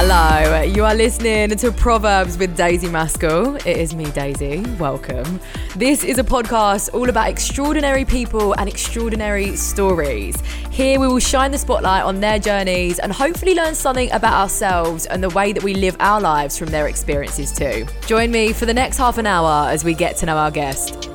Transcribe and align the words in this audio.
Hello, 0.00 0.62
you 0.62 0.84
are 0.84 0.94
listening 0.94 1.48
to 1.48 1.72
Proverbs 1.72 2.38
with 2.38 2.56
Daisy 2.56 2.88
Maskell. 2.88 3.56
It 3.56 3.76
is 3.76 3.96
me, 3.96 4.08
Daisy. 4.12 4.60
Welcome. 4.78 5.40
This 5.74 6.04
is 6.04 6.20
a 6.20 6.22
podcast 6.22 6.94
all 6.94 7.08
about 7.08 7.28
extraordinary 7.28 8.04
people 8.04 8.52
and 8.58 8.68
extraordinary 8.68 9.56
stories. 9.56 10.40
Here 10.70 11.00
we 11.00 11.08
will 11.08 11.18
shine 11.18 11.50
the 11.50 11.58
spotlight 11.58 12.04
on 12.04 12.20
their 12.20 12.38
journeys 12.38 13.00
and 13.00 13.12
hopefully 13.12 13.56
learn 13.56 13.74
something 13.74 14.08
about 14.12 14.34
ourselves 14.34 15.06
and 15.06 15.20
the 15.20 15.30
way 15.30 15.52
that 15.52 15.64
we 15.64 15.74
live 15.74 15.96
our 15.98 16.20
lives 16.20 16.56
from 16.56 16.68
their 16.68 16.86
experiences 16.86 17.50
too. 17.50 17.84
Join 18.06 18.30
me 18.30 18.52
for 18.52 18.66
the 18.66 18.74
next 18.74 18.98
half 18.98 19.18
an 19.18 19.26
hour 19.26 19.68
as 19.68 19.82
we 19.82 19.94
get 19.94 20.16
to 20.18 20.26
know 20.26 20.36
our 20.36 20.52
guest. 20.52 21.10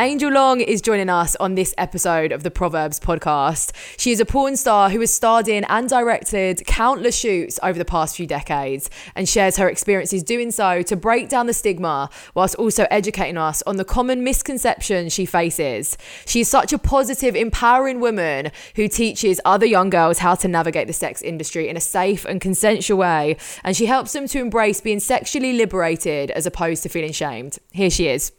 Angel 0.00 0.32
Long 0.32 0.62
is 0.62 0.80
joining 0.80 1.10
us 1.10 1.36
on 1.36 1.56
this 1.56 1.74
episode 1.76 2.32
of 2.32 2.42
the 2.42 2.50
Proverbs 2.50 2.98
podcast. 2.98 3.72
She 3.98 4.12
is 4.12 4.18
a 4.18 4.24
porn 4.24 4.56
star 4.56 4.88
who 4.88 5.00
has 5.00 5.12
starred 5.12 5.46
in 5.46 5.64
and 5.64 5.90
directed 5.90 6.62
countless 6.66 7.14
shoots 7.14 7.60
over 7.62 7.78
the 7.78 7.84
past 7.84 8.16
few 8.16 8.26
decades 8.26 8.88
and 9.14 9.28
shares 9.28 9.58
her 9.58 9.68
experiences 9.68 10.22
doing 10.22 10.52
so 10.52 10.80
to 10.80 10.96
break 10.96 11.28
down 11.28 11.48
the 11.48 11.52
stigma 11.52 12.08
whilst 12.34 12.54
also 12.54 12.86
educating 12.90 13.36
us 13.36 13.60
on 13.66 13.76
the 13.76 13.84
common 13.84 14.24
misconceptions 14.24 15.12
she 15.12 15.26
faces. 15.26 15.98
She 16.24 16.40
is 16.40 16.48
such 16.48 16.72
a 16.72 16.78
positive, 16.78 17.36
empowering 17.36 18.00
woman 18.00 18.52
who 18.76 18.88
teaches 18.88 19.38
other 19.44 19.66
young 19.66 19.90
girls 19.90 20.20
how 20.20 20.34
to 20.36 20.48
navigate 20.48 20.86
the 20.86 20.94
sex 20.94 21.20
industry 21.20 21.68
in 21.68 21.76
a 21.76 21.80
safe 21.80 22.24
and 22.24 22.40
consensual 22.40 22.96
way, 22.96 23.36
and 23.64 23.76
she 23.76 23.84
helps 23.84 24.14
them 24.14 24.26
to 24.28 24.38
embrace 24.38 24.80
being 24.80 24.98
sexually 24.98 25.52
liberated 25.52 26.30
as 26.30 26.46
opposed 26.46 26.82
to 26.84 26.88
feeling 26.88 27.12
shamed. 27.12 27.58
Here 27.70 27.90
she 27.90 28.08
is. 28.08 28.32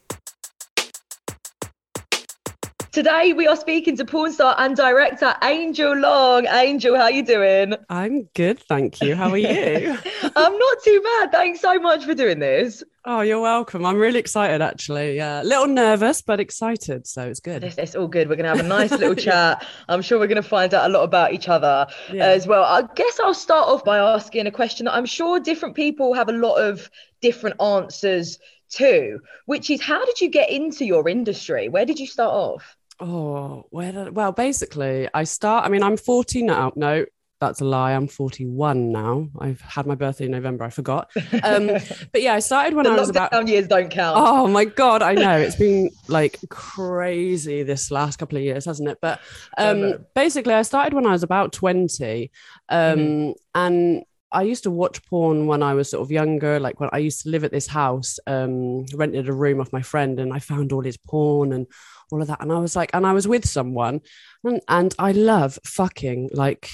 Today 2.91 3.31
we 3.31 3.47
are 3.47 3.55
speaking 3.55 3.95
to 3.95 4.03
porn 4.03 4.33
star 4.33 4.53
and 4.57 4.75
director 4.75 5.33
Angel 5.43 5.95
Long. 5.95 6.45
Angel, 6.47 6.93
how 6.97 7.03
are 7.03 7.11
you 7.11 7.23
doing? 7.23 7.73
I'm 7.89 8.23
good, 8.33 8.59
thank 8.59 9.01
you. 9.01 9.15
How 9.15 9.29
are 9.29 9.37
you? 9.37 9.97
I'm 10.35 10.57
not 10.57 10.77
too 10.83 11.01
bad. 11.01 11.31
Thanks 11.31 11.61
so 11.61 11.79
much 11.79 12.03
for 12.03 12.13
doing 12.13 12.39
this. 12.39 12.83
Oh, 13.05 13.21
you're 13.21 13.39
welcome. 13.39 13.85
I'm 13.85 13.95
really 13.95 14.19
excited, 14.19 14.61
actually. 14.61 15.15
Yeah. 15.15 15.37
A 15.37 15.39
uh, 15.39 15.43
little 15.43 15.67
nervous, 15.67 16.21
but 16.21 16.41
excited. 16.41 17.07
So 17.07 17.29
it's 17.29 17.39
good. 17.39 17.63
It's, 17.63 17.77
it's 17.77 17.95
all 17.95 18.09
good. 18.09 18.27
We're 18.27 18.35
going 18.35 18.51
to 18.51 18.57
have 18.57 18.65
a 18.65 18.67
nice 18.67 18.91
little 18.91 19.15
chat. 19.29 19.65
I'm 19.87 20.01
sure 20.01 20.19
we're 20.19 20.27
going 20.27 20.43
to 20.43 20.49
find 20.49 20.73
out 20.73 20.89
a 20.89 20.93
lot 20.93 21.03
about 21.03 21.31
each 21.31 21.47
other 21.47 21.87
yeah. 22.11 22.25
as 22.25 22.45
well. 22.45 22.65
I 22.65 22.83
guess 22.93 23.21
I'll 23.21 23.33
start 23.33 23.69
off 23.69 23.85
by 23.85 23.99
asking 23.99 24.47
a 24.47 24.51
question 24.51 24.87
that 24.87 24.95
I'm 24.95 25.05
sure 25.05 25.39
different 25.39 25.77
people 25.77 26.13
have 26.13 26.27
a 26.27 26.33
lot 26.33 26.55
of 26.55 26.91
different 27.21 27.61
answers 27.61 28.37
to, 28.71 29.19
which 29.45 29.69
is 29.69 29.81
how 29.81 30.03
did 30.03 30.19
you 30.19 30.29
get 30.29 30.49
into 30.49 30.83
your 30.83 31.07
industry? 31.07 31.69
Where 31.69 31.85
did 31.85 31.97
you 31.97 32.05
start 32.05 32.33
off? 32.33 32.75
Oh, 33.01 33.65
where 33.71 33.91
did, 33.91 34.15
well, 34.15 34.31
basically, 34.31 35.09
I 35.13 35.23
start. 35.23 35.65
I 35.65 35.69
mean, 35.69 35.81
I'm 35.81 35.97
40 35.97 36.43
now. 36.43 36.71
No, 36.75 37.03
that's 37.39 37.59
a 37.59 37.65
lie. 37.65 37.93
I'm 37.93 38.07
41 38.07 38.91
now. 38.91 39.27
I've 39.39 39.59
had 39.61 39.87
my 39.87 39.95
birthday 39.95 40.25
in 40.25 40.31
November. 40.31 40.65
I 40.65 40.69
forgot. 40.69 41.09
Um, 41.43 41.67
but 42.13 42.21
yeah, 42.21 42.35
I 42.35 42.39
started 42.39 42.75
when 42.75 42.85
I 42.85 42.95
was 42.95 43.09
about. 43.09 43.47
years 43.47 43.67
don't 43.67 43.89
count. 43.89 44.17
Oh 44.19 44.45
my 44.47 44.65
god, 44.65 45.01
I 45.01 45.15
know 45.15 45.35
it's 45.39 45.55
been 45.55 45.89
like 46.07 46.37
crazy 46.49 47.63
this 47.63 47.89
last 47.89 48.19
couple 48.19 48.37
of 48.37 48.43
years, 48.43 48.65
hasn't 48.65 48.87
it? 48.87 48.99
But 49.01 49.19
um, 49.57 50.05
basically, 50.13 50.53
I 50.53 50.61
started 50.61 50.93
when 50.93 51.07
I 51.07 51.11
was 51.11 51.23
about 51.23 51.51
20, 51.53 52.31
um, 52.69 52.99
mm-hmm. 52.99 53.31
and 53.55 54.03
I 54.31 54.43
used 54.43 54.63
to 54.63 54.71
watch 54.71 55.03
porn 55.05 55.47
when 55.47 55.63
I 55.63 55.73
was 55.73 55.89
sort 55.89 56.03
of 56.03 56.11
younger. 56.11 56.59
Like 56.59 56.79
when 56.79 56.91
I 56.93 56.99
used 56.99 57.23
to 57.23 57.29
live 57.29 57.43
at 57.43 57.51
this 57.51 57.65
house, 57.65 58.19
um, 58.27 58.85
rented 58.93 59.27
a 59.27 59.33
room 59.33 59.59
off 59.59 59.73
my 59.73 59.81
friend, 59.81 60.19
and 60.19 60.31
I 60.31 60.37
found 60.37 60.71
all 60.71 60.81
his 60.81 60.97
porn 60.97 61.51
and 61.53 61.65
all 62.11 62.21
of 62.21 62.27
that. 62.27 62.41
And 62.41 62.51
I 62.51 62.59
was 62.59 62.75
like, 62.75 62.91
and 62.93 63.05
I 63.05 63.13
was 63.13 63.27
with 63.27 63.47
someone, 63.47 64.01
and, 64.43 64.61
and 64.67 64.95
I 64.99 65.11
love 65.11 65.59
fucking 65.63 66.31
like 66.33 66.69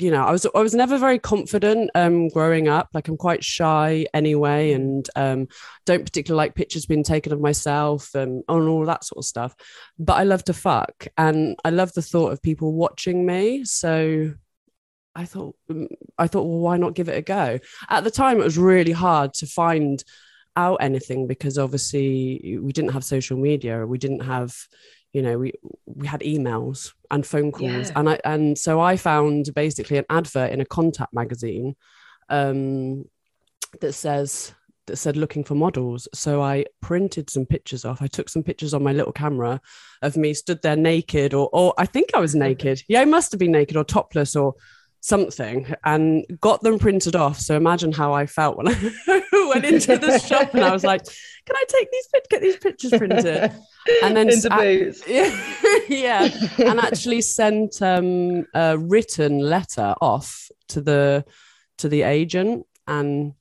you 0.00 0.10
know, 0.10 0.24
I 0.24 0.30
was 0.30 0.46
I 0.54 0.60
was 0.60 0.74
never 0.74 0.98
very 0.98 1.18
confident 1.18 1.90
um, 1.94 2.28
growing 2.28 2.68
up. 2.68 2.88
Like 2.94 3.08
I'm 3.08 3.16
quite 3.16 3.44
shy 3.44 4.06
anyway, 4.14 4.72
and 4.72 5.06
um, 5.14 5.48
don't 5.84 6.04
particularly 6.04 6.46
like 6.46 6.54
pictures 6.54 6.86
being 6.86 7.04
taken 7.04 7.32
of 7.32 7.40
myself 7.40 8.14
and, 8.14 8.42
and 8.48 8.68
all 8.68 8.86
that 8.86 9.04
sort 9.04 9.18
of 9.18 9.26
stuff. 9.26 9.54
But 9.98 10.14
I 10.14 10.22
love 10.22 10.44
to 10.44 10.54
fuck, 10.54 11.06
and 11.18 11.56
I 11.64 11.70
love 11.70 11.92
the 11.92 12.02
thought 12.02 12.32
of 12.32 12.42
people 12.42 12.72
watching 12.72 13.26
me. 13.26 13.64
So 13.64 14.32
I 15.14 15.24
thought 15.26 15.56
mm, 15.70 15.88
I 16.16 16.26
thought, 16.26 16.46
well, 16.46 16.60
why 16.60 16.76
not 16.76 16.94
give 16.94 17.08
it 17.08 17.18
a 17.18 17.22
go? 17.22 17.58
At 17.88 18.04
the 18.04 18.10
time, 18.10 18.40
it 18.40 18.44
was 18.44 18.58
really 18.58 18.92
hard 18.92 19.34
to 19.34 19.46
find 19.46 20.02
out 20.56 20.78
anything 20.80 21.26
because 21.26 21.58
obviously 21.58 22.58
we 22.60 22.72
didn't 22.72 22.92
have 22.92 23.04
social 23.04 23.36
media 23.36 23.86
we 23.86 23.98
didn't 23.98 24.20
have 24.20 24.54
you 25.12 25.22
know 25.22 25.38
we 25.38 25.52
we 25.86 26.06
had 26.06 26.20
emails 26.20 26.92
and 27.10 27.26
phone 27.26 27.50
calls. 27.52 27.88
Yeah. 27.88 27.92
and 27.96 28.08
i 28.08 28.20
and 28.24 28.58
so 28.58 28.80
i 28.80 28.96
found 28.96 29.52
basically 29.54 29.98
an 29.98 30.04
advert 30.10 30.52
in 30.52 30.60
a 30.60 30.64
contact 30.64 31.12
magazine 31.12 31.74
um 32.28 33.04
that 33.80 33.92
says 33.92 34.54
that 34.86 34.96
said 34.96 35.16
looking 35.16 35.44
for 35.44 35.54
models. 35.54 36.08
So 36.14 36.42
i 36.42 36.64
printed 36.80 37.30
some 37.30 37.46
pictures 37.46 37.84
off. 37.84 38.02
I 38.02 38.08
took 38.08 38.28
some 38.28 38.42
pictures 38.42 38.74
on 38.74 38.82
my 38.82 38.92
little 38.92 39.12
camera 39.12 39.60
of 40.02 40.16
me 40.16 40.34
stood 40.34 40.60
there 40.62 40.76
naked 40.76 41.34
or 41.34 41.48
or 41.52 41.74
i 41.78 41.86
think 41.86 42.10
i 42.14 42.20
was 42.20 42.34
naked. 42.46 42.82
Yeah 42.88 43.00
i 43.00 43.04
must 43.04 43.32
have 43.32 43.38
been 43.38 43.52
naked 43.52 43.76
or 43.76 43.84
topless 43.84 44.36
or 44.36 44.54
something 45.00 45.66
and 45.84 46.24
got 46.40 46.62
them 46.62 46.78
printed 46.78 47.16
off. 47.16 47.38
So 47.38 47.56
imagine 47.56 47.92
how 47.92 48.12
I 48.12 48.26
felt 48.26 48.56
when 48.56 48.68
I 48.68 49.50
went 49.52 49.64
into 49.64 49.96
the 49.96 50.18
shop 50.18 50.54
and 50.54 50.64
I 50.64 50.72
was 50.72 50.84
like, 50.84 51.04
"Can 51.04 51.56
I 51.56 51.64
take 51.68 51.90
these 51.90 52.08
get 52.28 52.42
these 52.42 52.56
pictures 52.56 52.90
printed?" 52.92 53.52
And 54.02 54.16
then 54.16 54.28
into 54.28 54.50
boots. 54.50 55.02
Yeah, 55.08 55.36
yeah, 55.88 56.28
and 56.58 56.78
actually 56.78 57.22
sent 57.22 57.80
um, 57.82 58.46
a 58.54 58.78
written 58.78 59.38
letter 59.38 59.94
off 60.00 60.48
to 60.68 60.80
the 60.80 61.24
to 61.78 61.88
the 61.88 62.02
agent 62.02 62.66
and 62.86 63.32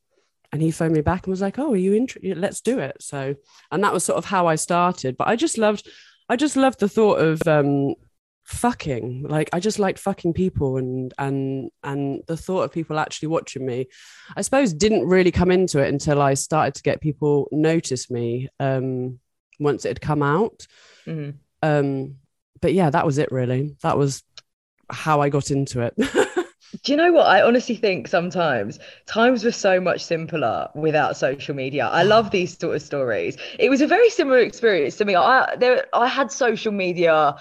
and 0.51 0.61
he 0.61 0.71
phoned 0.71 0.93
me 0.93 1.01
back 1.01 1.25
and 1.25 1.31
was 1.31 1.41
like, 1.41 1.59
"Oh, 1.59 1.73
are 1.73 1.77
you 1.77 1.93
interested? 1.93 2.37
Let's 2.37 2.61
do 2.61 2.79
it." 2.79 2.97
So, 3.01 3.35
and 3.71 3.83
that 3.83 3.93
was 3.93 4.03
sort 4.03 4.17
of 4.17 4.25
how 4.25 4.47
I 4.47 4.55
started. 4.55 5.15
But 5.17 5.27
I 5.27 5.35
just 5.35 5.57
loved, 5.57 5.87
I 6.27 6.35
just 6.35 6.55
loved 6.55 6.79
the 6.79 6.89
thought 6.89 7.19
of 7.19 7.41
um, 7.47 7.93
fucking 8.49 9.23
like 9.29 9.47
i 9.53 9.59
just 9.59 9.77
liked 9.77 9.99
fucking 9.99 10.33
people 10.33 10.77
and 10.77 11.13
and 11.19 11.69
and 11.83 12.23
the 12.25 12.35
thought 12.35 12.63
of 12.63 12.71
people 12.71 12.97
actually 12.97 13.27
watching 13.27 13.63
me. 13.63 13.87
I 14.35 14.41
suppose 14.41 14.73
didn't 14.73 15.07
really 15.07 15.31
come 15.31 15.51
into 15.51 15.79
it 15.79 15.89
until 15.89 16.19
i 16.19 16.33
started 16.33 16.73
to 16.75 16.81
get 16.81 16.99
people 16.99 17.47
notice 17.51 18.09
me 18.09 18.49
um 18.59 19.19
once 19.59 19.85
it 19.85 19.89
had 19.89 20.01
come 20.01 20.23
out. 20.23 20.65
Mm-hmm. 21.05 21.37
um 21.61 22.15
but 22.59 22.73
yeah 22.73 22.89
that 22.89 23.05
was 23.05 23.19
it 23.19 23.31
really. 23.31 23.75
That 23.83 23.97
was 23.97 24.23
how 24.89 25.21
i 25.21 25.29
got 25.29 25.51
into 25.51 25.81
it 25.81 25.93
Do 26.83 26.91
you 26.91 26.97
know 26.97 27.11
what? 27.11 27.25
I 27.25 27.41
honestly 27.41 27.75
think 27.75 28.07
sometimes 28.07 28.79
times 29.07 29.43
were 29.43 29.51
so 29.51 29.81
much 29.81 30.03
simpler 30.03 30.69
without 30.75 31.17
social 31.17 31.55
media. 31.55 31.87
I 31.87 32.03
love 32.03 32.29
these 32.31 32.57
sort 32.57 32.75
of 32.75 32.81
stories. 32.81 33.37
It 33.57 33.69
was 33.69 33.81
a 33.81 33.87
very 33.87 34.09
similar 34.09 34.39
experience 34.39 34.95
to 34.97 35.05
me. 35.05 35.15
I 35.15 35.55
there 35.55 35.87
I 35.93 36.07
had 36.07 36.31
social 36.31 36.71
media 36.71 37.35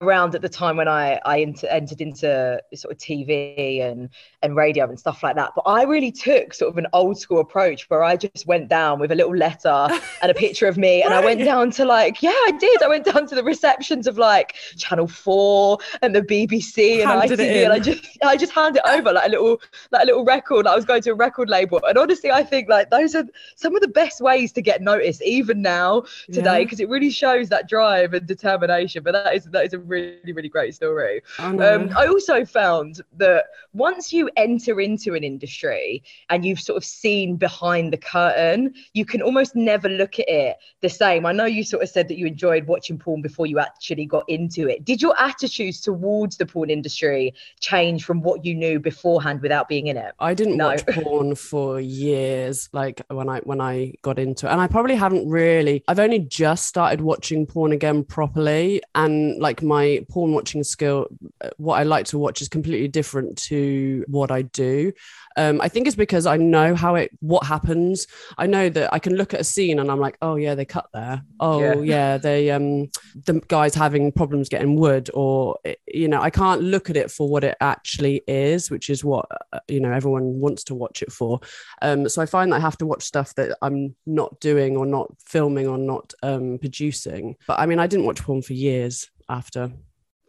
around 0.00 0.34
at 0.34 0.42
the 0.42 0.48
time 0.48 0.76
when 0.76 0.88
I 0.88 1.20
I 1.24 1.40
enter, 1.42 1.68
entered 1.68 2.00
into 2.00 2.60
sort 2.74 2.92
of 2.92 2.98
TV 2.98 3.80
and 3.80 4.08
and 4.42 4.56
radio 4.56 4.88
and 4.88 4.98
stuff 4.98 5.22
like 5.22 5.36
that. 5.36 5.52
But 5.54 5.62
I 5.62 5.84
really 5.84 6.10
took 6.10 6.52
sort 6.52 6.70
of 6.70 6.78
an 6.78 6.88
old 6.92 7.18
school 7.18 7.38
approach 7.40 7.88
where 7.90 8.02
I 8.02 8.16
just 8.16 8.46
went 8.46 8.68
down 8.68 8.98
with 8.98 9.12
a 9.12 9.14
little 9.14 9.36
letter 9.36 9.88
and 10.22 10.30
a 10.30 10.34
picture 10.34 10.66
of 10.66 10.76
me, 10.76 11.02
and 11.02 11.14
I 11.14 11.24
went 11.24 11.40
down 11.40 11.70
to 11.72 11.84
like 11.84 12.22
yeah, 12.22 12.30
I 12.30 12.52
did. 12.58 12.82
I 12.82 12.88
went 12.88 13.04
down 13.04 13.28
to 13.28 13.36
the 13.36 13.44
receptions 13.44 14.08
of 14.08 14.18
like 14.18 14.54
Channel 14.76 15.06
Four 15.06 15.78
and 16.02 16.14
the 16.14 16.22
BBC 16.22 17.02
and 17.02 17.30
ITV, 17.30 17.64
and 17.64 17.72
I 17.72 17.78
just 17.78 18.18
I 18.24 18.36
just 18.36 18.52
hand 18.64 18.76
it 18.76 18.82
over 18.86 19.12
like 19.12 19.28
a 19.28 19.30
little 19.30 19.60
like 19.90 20.02
a 20.02 20.06
little 20.06 20.24
record. 20.24 20.64
Like 20.64 20.72
I 20.72 20.76
was 20.76 20.84
going 20.84 21.02
to 21.02 21.10
a 21.10 21.14
record 21.14 21.48
label, 21.48 21.80
and 21.86 21.98
honestly, 21.98 22.30
I 22.30 22.42
think 22.42 22.68
like 22.68 22.90
those 22.90 23.14
are 23.14 23.24
some 23.56 23.74
of 23.74 23.82
the 23.82 23.88
best 23.88 24.20
ways 24.20 24.52
to 24.52 24.62
get 24.62 24.82
noticed, 24.82 25.22
even 25.22 25.62
now 25.62 26.04
today, 26.32 26.64
because 26.64 26.80
yeah. 26.80 26.86
it 26.86 26.90
really 26.90 27.10
shows 27.10 27.48
that 27.50 27.68
drive 27.68 28.14
and 28.14 28.26
determination. 28.26 29.02
But 29.02 29.12
that 29.12 29.34
is 29.34 29.44
that 29.46 29.64
is 29.64 29.72
a 29.72 29.78
really 29.78 30.32
really 30.32 30.48
great 30.48 30.74
story. 30.74 31.22
I, 31.38 31.56
um, 31.56 31.90
I 31.96 32.06
also 32.06 32.44
found 32.44 33.00
that 33.16 33.46
once 33.72 34.12
you 34.12 34.30
enter 34.36 34.80
into 34.80 35.14
an 35.14 35.24
industry 35.24 36.02
and 36.30 36.44
you've 36.44 36.60
sort 36.60 36.76
of 36.76 36.84
seen 36.84 37.36
behind 37.36 37.92
the 37.92 37.98
curtain, 37.98 38.74
you 38.92 39.04
can 39.04 39.22
almost 39.22 39.56
never 39.56 39.88
look 39.88 40.18
at 40.18 40.28
it 40.28 40.56
the 40.80 40.88
same. 40.88 41.26
I 41.26 41.32
know 41.32 41.44
you 41.44 41.64
sort 41.64 41.82
of 41.82 41.88
said 41.88 42.08
that 42.08 42.18
you 42.18 42.26
enjoyed 42.26 42.66
watching 42.66 42.98
porn 42.98 43.22
before 43.22 43.46
you 43.46 43.58
actually 43.58 44.06
got 44.06 44.24
into 44.28 44.68
it. 44.68 44.84
Did 44.84 45.02
your 45.02 45.18
attitudes 45.18 45.80
towards 45.80 46.36
the 46.36 46.46
porn 46.46 46.70
industry 46.70 47.34
change 47.60 48.04
from 48.04 48.22
what 48.22 48.44
you 48.44 48.53
knew 48.54 48.78
beforehand 48.80 49.42
without 49.42 49.68
being 49.68 49.88
in 49.88 49.96
it? 49.96 50.14
I 50.18 50.34
didn't 50.34 50.56
no. 50.56 50.68
watch 50.68 50.86
porn 50.88 51.34
for 51.34 51.80
years, 51.80 52.68
like 52.72 53.02
when 53.08 53.28
I 53.28 53.40
when 53.40 53.60
I 53.60 53.94
got 54.02 54.18
into 54.18 54.46
it, 54.46 54.52
and 54.52 54.60
I 54.60 54.66
probably 54.66 54.94
haven't 54.96 55.28
really. 55.28 55.82
I've 55.88 55.98
only 55.98 56.20
just 56.20 56.66
started 56.66 57.00
watching 57.00 57.46
porn 57.46 57.72
again 57.72 58.04
properly, 58.04 58.82
and 58.94 59.40
like 59.40 59.62
my 59.62 60.04
porn 60.08 60.32
watching 60.32 60.64
skill, 60.64 61.08
what 61.56 61.78
I 61.78 61.82
like 61.82 62.06
to 62.06 62.18
watch 62.18 62.40
is 62.40 62.48
completely 62.48 62.88
different 62.88 63.38
to 63.48 64.04
what 64.08 64.30
I 64.30 64.42
do. 64.42 64.92
Um, 65.36 65.60
I 65.60 65.68
think 65.68 65.86
it's 65.86 65.96
because 65.96 66.26
I 66.26 66.36
know 66.36 66.74
how 66.74 66.94
it 66.94 67.10
what 67.20 67.44
happens. 67.44 68.06
I 68.38 68.46
know 68.46 68.68
that 68.68 68.94
I 68.94 68.98
can 68.98 69.14
look 69.14 69.34
at 69.34 69.40
a 69.40 69.44
scene 69.44 69.78
and 69.78 69.90
I'm 69.90 70.00
like, 70.00 70.16
oh 70.22 70.36
yeah, 70.36 70.54
they 70.54 70.64
cut 70.64 70.88
there. 70.92 71.22
Oh 71.40 71.60
yeah, 71.60 71.74
yeah 71.80 72.18
they 72.18 72.50
um 72.50 72.90
the 73.14 73.42
guy's 73.48 73.74
having 73.74 74.12
problems 74.12 74.48
getting 74.48 74.76
wood, 74.76 75.10
or 75.12 75.58
you 75.86 76.08
know, 76.08 76.20
I 76.20 76.30
can't 76.30 76.62
look 76.62 76.90
at 76.90 76.96
it 76.96 77.10
for 77.10 77.28
what 77.28 77.44
it 77.44 77.56
actually 77.60 78.22
is, 78.26 78.43
which 78.70 78.90
is 78.90 79.04
what 79.04 79.26
uh, 79.52 79.60
you 79.68 79.80
know 79.80 79.92
everyone 79.92 80.40
wants 80.40 80.64
to 80.64 80.74
watch 80.74 81.02
it 81.02 81.12
for. 81.12 81.40
Um, 81.82 82.08
so 82.08 82.22
I 82.22 82.26
find 82.26 82.52
that 82.52 82.56
I 82.56 82.60
have 82.60 82.78
to 82.78 82.86
watch 82.86 83.02
stuff 83.02 83.34
that 83.34 83.56
I'm 83.62 83.94
not 84.06 84.40
doing 84.40 84.76
or 84.76 84.86
not 84.86 85.12
filming 85.24 85.66
or 85.66 85.78
not 85.78 86.12
um 86.22 86.58
producing. 86.58 87.36
But 87.46 87.58
I 87.58 87.66
mean, 87.66 87.78
I 87.78 87.86
didn't 87.86 88.06
watch 88.06 88.22
porn 88.22 88.42
for 88.42 88.54
years 88.54 89.10
after. 89.28 89.72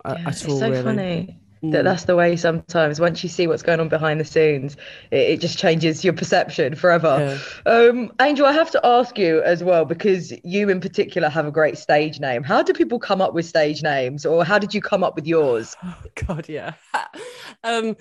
Uh, 0.04 0.16
yeah, 0.20 0.30
at 0.30 0.48
all, 0.48 0.52
it's 0.52 0.60
so 0.60 0.70
really. 0.70 0.84
funny 0.84 1.40
that 1.72 1.82
mm. 1.82 1.84
that's 1.84 2.06
the 2.06 2.16
way 2.16 2.36
sometimes 2.36 3.00
once 3.00 3.24
you 3.24 3.30
see 3.30 3.48
what's 3.48 3.64
going 3.64 3.80
on 3.80 3.90
behind 3.90 4.20
the 4.20 4.26
scenes 4.26 4.76
it, 5.12 5.32
it 5.32 5.42
just 5.42 5.58
changes 5.58 6.04
your 6.04 6.14
perception 6.14 6.76
forever 6.76 7.40
yeah. 7.66 7.72
um, 7.72 8.12
angel 8.22 8.46
i 8.46 8.52
have 8.52 8.72
to 8.72 8.80
ask 8.86 9.18
you 9.18 9.42
as 9.44 9.64
well 9.64 9.86
because 9.86 10.34
you 10.44 10.70
in 10.70 10.80
particular 10.80 11.30
have 11.30 11.46
a 11.46 11.52
great 11.52 11.78
stage 11.78 12.20
name 12.20 12.44
how 12.44 12.62
do 12.62 12.74
people 12.74 13.00
come 13.00 13.22
up 13.22 13.34
with 13.34 13.46
stage 13.46 13.84
names 13.84 14.26
or 14.26 14.44
how 14.44 14.60
did 14.60 14.74
you 14.74 14.82
come 14.82 15.04
up 15.04 15.16
with 15.16 15.26
yours 15.26 15.76
oh 15.84 16.04
god 16.28 16.48
yeah 16.50 16.74
um 17.64 17.96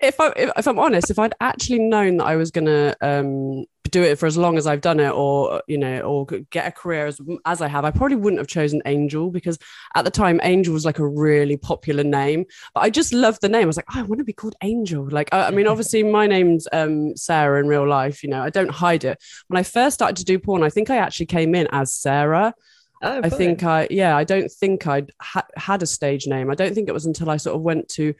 if 0.00 0.20
I 0.20 0.32
if, 0.36 0.50
if, 0.56 0.66
I'm 0.68 0.78
honest, 0.78 1.10
if 1.10 1.18
I'd 1.18 1.34
actually 1.40 1.78
known 1.78 2.18
that 2.18 2.24
I 2.24 2.36
was 2.36 2.50
gonna 2.50 2.94
um, 3.00 3.64
do 3.94 4.02
it 4.02 4.18
for 4.18 4.26
as 4.26 4.36
long 4.36 4.58
as 4.58 4.66
I've 4.66 4.80
done 4.80 4.98
it, 4.98 5.10
or 5.10 5.62
you 5.68 5.78
know, 5.78 6.00
or 6.00 6.26
get 6.26 6.66
a 6.66 6.72
career 6.72 7.06
as 7.06 7.20
as 7.46 7.62
I 7.62 7.68
have, 7.68 7.84
I 7.84 7.92
probably 7.92 8.16
wouldn't 8.16 8.40
have 8.40 8.48
chosen 8.48 8.82
Angel 8.86 9.30
because 9.30 9.56
at 9.94 10.04
the 10.04 10.10
time 10.10 10.40
Angel 10.42 10.74
was 10.74 10.84
like 10.84 10.98
a 10.98 11.06
really 11.06 11.56
popular 11.56 12.02
name. 12.02 12.44
But 12.74 12.80
I 12.80 12.90
just 12.90 13.12
loved 13.12 13.40
the 13.40 13.48
name. 13.48 13.62
I 13.62 13.66
was 13.66 13.76
like, 13.76 13.86
oh, 13.94 14.00
I 14.00 14.02
want 14.02 14.18
to 14.18 14.24
be 14.24 14.32
called 14.32 14.56
Angel. 14.62 15.08
Like, 15.08 15.32
I, 15.32 15.46
I 15.46 15.50
mean, 15.52 15.66
obviously 15.74 16.02
my 16.02 16.26
name's 16.26 16.66
um, 16.72 17.16
Sarah 17.16 17.60
in 17.60 17.68
real 17.68 17.86
life. 17.86 18.24
You 18.24 18.30
know, 18.30 18.42
I 18.42 18.50
don't 18.50 18.70
hide 18.70 19.04
it. 19.04 19.22
When 19.46 19.58
I 19.58 19.62
first 19.62 19.94
started 19.94 20.16
to 20.16 20.24
do 20.24 20.40
porn, 20.40 20.64
I 20.64 20.70
think 20.70 20.90
I 20.90 20.96
actually 20.96 21.26
came 21.26 21.54
in 21.54 21.68
as 21.70 21.94
Sarah. 21.94 22.52
Oh, 23.00 23.20
I 23.22 23.28
think 23.28 23.62
I, 23.62 23.86
yeah, 23.90 24.16
I 24.16 24.24
don't 24.24 24.50
think 24.50 24.88
I'd 24.88 25.12
ha- 25.20 25.46
had 25.56 25.82
a 25.82 25.86
stage 25.86 26.26
name. 26.26 26.50
I 26.50 26.54
don't 26.54 26.74
think 26.74 26.88
it 26.88 26.92
was 26.92 27.06
until 27.06 27.30
I 27.30 27.36
sort 27.36 27.54
of 27.54 27.62
went 27.62 27.88
to 27.90 28.14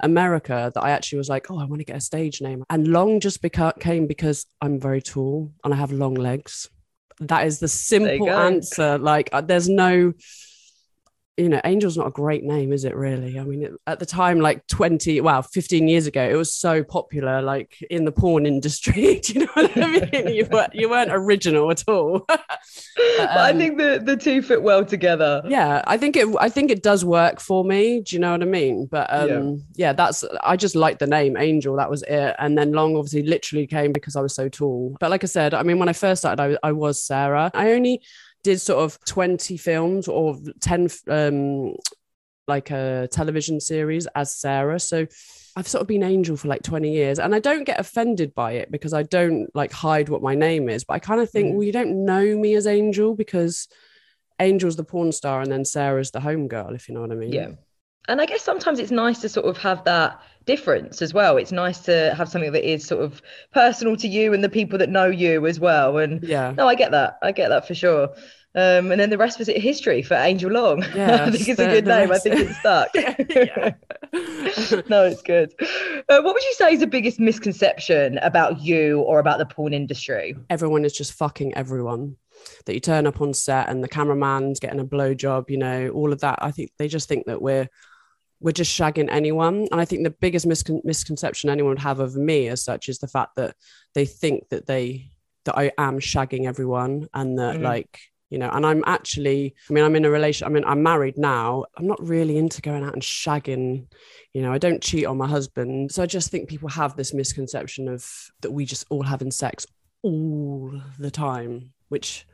America 0.00 0.70
that 0.74 0.82
I 0.82 0.90
actually 0.90 1.18
was 1.18 1.28
like, 1.28 1.50
oh, 1.50 1.58
I 1.58 1.64
want 1.64 1.80
to 1.80 1.84
get 1.84 1.96
a 1.96 2.00
stage 2.00 2.40
name. 2.40 2.64
And 2.70 2.88
long 2.88 3.20
just 3.20 3.42
beca- 3.42 3.78
came 3.80 4.06
because 4.06 4.46
I'm 4.60 4.80
very 4.80 5.02
tall 5.02 5.52
and 5.64 5.72
I 5.72 5.76
have 5.76 5.92
long 5.92 6.14
legs. 6.14 6.68
That 7.20 7.46
is 7.46 7.58
the 7.58 7.68
simple 7.68 8.30
answer. 8.30 8.98
Like, 8.98 9.28
uh, 9.32 9.42
there's 9.42 9.68
no 9.68 10.14
you 11.40 11.48
know, 11.48 11.60
Angel's 11.64 11.96
not 11.96 12.06
a 12.06 12.10
great 12.10 12.44
name, 12.44 12.72
is 12.72 12.84
it 12.84 12.94
really? 12.94 13.38
I 13.38 13.44
mean, 13.44 13.62
it, 13.62 13.72
at 13.86 13.98
the 13.98 14.06
time, 14.06 14.40
like 14.40 14.66
20, 14.66 15.20
well, 15.22 15.42
15 15.42 15.88
years 15.88 16.06
ago, 16.06 16.22
it 16.22 16.34
was 16.34 16.52
so 16.52 16.84
popular, 16.84 17.40
like 17.40 17.76
in 17.90 18.04
the 18.04 18.12
porn 18.12 18.44
industry. 18.46 19.20
Do 19.24 19.32
you 19.32 19.40
know 19.40 19.52
what 19.54 19.76
I 19.76 19.86
mean? 19.86 20.34
you, 20.34 20.46
weren't, 20.50 20.74
you 20.74 20.90
weren't 20.90 21.10
original 21.12 21.70
at 21.70 21.84
all. 21.88 22.20
but, 22.28 22.38
um, 22.38 23.28
I 23.38 23.52
think 23.54 23.78
the, 23.78 24.00
the 24.04 24.16
two 24.16 24.42
fit 24.42 24.62
well 24.62 24.84
together. 24.84 25.42
Yeah, 25.46 25.82
I 25.86 25.96
think 25.96 26.16
it, 26.16 26.28
I 26.38 26.48
think 26.48 26.70
it 26.70 26.82
does 26.82 27.04
work 27.04 27.40
for 27.40 27.64
me. 27.64 28.00
Do 28.00 28.16
you 28.16 28.20
know 28.20 28.32
what 28.32 28.42
I 28.42 28.46
mean? 28.46 28.86
But 28.86 29.12
um, 29.12 29.28
yeah. 29.28 29.54
yeah, 29.76 29.92
that's, 29.94 30.24
I 30.42 30.56
just 30.56 30.76
liked 30.76 30.98
the 30.98 31.06
name 31.06 31.36
Angel. 31.36 31.76
That 31.76 31.90
was 31.90 32.02
it. 32.02 32.36
And 32.38 32.56
then 32.58 32.72
Long 32.72 32.96
obviously 32.96 33.22
literally 33.22 33.66
came 33.66 33.92
because 33.92 34.14
I 34.14 34.20
was 34.20 34.34
so 34.34 34.48
tall. 34.48 34.96
But 35.00 35.10
like 35.10 35.24
I 35.24 35.26
said, 35.26 35.54
I 35.54 35.62
mean, 35.62 35.78
when 35.78 35.88
I 35.88 35.94
first 35.94 36.20
started, 36.20 36.58
I, 36.62 36.68
I 36.68 36.72
was 36.72 37.02
Sarah. 37.02 37.50
I 37.54 37.72
only, 37.72 38.02
did 38.42 38.60
sort 38.60 38.82
of 38.82 38.98
20 39.04 39.56
films 39.56 40.08
or 40.08 40.38
10 40.60 40.88
um 41.08 41.74
like 42.48 42.70
a 42.70 43.08
television 43.12 43.60
series 43.60 44.06
as 44.08 44.34
Sarah. 44.34 44.80
So 44.80 45.06
I've 45.56 45.68
sort 45.68 45.82
of 45.82 45.88
been 45.88 46.02
Angel 46.02 46.36
for 46.36 46.48
like 46.48 46.62
20 46.62 46.92
years 46.92 47.18
and 47.18 47.34
I 47.34 47.38
don't 47.38 47.64
get 47.64 47.80
offended 47.80 48.34
by 48.34 48.52
it 48.52 48.70
because 48.70 48.92
I 48.92 49.04
don't 49.04 49.48
like 49.54 49.72
hide 49.72 50.08
what 50.08 50.22
my 50.22 50.34
name 50.34 50.68
is. 50.68 50.84
But 50.84 50.94
I 50.94 50.98
kind 50.98 51.20
of 51.20 51.30
think, 51.30 51.48
mm. 51.48 51.54
well, 51.54 51.64
you 51.64 51.72
don't 51.72 52.04
know 52.04 52.36
me 52.36 52.54
as 52.54 52.66
Angel 52.66 53.14
because 53.14 53.68
Angel's 54.38 54.76
the 54.76 54.84
porn 54.84 55.12
star 55.12 55.40
and 55.40 55.50
then 55.50 55.64
Sarah's 55.64 56.10
the 56.10 56.20
home 56.20 56.48
girl, 56.48 56.74
if 56.74 56.88
you 56.88 56.94
know 56.94 57.02
what 57.02 57.12
I 57.12 57.16
mean. 57.16 57.32
Yeah. 57.32 57.50
And 58.08 58.20
I 58.20 58.26
guess 58.26 58.42
sometimes 58.42 58.78
it's 58.78 58.90
nice 58.90 59.20
to 59.20 59.28
sort 59.28 59.46
of 59.46 59.56
have 59.58 59.84
that 59.84 60.20
difference 60.46 61.02
as 61.02 61.14
well. 61.14 61.36
It's 61.36 61.52
nice 61.52 61.80
to 61.80 62.14
have 62.16 62.28
something 62.28 62.52
that 62.52 62.68
is 62.68 62.86
sort 62.86 63.02
of 63.02 63.22
personal 63.52 63.96
to 63.96 64.08
you 64.08 64.32
and 64.32 64.42
the 64.42 64.48
people 64.48 64.78
that 64.78 64.88
know 64.88 65.06
you 65.06 65.46
as 65.46 65.60
well. 65.60 65.98
And 65.98 66.22
yeah, 66.22 66.52
no, 66.56 66.68
I 66.68 66.74
get 66.74 66.90
that. 66.92 67.18
I 67.22 67.32
get 67.32 67.48
that 67.48 67.66
for 67.66 67.74
sure. 67.74 68.10
Um, 68.56 68.90
and 68.90 69.00
then 69.00 69.10
the 69.10 69.18
rest 69.18 69.38
was 69.38 69.48
it 69.48 69.60
history 69.60 70.02
for 70.02 70.14
Angel 70.14 70.50
Long. 70.50 70.82
Yeah, 70.94 71.24
I 71.26 71.30
think 71.30 71.48
it's 71.48 71.60
a 71.60 71.66
good 71.66 71.86
name. 71.86 72.10
Rest. 72.10 72.26
I 72.26 72.30
think 72.30 72.50
it's 72.50 72.58
stuck. 72.58 72.88
no, 74.90 75.04
it's 75.04 75.22
good. 75.22 75.54
Uh, 76.08 76.20
what 76.20 76.34
would 76.34 76.42
you 76.42 76.54
say 76.54 76.72
is 76.72 76.80
the 76.80 76.86
biggest 76.86 77.20
misconception 77.20 78.18
about 78.18 78.60
you 78.60 79.00
or 79.02 79.20
about 79.20 79.38
the 79.38 79.46
porn 79.46 79.72
industry? 79.72 80.34
Everyone 80.48 80.84
is 80.84 80.92
just 80.92 81.12
fucking 81.12 81.54
everyone. 81.54 82.16
That 82.64 82.72
you 82.72 82.80
turn 82.80 83.06
up 83.06 83.20
on 83.20 83.34
set 83.34 83.68
and 83.68 83.84
the 83.84 83.88
cameraman's 83.88 84.60
getting 84.60 84.80
a 84.80 84.84
blowjob, 84.84 85.50
you 85.50 85.58
know, 85.58 85.90
all 85.90 86.10
of 86.10 86.20
that. 86.22 86.38
I 86.40 86.50
think 86.50 86.70
they 86.78 86.88
just 86.88 87.06
think 87.06 87.26
that 87.26 87.42
we're 87.42 87.68
we're 88.40 88.52
just 88.52 88.76
shagging 88.76 89.08
anyone. 89.10 89.68
And 89.70 89.80
I 89.80 89.84
think 89.84 90.02
the 90.02 90.10
biggest 90.10 90.48
miscon- 90.48 90.84
misconception 90.84 91.50
anyone 91.50 91.70
would 91.70 91.78
have 91.80 92.00
of 92.00 92.16
me 92.16 92.48
as 92.48 92.64
such 92.64 92.88
is 92.88 92.98
the 92.98 93.08
fact 93.08 93.36
that 93.36 93.54
they 93.94 94.06
think 94.06 94.48
that 94.48 94.66
they 94.66 95.10
that 95.44 95.56
I 95.56 95.72
am 95.78 95.98
shagging 95.98 96.46
everyone 96.46 97.08
and 97.14 97.38
that 97.38 97.56
mm. 97.56 97.62
like 97.62 98.00
you 98.30 98.38
know 98.38 98.48
and 98.48 98.64
i'm 98.64 98.82
actually 98.86 99.54
i 99.68 99.72
mean 99.72 99.84
i'm 99.84 99.96
in 99.96 100.04
a 100.04 100.10
relation 100.10 100.46
i 100.46 100.50
mean 100.50 100.64
i'm 100.64 100.82
married 100.82 101.18
now 101.18 101.64
i'm 101.76 101.86
not 101.86 102.00
really 102.00 102.38
into 102.38 102.62
going 102.62 102.84
out 102.84 102.94
and 102.94 103.02
shagging 103.02 103.86
you 104.32 104.40
know 104.40 104.52
i 104.52 104.58
don't 104.58 104.82
cheat 104.82 105.04
on 105.04 105.18
my 105.18 105.26
husband 105.26 105.90
so 105.92 106.02
i 106.02 106.06
just 106.06 106.30
think 106.30 106.48
people 106.48 106.68
have 106.68 106.96
this 106.96 107.12
misconception 107.12 107.88
of 107.88 108.08
that 108.40 108.52
we 108.52 108.64
just 108.64 108.86
all 108.88 109.02
having 109.02 109.30
sex 109.30 109.66
all 110.02 110.72
the 110.98 111.10
time 111.10 111.72
which 111.88 112.26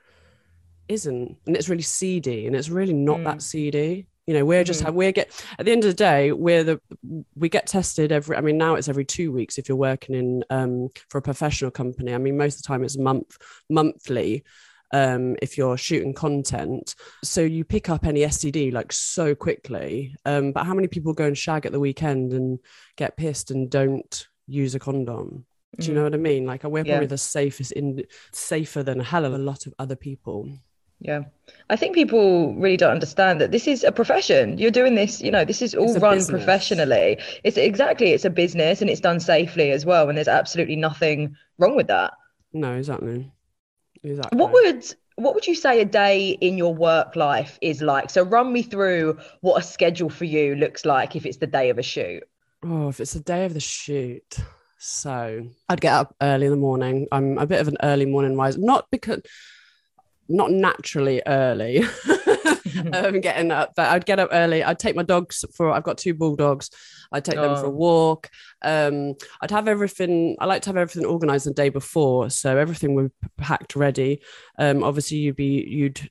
isn't 0.88 1.36
and 1.46 1.56
it's 1.56 1.68
really 1.68 1.82
seedy 1.82 2.46
and 2.46 2.54
it's 2.54 2.68
really 2.68 2.92
not 2.92 3.18
mm. 3.18 3.24
that 3.24 3.42
seedy 3.42 4.06
you 4.26 4.34
know 4.34 4.44
we're 4.44 4.64
just 4.64 4.82
mm. 4.82 4.92
we're 4.92 5.12
get 5.12 5.30
at 5.58 5.66
the 5.66 5.72
end 5.72 5.84
of 5.84 5.90
the 5.90 5.96
day 5.96 6.32
we're 6.32 6.64
the 6.64 6.80
we 7.34 7.48
get 7.48 7.66
tested 7.66 8.12
every 8.12 8.36
i 8.36 8.40
mean 8.40 8.58
now 8.58 8.74
it's 8.74 8.88
every 8.88 9.04
two 9.04 9.32
weeks 9.32 9.58
if 9.58 9.68
you're 9.68 9.76
working 9.76 10.14
in 10.14 10.44
um 10.50 10.88
for 11.08 11.18
a 11.18 11.22
professional 11.22 11.70
company 11.70 12.12
i 12.12 12.18
mean 12.18 12.36
most 12.36 12.56
of 12.56 12.62
the 12.62 12.66
time 12.66 12.82
it's 12.82 12.98
month 12.98 13.36
monthly 13.70 14.44
um, 14.92 15.36
if 15.42 15.58
you're 15.58 15.76
shooting 15.76 16.14
content. 16.14 16.94
So 17.24 17.40
you 17.40 17.64
pick 17.64 17.90
up 17.90 18.06
any 18.06 18.20
STD 18.20 18.72
like 18.72 18.92
so 18.92 19.34
quickly. 19.34 20.14
Um, 20.24 20.52
but 20.52 20.64
how 20.64 20.74
many 20.74 20.88
people 20.88 21.12
go 21.12 21.24
and 21.24 21.36
shag 21.36 21.66
at 21.66 21.72
the 21.72 21.80
weekend 21.80 22.32
and 22.32 22.58
get 22.96 23.16
pissed 23.16 23.50
and 23.50 23.70
don't 23.70 24.26
use 24.46 24.74
a 24.74 24.78
condom? 24.78 25.44
Do 25.78 25.88
you 25.88 25.94
know 25.94 26.02
mm. 26.02 26.04
what 26.04 26.14
I 26.14 26.18
mean? 26.18 26.46
Like 26.46 26.62
we're 26.64 26.84
probably 26.84 27.04
yeah. 27.04 27.06
the 27.06 27.18
safest 27.18 27.72
in 27.72 28.04
safer 28.32 28.82
than 28.82 29.00
a 29.00 29.04
hell 29.04 29.24
of 29.24 29.34
a 29.34 29.38
lot 29.38 29.66
of 29.66 29.74
other 29.78 29.96
people. 29.96 30.48
Yeah. 31.00 31.24
I 31.68 31.76
think 31.76 31.94
people 31.94 32.54
really 32.54 32.76
don't 32.76 32.92
understand 32.92 33.40
that 33.40 33.50
this 33.50 33.66
is 33.66 33.84
a 33.84 33.92
profession. 33.92 34.58
You're 34.58 34.70
doing 34.70 34.94
this, 34.94 35.20
you 35.20 35.30
know, 35.30 35.44
this 35.44 35.62
is 35.62 35.74
all 35.74 35.94
run 35.98 36.16
business. 36.16 36.30
professionally. 36.30 37.18
It's 37.44 37.56
exactly 37.56 38.12
it's 38.12 38.24
a 38.24 38.30
business 38.30 38.80
and 38.80 38.88
it's 38.90 39.00
done 39.00 39.20
safely 39.20 39.70
as 39.70 39.84
well. 39.84 40.08
And 40.08 40.16
there's 40.16 40.28
absolutely 40.28 40.76
nothing 40.76 41.36
wrong 41.58 41.76
with 41.76 41.88
that. 41.88 42.14
No, 42.52 42.74
exactly. 42.74 43.30
Exactly. 44.02 44.38
What 44.38 44.52
would 44.52 44.84
what 45.16 45.34
would 45.34 45.46
you 45.46 45.54
say 45.54 45.80
a 45.80 45.84
day 45.84 46.30
in 46.30 46.58
your 46.58 46.74
work 46.74 47.16
life 47.16 47.58
is 47.60 47.82
like? 47.82 48.10
So 48.10 48.22
run 48.22 48.52
me 48.52 48.62
through 48.62 49.18
what 49.40 49.62
a 49.62 49.66
schedule 49.66 50.10
for 50.10 50.24
you 50.24 50.54
looks 50.54 50.84
like 50.84 51.16
if 51.16 51.26
it's 51.26 51.38
the 51.38 51.46
day 51.46 51.70
of 51.70 51.78
a 51.78 51.82
shoot. 51.82 52.22
Oh, 52.62 52.88
if 52.88 53.00
it's 53.00 53.14
the 53.14 53.20
day 53.20 53.44
of 53.44 53.54
the 53.54 53.60
shoot. 53.60 54.38
So 54.78 55.46
I'd 55.68 55.80
get 55.80 55.94
up 55.94 56.14
early 56.20 56.46
in 56.46 56.52
the 56.52 56.58
morning. 56.58 57.06
I'm 57.12 57.38
a 57.38 57.46
bit 57.46 57.60
of 57.60 57.68
an 57.68 57.78
early 57.82 58.06
morning 58.06 58.36
rise, 58.36 58.58
not 58.58 58.86
because 58.90 59.22
not 60.28 60.50
naturally 60.50 61.22
early. 61.26 61.84
um, 62.92 63.20
getting 63.20 63.50
up. 63.50 63.72
But 63.76 63.88
I'd 63.90 64.06
get 64.06 64.18
up 64.18 64.30
early. 64.32 64.62
I'd 64.62 64.78
take 64.78 64.96
my 64.96 65.02
dogs 65.02 65.44
for. 65.54 65.70
I've 65.70 65.84
got 65.84 65.98
two 65.98 66.14
bulldogs. 66.14 66.70
I'd 67.12 67.24
take 67.24 67.36
them 67.36 67.56
for 67.56 67.66
a 67.66 67.68
Oh. 67.68 67.70
walk. 67.70 68.30
Um, 68.62 69.14
I'd 69.40 69.50
have 69.50 69.68
everything. 69.68 70.36
I 70.40 70.46
like 70.46 70.62
to 70.62 70.70
have 70.70 70.76
everything 70.76 71.06
organized 71.08 71.46
the 71.46 71.52
day 71.52 71.68
before, 71.68 72.30
so 72.30 72.56
everything 72.58 72.94
would 72.94 73.12
be 73.22 73.28
packed 73.38 73.76
ready. 73.76 74.20
Um, 74.58 74.82
obviously, 74.82 75.18
you'd 75.18 75.36
be 75.36 75.64
you'd. 75.68 76.10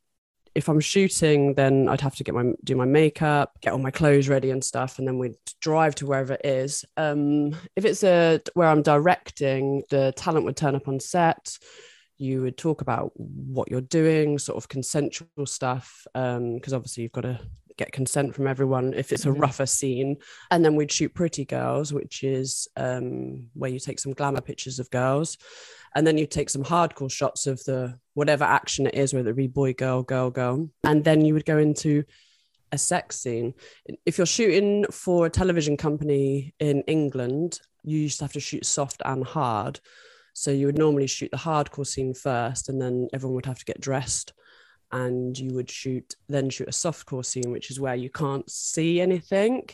If 0.54 0.70
I'm 0.70 0.80
shooting, 0.80 1.54
then 1.56 1.90
I'd 1.90 2.00
have 2.00 2.16
to 2.16 2.24
get 2.24 2.34
my 2.34 2.54
do 2.64 2.76
my 2.78 2.86
makeup, 2.86 3.52
get 3.62 3.74
all 3.74 3.80
my 3.80 3.92
clothes 3.92 4.30
ready 4.30 4.52
and 4.52 4.64
stuff, 4.64 5.00
and 5.00 5.08
then 5.08 5.20
we'd 5.20 5.36
drive 5.60 5.96
to 5.96 6.06
wherever 6.06 6.36
it 6.36 6.46
is. 6.46 6.86
Um, 6.96 7.52
if 7.76 7.84
it's 7.84 8.06
a 8.06 8.40
where 8.54 8.70
I'm 8.70 8.82
directing, 8.82 9.84
the 9.90 10.14
talent 10.16 10.46
would 10.46 10.56
turn 10.56 10.76
up 10.76 10.88
on 10.88 11.02
set 11.02 11.58
you 12.18 12.42
would 12.42 12.58
talk 12.58 12.82
about 12.82 13.12
what 13.16 13.70
you're 13.70 13.82
doing, 13.82 14.40
sort 14.40 14.58
of 14.58 14.70
consensual 14.70 15.46
stuff, 15.46 16.06
because 16.14 16.74
obviously 16.74 17.04
you've 17.04 17.12
got 17.12 17.22
to 17.22 17.40
get 17.78 17.92
consent 17.92 18.34
from 18.34 18.48
everyone 18.48 18.94
if 18.94 19.12
it's 19.12 19.26
a 19.26 19.30
Mhm. 19.30 19.42
rougher 19.42 19.66
scene. 19.66 20.16
And 20.50 20.64
then 20.64 20.76
we'd 20.76 20.92
shoot 20.94 21.14
Pretty 21.14 21.44
Girls, 21.44 21.92
which 21.92 22.24
is 22.24 22.70
um, 22.78 23.50
where 23.54 23.70
you 23.70 23.80
take 23.80 24.00
some 24.00 24.14
glamour 24.14 24.40
pictures 24.40 24.80
of 24.80 24.90
girls. 24.92 25.38
And 25.94 26.08
then 26.08 26.18
you 26.18 26.26
take 26.26 26.50
some 26.50 26.64
hardcore 26.64 27.12
shots 27.12 27.48
of 27.48 27.62
the 27.66 28.00
whatever 28.14 28.46
action 28.46 28.88
it 28.88 28.96
is, 28.96 29.14
whether 29.14 29.32
it 29.32 29.36
be 29.36 29.48
boy, 29.48 29.74
girl, 29.74 30.04
girl, 30.04 30.30
girl. 30.30 30.70
And 30.86 31.04
then 31.04 31.26
you 31.26 31.34
would 31.34 31.46
go 31.46 31.58
into 31.58 32.06
a 32.72 32.78
sex 32.78 33.20
scene. 33.20 33.54
If 34.06 34.18
you're 34.18 34.26
shooting 34.26 34.86
for 34.90 35.26
a 35.26 35.30
television 35.30 35.76
company 35.76 36.54
in 36.60 36.82
England, 36.88 37.60
you 37.84 38.00
used 38.00 38.20
to 38.20 38.24
have 38.24 38.34
to 38.34 38.40
shoot 38.40 38.66
soft 38.66 39.02
and 39.06 39.24
hard. 39.26 39.82
So 40.38 40.52
you 40.52 40.66
would 40.66 40.78
normally 40.78 41.08
shoot 41.08 41.32
the 41.32 41.38
hardcore 41.38 41.88
scene 41.88 42.14
first, 42.14 42.68
and 42.68 42.80
then 42.82 43.08
everyone 43.14 43.36
would 43.36 43.46
have 43.46 43.60
to 43.60 43.66
get 43.66 43.80
dressed. 43.80 44.34
And 44.92 45.38
you 45.38 45.54
would 45.54 45.72
shoot, 45.72 46.14
then 46.28 46.50
shoot 46.50 46.68
a 46.68 46.72
softcore 46.72 47.26
scene, 47.26 47.52
which 47.52 47.72
is 47.72 47.80
where 47.80 47.96
you 47.96 48.10
can't 48.10 48.48
see 48.52 49.00
anything. 49.00 49.70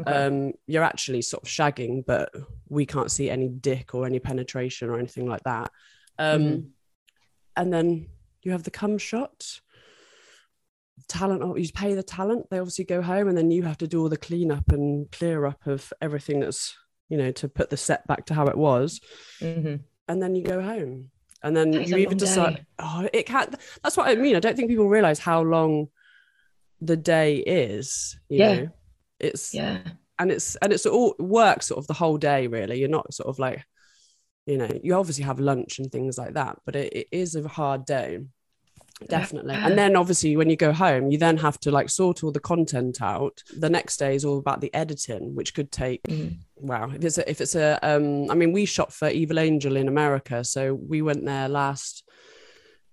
Okay. 0.00 0.10
Um, 0.12 0.52
you're 0.68 0.84
actually 0.84 1.20
sort 1.22 1.42
of 1.42 1.48
shagging, 1.48 2.04
but 2.06 2.30
we 2.68 2.86
can't 2.86 3.10
see 3.10 3.28
any 3.28 3.48
dick 3.48 3.92
or 3.92 4.06
any 4.06 4.20
penetration 4.20 4.88
or 4.88 4.98
anything 5.00 5.26
like 5.26 5.42
that. 5.44 5.72
Um, 6.18 6.40
Mhm. 6.42 6.70
And 7.56 7.72
then 7.72 8.08
you 8.42 8.52
have 8.52 8.62
the 8.62 8.70
cum 8.70 8.98
shot. 8.98 9.60
Talent, 11.08 11.58
you 11.58 11.68
pay 11.72 11.94
the 11.94 12.02
talent. 12.04 12.50
They 12.50 12.58
obviously 12.60 12.84
go 12.84 13.02
home, 13.02 13.26
and 13.28 13.36
then 13.36 13.50
you 13.50 13.64
have 13.64 13.78
to 13.78 13.88
do 13.88 14.00
all 14.00 14.08
the 14.08 14.16
cleanup 14.16 14.70
and 14.70 15.10
clear 15.10 15.44
up 15.44 15.66
of 15.66 15.92
everything 16.00 16.38
that's 16.40 16.76
you 17.08 17.18
know 17.18 17.30
to 17.32 17.48
put 17.48 17.68
the 17.70 17.76
set 17.76 18.06
back 18.06 18.24
to 18.26 18.34
how 18.34 18.46
it 18.46 18.56
was 18.56 19.00
Mhm. 19.40 19.80
And 20.08 20.22
then 20.22 20.34
you 20.34 20.42
go 20.42 20.62
home 20.62 21.10
and 21.42 21.56
then 21.56 21.72
you 21.72 21.96
even 21.96 22.16
decide 22.16 22.56
day. 22.56 22.62
oh 22.78 23.08
it 23.12 23.24
can't 23.26 23.54
that's 23.82 23.96
what 23.96 24.08
i 24.08 24.14
mean 24.14 24.36
i 24.36 24.40
don't 24.40 24.56
think 24.56 24.68
people 24.68 24.88
realize 24.88 25.18
how 25.18 25.42
long 25.42 25.88
the 26.80 26.96
day 26.96 27.36
is 27.38 28.18
you 28.28 28.38
Yeah. 28.40 28.54
know 28.54 28.68
it's 29.20 29.54
Yeah. 29.54 29.80
and 30.18 30.30
it's 30.30 30.56
and 30.56 30.72
it's 30.72 30.86
all 30.86 31.14
work 31.18 31.62
sort 31.62 31.78
of 31.78 31.86
the 31.86 31.94
whole 31.94 32.18
day 32.18 32.46
really 32.46 32.78
you're 32.78 32.88
not 32.88 33.12
sort 33.12 33.28
of 33.28 33.38
like 33.38 33.64
you 34.46 34.58
know 34.58 34.68
you 34.82 34.94
obviously 34.94 35.24
have 35.24 35.40
lunch 35.40 35.78
and 35.78 35.90
things 35.90 36.18
like 36.18 36.34
that 36.34 36.58
but 36.66 36.76
it, 36.76 36.92
it 36.92 37.06
is 37.12 37.34
a 37.36 37.48
hard 37.48 37.84
day 37.86 38.20
definitely. 39.08 39.54
And 39.66 39.76
then 39.78 39.96
obviously 39.96 40.36
when 40.36 40.50
you 40.50 40.56
go 40.56 40.72
home 40.72 41.10
you 41.10 41.18
then 41.18 41.36
have 41.38 41.58
to 41.60 41.70
like 41.70 41.90
sort 41.90 42.22
all 42.24 42.32
the 42.32 42.40
content 42.40 43.02
out. 43.02 43.42
The 43.58 43.70
next 43.70 43.96
day 43.98 44.14
is 44.14 44.24
all 44.24 44.38
about 44.38 44.60
the 44.60 44.72
editing 44.74 45.34
which 45.34 45.54
could 45.54 45.70
take 45.70 46.02
Mhm. 46.04 46.38
wow 46.56 46.90
if 46.90 47.04
it's 47.04 47.18
a, 47.18 47.30
if 47.30 47.40
it's 47.40 47.54
a 47.56 47.78
um 47.82 48.30
i 48.30 48.34
mean 48.34 48.52
we 48.52 48.64
shot 48.64 48.92
for 48.92 49.08
evil 49.08 49.38
angel 49.38 49.76
in 49.76 49.88
america 49.88 50.44
so 50.44 50.74
we 50.74 51.02
went 51.02 51.24
there 51.24 51.48
last 51.48 52.04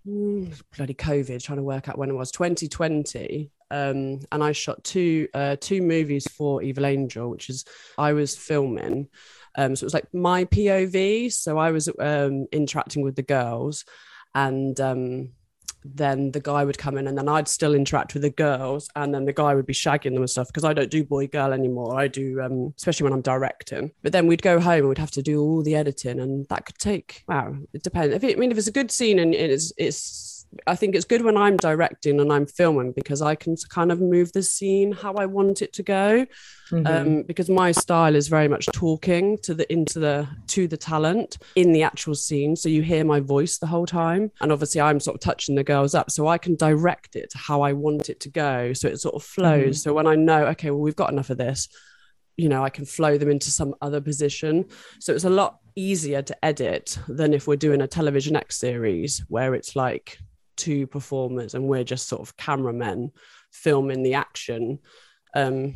mm, 0.07 0.61
bloody 0.75 0.93
covid 0.93 1.43
trying 1.43 1.57
to 1.57 1.63
work 1.63 1.87
out 1.87 1.97
when 1.97 2.09
it 2.09 2.15
was 2.15 2.31
2020 2.31 3.51
um 3.69 4.19
and 4.31 4.43
i 4.43 4.51
shot 4.51 4.83
two 4.83 5.27
uh 5.33 5.55
two 5.59 5.81
movies 5.81 6.27
for 6.31 6.61
evil 6.63 6.85
angel 6.85 7.29
which 7.29 7.49
is 7.49 7.63
i 7.97 8.11
was 8.13 8.35
filming. 8.35 9.07
Um 9.55 9.75
so 9.75 9.83
it 9.83 9.89
was 9.89 9.93
like 9.93 10.13
my 10.13 10.45
pov 10.45 11.31
so 11.33 11.57
i 11.57 11.71
was 11.71 11.89
um 11.99 12.47
interacting 12.51 13.03
with 13.03 13.15
the 13.15 13.23
girls 13.23 13.85
and 14.33 14.79
um 14.79 15.29
then 15.83 16.31
the 16.31 16.39
guy 16.39 16.63
would 16.63 16.77
come 16.77 16.97
in 16.97 17.07
and 17.07 17.17
then 17.17 17.27
I'd 17.27 17.47
still 17.47 17.73
interact 17.73 18.13
with 18.13 18.23
the 18.23 18.29
girls 18.29 18.89
and 18.95 19.13
then 19.13 19.25
the 19.25 19.33
guy 19.33 19.55
would 19.55 19.65
be 19.65 19.73
shagging 19.73 20.13
them 20.13 20.17
and 20.17 20.29
stuff 20.29 20.47
because 20.47 20.63
I 20.63 20.73
don't 20.73 20.91
do 20.91 21.03
boy 21.03 21.27
girl 21.27 21.53
anymore. 21.53 21.99
I 21.99 22.07
do 22.07 22.41
um 22.41 22.73
especially 22.77 23.05
when 23.05 23.13
I'm 23.13 23.21
directing. 23.21 23.91
But 24.01 24.11
then 24.11 24.27
we'd 24.27 24.41
go 24.41 24.59
home 24.59 24.79
and 24.79 24.89
we'd 24.89 24.97
have 24.97 25.11
to 25.11 25.21
do 25.21 25.41
all 25.41 25.63
the 25.63 25.75
editing 25.75 26.19
and 26.19 26.47
that 26.49 26.65
could 26.65 26.77
take 26.77 27.23
wow, 27.27 27.55
it 27.73 27.83
depends. 27.83 28.13
If 28.15 28.23
it, 28.23 28.37
I 28.37 28.39
mean 28.39 28.51
if 28.51 28.57
it's 28.57 28.67
a 28.67 28.71
good 28.71 28.91
scene 28.91 29.19
and 29.19 29.33
it's 29.33 29.73
it's 29.77 30.30
I 30.67 30.75
think 30.75 30.95
it's 30.95 31.05
good 31.05 31.21
when 31.23 31.37
I'm 31.37 31.55
directing 31.57 32.19
and 32.19 32.31
I'm 32.31 32.45
filming 32.45 32.91
because 32.91 33.21
I 33.21 33.35
can 33.35 33.55
kind 33.69 33.91
of 33.91 34.01
move 34.01 34.31
the 34.33 34.43
scene 34.43 34.91
how 34.91 35.13
I 35.13 35.25
want 35.25 35.61
it 35.61 35.73
to 35.73 35.83
go. 35.83 36.25
Mhm. 36.71 36.87
um, 36.87 37.23
because 37.23 37.49
my 37.49 37.73
style 37.73 38.15
is 38.15 38.29
very 38.29 38.47
much 38.47 38.65
talking 38.67 39.37
to 39.43 39.53
the 39.53 39.69
into 39.71 39.99
the 39.99 40.25
to 40.47 40.69
the 40.69 40.77
talent 40.77 41.37
in 41.57 41.73
the 41.73 41.83
actual 41.83 42.15
scene. 42.15 42.55
So 42.55 42.69
you 42.69 42.81
hear 42.81 43.03
my 43.03 43.19
voice 43.19 43.57
the 43.57 43.67
whole 43.67 43.85
time. 43.85 44.31
And 44.39 44.53
obviously 44.53 44.79
i'm 44.79 45.01
sort 45.01 45.15
of 45.15 45.21
touching 45.21 45.55
the 45.55 45.65
girls 45.65 45.93
up 45.93 46.09
so 46.09 46.27
i 46.27 46.37
can 46.37 46.55
direct 46.55 47.17
it 47.17 47.29
to 47.31 47.37
how 47.37 47.61
i 47.61 47.73
want 47.73 48.09
it 48.09 48.21
to 48.21 48.29
go. 48.29 48.71
So 48.71 48.87
it 48.87 49.01
sort 49.01 49.15
of 49.15 49.23
flows. 49.23 49.81
So 49.83 49.93
when 49.93 50.07
i 50.07 50.15
know 50.15 50.45
okay 50.47 50.71
well 50.71 50.79
we've 50.79 50.95
got 50.95 51.11
enough 51.11 51.29
of 51.29 51.37
this 51.37 51.67
you 52.37 52.47
know 52.47 52.63
i 52.63 52.69
can 52.69 52.85
flow 52.85 53.17
them 53.17 53.29
into 53.29 53.51
some 53.51 53.75
other 53.81 53.99
position. 53.99 54.65
So 54.99 55.13
it's 55.13 55.25
a 55.25 55.29
lot 55.29 55.57
easier 55.75 56.21
to 56.21 56.45
edit 56.45 56.97
than 57.09 57.33
if 57.33 57.47
we're 57.47 57.57
doing 57.57 57.81
a 57.81 57.87
television 57.87 58.37
x 58.37 58.57
series 58.57 59.23
where 59.27 59.53
it's 59.55 59.75
like 59.75 60.17
two 60.61 60.85
performers 60.85 61.53
and 61.55 61.63
we're 61.63 61.83
just 61.83 62.07
sort 62.07 62.21
of 62.21 62.35
cameramen 62.37 63.11
filming 63.51 64.03
the 64.03 64.13
action 64.13 64.77
um 65.35 65.73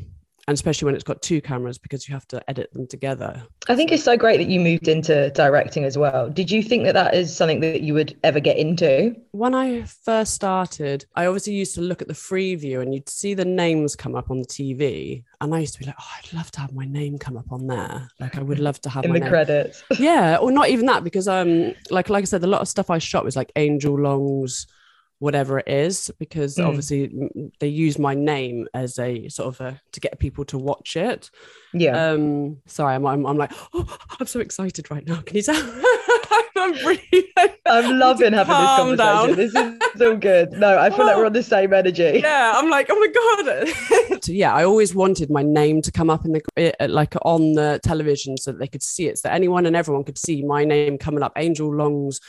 and 0.47 0.53
especially 0.53 0.85
when 0.85 0.93
it's 0.93 1.03
got 1.03 1.23
two 1.23 1.41
cameras 1.41 1.79
because 1.79 2.07
you 2.07 2.13
have 2.13 2.27
to 2.27 2.39
edit 2.49 2.71
them 2.73 2.85
together 2.87 3.43
I 3.67 3.75
think 3.75 3.91
it's 3.91 4.03
so 4.03 4.15
great 4.15 4.37
that 4.37 4.47
you 4.47 4.59
moved 4.59 4.87
into 4.87 5.31
directing 5.31 5.85
as 5.85 5.97
well. 5.97 6.29
Did 6.29 6.51
you 6.51 6.61
think 6.61 6.83
that 6.83 6.93
that 6.93 7.15
is 7.15 7.35
something 7.35 7.61
that 7.61 7.81
you 7.81 7.93
would 7.93 8.15
ever 8.23 8.39
get 8.39 8.57
into? 8.57 9.15
when 9.31 9.55
I 9.55 9.83
first 9.83 10.33
started, 10.33 11.05
I 11.15 11.25
obviously 11.25 11.53
used 11.53 11.75
to 11.75 11.81
look 11.81 12.01
at 12.01 12.07
the 12.07 12.13
Freeview 12.13 12.81
and 12.81 12.93
you'd 12.93 13.09
see 13.09 13.33
the 13.33 13.43
names 13.43 13.95
come 13.95 14.15
up 14.15 14.29
on 14.29 14.39
the 14.39 14.45
TV. 14.45 15.23
And 15.41 15.53
I 15.53 15.59
used 15.59 15.73
to 15.73 15.79
be 15.79 15.85
like, 15.85 15.95
oh, 15.99 16.11
I'd 16.17 16.33
love 16.33 16.51
to 16.51 16.61
have 16.61 16.73
my 16.73 16.85
name 16.85 17.17
come 17.17 17.37
up 17.37 17.51
on 17.51 17.67
there. 17.67 18.07
Like, 18.19 18.37
I 18.37 18.43
would 18.43 18.59
love 18.59 18.79
to 18.81 18.89
have 18.89 19.03
in 19.03 19.11
my 19.11 19.15
the 19.15 19.21
name. 19.21 19.29
credits? 19.29 19.83
yeah, 19.99 20.37
or 20.37 20.51
not 20.51 20.69
even 20.69 20.85
that, 20.85 21.03
because 21.03 21.27
um, 21.27 21.73
like 21.89 22.09
like 22.09 22.21
I 22.21 22.25
said, 22.25 22.43
a 22.43 22.47
lot 22.47 22.61
of 22.61 22.67
stuff 22.67 22.89
I 22.89 22.99
shot 22.99 23.25
was 23.25 23.35
like 23.35 23.51
Angel 23.55 23.99
Long's 23.99 24.67
whatever 25.19 25.59
it 25.59 25.67
is, 25.67 26.11
because 26.19 26.55
Mm. 26.57 26.67
obviously 26.67 27.07
mm, 27.09 27.51
they 27.59 27.67
use 27.67 27.97
my 27.97 28.13
name 28.13 28.67
as 28.73 28.99
a 28.99 29.27
sort 29.29 29.47
of 29.47 29.61
a 29.61 29.81
to 29.93 29.99
get 29.99 30.19
people 30.19 30.45
to 30.45 30.57
watch 30.57 30.95
it. 30.97 31.29
Yeah. 31.73 32.11
Um, 32.11 32.57
sorry, 32.67 32.95
I'm, 32.95 33.05
I'm 33.05 33.25
I'm 33.25 33.37
like, 33.37 33.51
oh, 33.73 33.97
I'm 34.19 34.27
so 34.27 34.39
excited 34.39 34.89
right 34.91 35.05
now. 35.07 35.21
Can 35.21 35.37
you 35.37 35.43
tell? 35.43 35.55
I'm 36.57 36.73
really 36.85 37.33
I'm 37.67 37.99
loving 37.99 38.33
having 38.33 38.55
this 38.55 38.97
down. 38.97 39.27
conversation. 39.27 39.35
This 39.35 39.55
is 39.55 39.99
so 39.99 40.17
good. 40.17 40.51
No, 40.53 40.77
I 40.79 40.89
feel 40.89 41.05
like 41.05 41.17
we're 41.17 41.25
on 41.27 41.33
the 41.33 41.43
same 41.43 41.73
energy. 41.73 42.03
yeah 42.23 42.53
i'm 42.55 42.69
like 42.69 42.87
oh 42.89 42.99
my 42.99 43.07
god 44.17 44.23
so 44.23 44.31
yeah 44.31 44.53
i 44.53 44.63
always 44.63 44.95
wanted 44.95 45.29
my 45.29 45.43
name 45.43 45.81
to 45.81 45.91
come 45.91 46.09
up 46.09 46.25
in 46.25 46.31
the 46.31 46.41
eh, 46.57 46.71
like 46.87 47.13
on 47.23 47.53
the 47.53 47.79
television 47.83 48.37
so 48.37 48.51
that 48.51 48.59
they 48.59 48.67
could 48.67 48.81
see 48.83 49.07
it 49.07 49.17
so 49.17 49.27
that 49.27 49.35
anyone 49.35 49.65
and 49.65 49.75
everyone 49.75 50.03
could 50.03 50.17
see 50.17 50.41
my 50.43 50.63
name 50.63 50.97
coming 50.97 51.21
up 51.23 51.33
angel 51.37 51.73
long's 51.73 52.19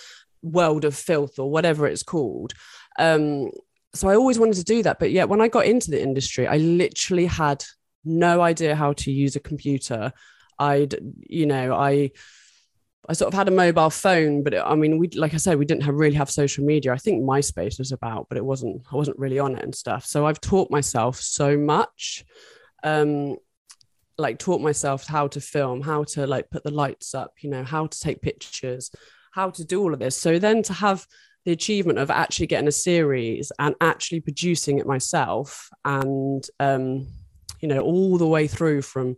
world 0.43 0.85
of 0.85 0.95
filth 0.95 1.38
or 1.38 1.50
whatever 1.50 1.87
it's 1.87 2.02
called 2.02 2.52
um 2.99 3.50
so 3.95 4.09
i 4.09 4.14
always 4.14 4.38
wanted 4.38 4.55
to 4.55 4.64
do 4.64 4.83
that 4.83 4.99
but 4.99 5.11
yet 5.11 5.28
when 5.28 5.40
i 5.40 5.49
got 5.49 5.66
into 5.66 5.90
the 5.90 6.02
industry 6.02 6.47
i 6.47 6.57
literally 6.57 7.26
had 7.26 7.64
no 8.05 8.40
idea 8.40 8.75
how 8.75 8.93
to 8.93 9.11
use 9.11 9.37
a 9.37 9.40
computer 9.40 10.12
i'd 10.59 10.95
you 11.28 11.47
know 11.47 11.75
i 11.75 12.11
I 13.09 13.12
sort 13.12 13.33
of 13.33 13.38
had 13.38 13.49
a 13.49 13.52
mobile 13.52 13.90
phone, 13.90 14.43
but 14.43 14.55
it, 14.55 14.62
I 14.64 14.75
mean, 14.75 14.99
we 14.99 15.09
like 15.11 15.35
I 15.35 15.37
said, 15.37 15.59
we 15.59 15.64
didn't 15.64 15.85
have 15.85 15.95
really 15.95 16.16
have 16.16 16.31
social 16.31 16.64
media. 16.64 16.93
I 16.93 16.97
think 16.97 17.23
MySpace 17.23 17.78
was 17.78 17.93
about, 17.93 18.26
but 18.28 18.37
it 18.37 18.45
wasn't. 18.45 18.83
I 18.93 18.97
wasn't 18.97 19.19
really 19.19 19.38
on 19.38 19.57
it 19.57 19.62
and 19.62 19.75
stuff. 19.75 20.05
So 20.05 20.26
I've 20.26 20.40
taught 20.40 20.71
myself 20.71 21.21
so 21.21 21.57
much, 21.57 22.25
um, 22.83 23.37
like 24.19 24.38
taught 24.38 24.61
myself 24.61 25.07
how 25.07 25.28
to 25.28 25.40
film, 25.40 25.83
how 25.83 26.05
to 26.05 26.26
like 26.26 26.50
put 26.50 26.64
the 26.64 26.73
lights 26.73 27.14
up, 27.14 27.35
you 27.40 27.50
know, 27.50 27.62
how 27.62 27.87
to 27.87 28.00
take 28.00 28.23
pictures, 28.23 28.90
how 29.37 29.50
to 29.50 29.64
do 29.64 29.81
all 29.83 29.93
of 29.93 30.00
this. 30.00 30.16
So 30.16 30.38
then 30.38 30.62
to 30.64 30.73
have 30.73 31.07
the 31.45 31.52
achievement 31.52 31.99
of 32.00 32.11
actually 32.11 32.49
getting 32.49 32.66
a 32.69 32.73
series 32.73 33.52
and 33.59 33.75
actually 33.81 34.21
producing 34.21 34.78
it 34.78 34.87
myself, 34.87 35.69
and 35.85 36.43
um, 36.59 37.07
you 37.61 37.69
know, 37.69 37.81
all 37.81 38.19
the 38.19 38.26
way 38.26 38.49
through 38.49 38.83
from 38.83 39.16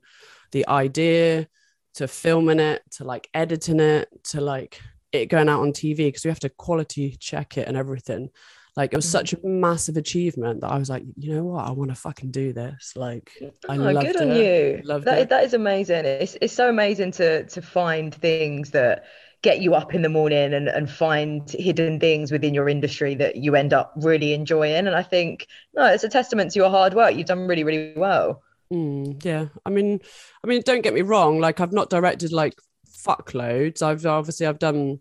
the 0.52 0.66
idea 0.68 1.46
to 1.94 2.06
filming 2.08 2.60
it 2.60 2.82
to 2.90 3.04
like 3.04 3.28
editing 3.32 3.80
it 3.80 4.08
to 4.24 4.40
like 4.40 4.80
it 5.12 5.26
going 5.26 5.48
out 5.48 5.62
on 5.62 5.72
TV 5.72 5.96
because 6.08 6.24
we 6.24 6.30
have 6.30 6.40
to 6.40 6.50
quality 6.50 7.16
check 7.18 7.56
it 7.56 7.66
and 7.68 7.76
everything. 7.76 8.28
Like 8.76 8.92
it 8.92 8.96
was 8.96 9.08
such 9.08 9.32
a 9.32 9.38
massive 9.44 9.96
achievement 9.96 10.60
that 10.60 10.70
I 10.70 10.78
was 10.78 10.88
like, 10.88 11.02
you 11.16 11.34
know 11.34 11.44
what, 11.44 11.64
I 11.66 11.72
want 11.72 11.90
to 11.90 11.96
fucking 11.96 12.30
do 12.30 12.52
this. 12.52 12.92
Like 12.94 13.32
I 13.68 13.76
Oh, 13.76 13.90
loved 13.90 14.06
good 14.06 14.16
on 14.22 14.30
it. 14.30 14.36
you. 14.76 14.82
Loved 14.84 15.06
That, 15.06 15.18
it. 15.18 15.28
that 15.30 15.44
is 15.44 15.54
amazing. 15.54 16.04
It's 16.04 16.36
it's 16.40 16.52
so 16.54 16.68
amazing 16.68 17.10
to 17.12 17.44
to 17.44 17.60
find 17.62 18.14
things 18.14 18.70
that 18.72 19.04
get 19.42 19.60
you 19.60 19.74
up 19.74 19.94
in 19.94 20.02
the 20.02 20.08
morning 20.08 20.52
and, 20.52 20.68
and 20.68 20.90
find 20.90 21.48
hidden 21.50 22.00
things 22.00 22.32
within 22.32 22.54
your 22.54 22.68
industry 22.68 23.14
that 23.14 23.36
you 23.36 23.54
end 23.54 23.72
up 23.72 23.92
really 23.96 24.32
enjoying. 24.34 24.86
And 24.86 24.96
I 24.96 25.02
think 25.02 25.46
no, 25.74 25.86
it's 25.86 26.04
a 26.04 26.08
testament 26.08 26.52
to 26.52 26.58
your 26.58 26.70
hard 26.70 26.94
work. 26.94 27.14
You've 27.14 27.26
done 27.26 27.46
really, 27.46 27.64
really 27.64 27.92
well. 27.96 28.42
Mm, 28.72 29.24
yeah, 29.24 29.46
I 29.64 29.70
mean, 29.70 30.00
I 30.44 30.46
mean, 30.46 30.62
don't 30.64 30.82
get 30.82 30.92
me 30.92 31.02
wrong. 31.02 31.40
Like, 31.40 31.60
I've 31.60 31.72
not 31.72 31.88
directed 31.88 32.32
like 32.32 32.54
fuckloads. 32.90 33.82
I've 33.82 34.04
obviously 34.04 34.46
I've 34.46 34.58
done, 34.58 35.00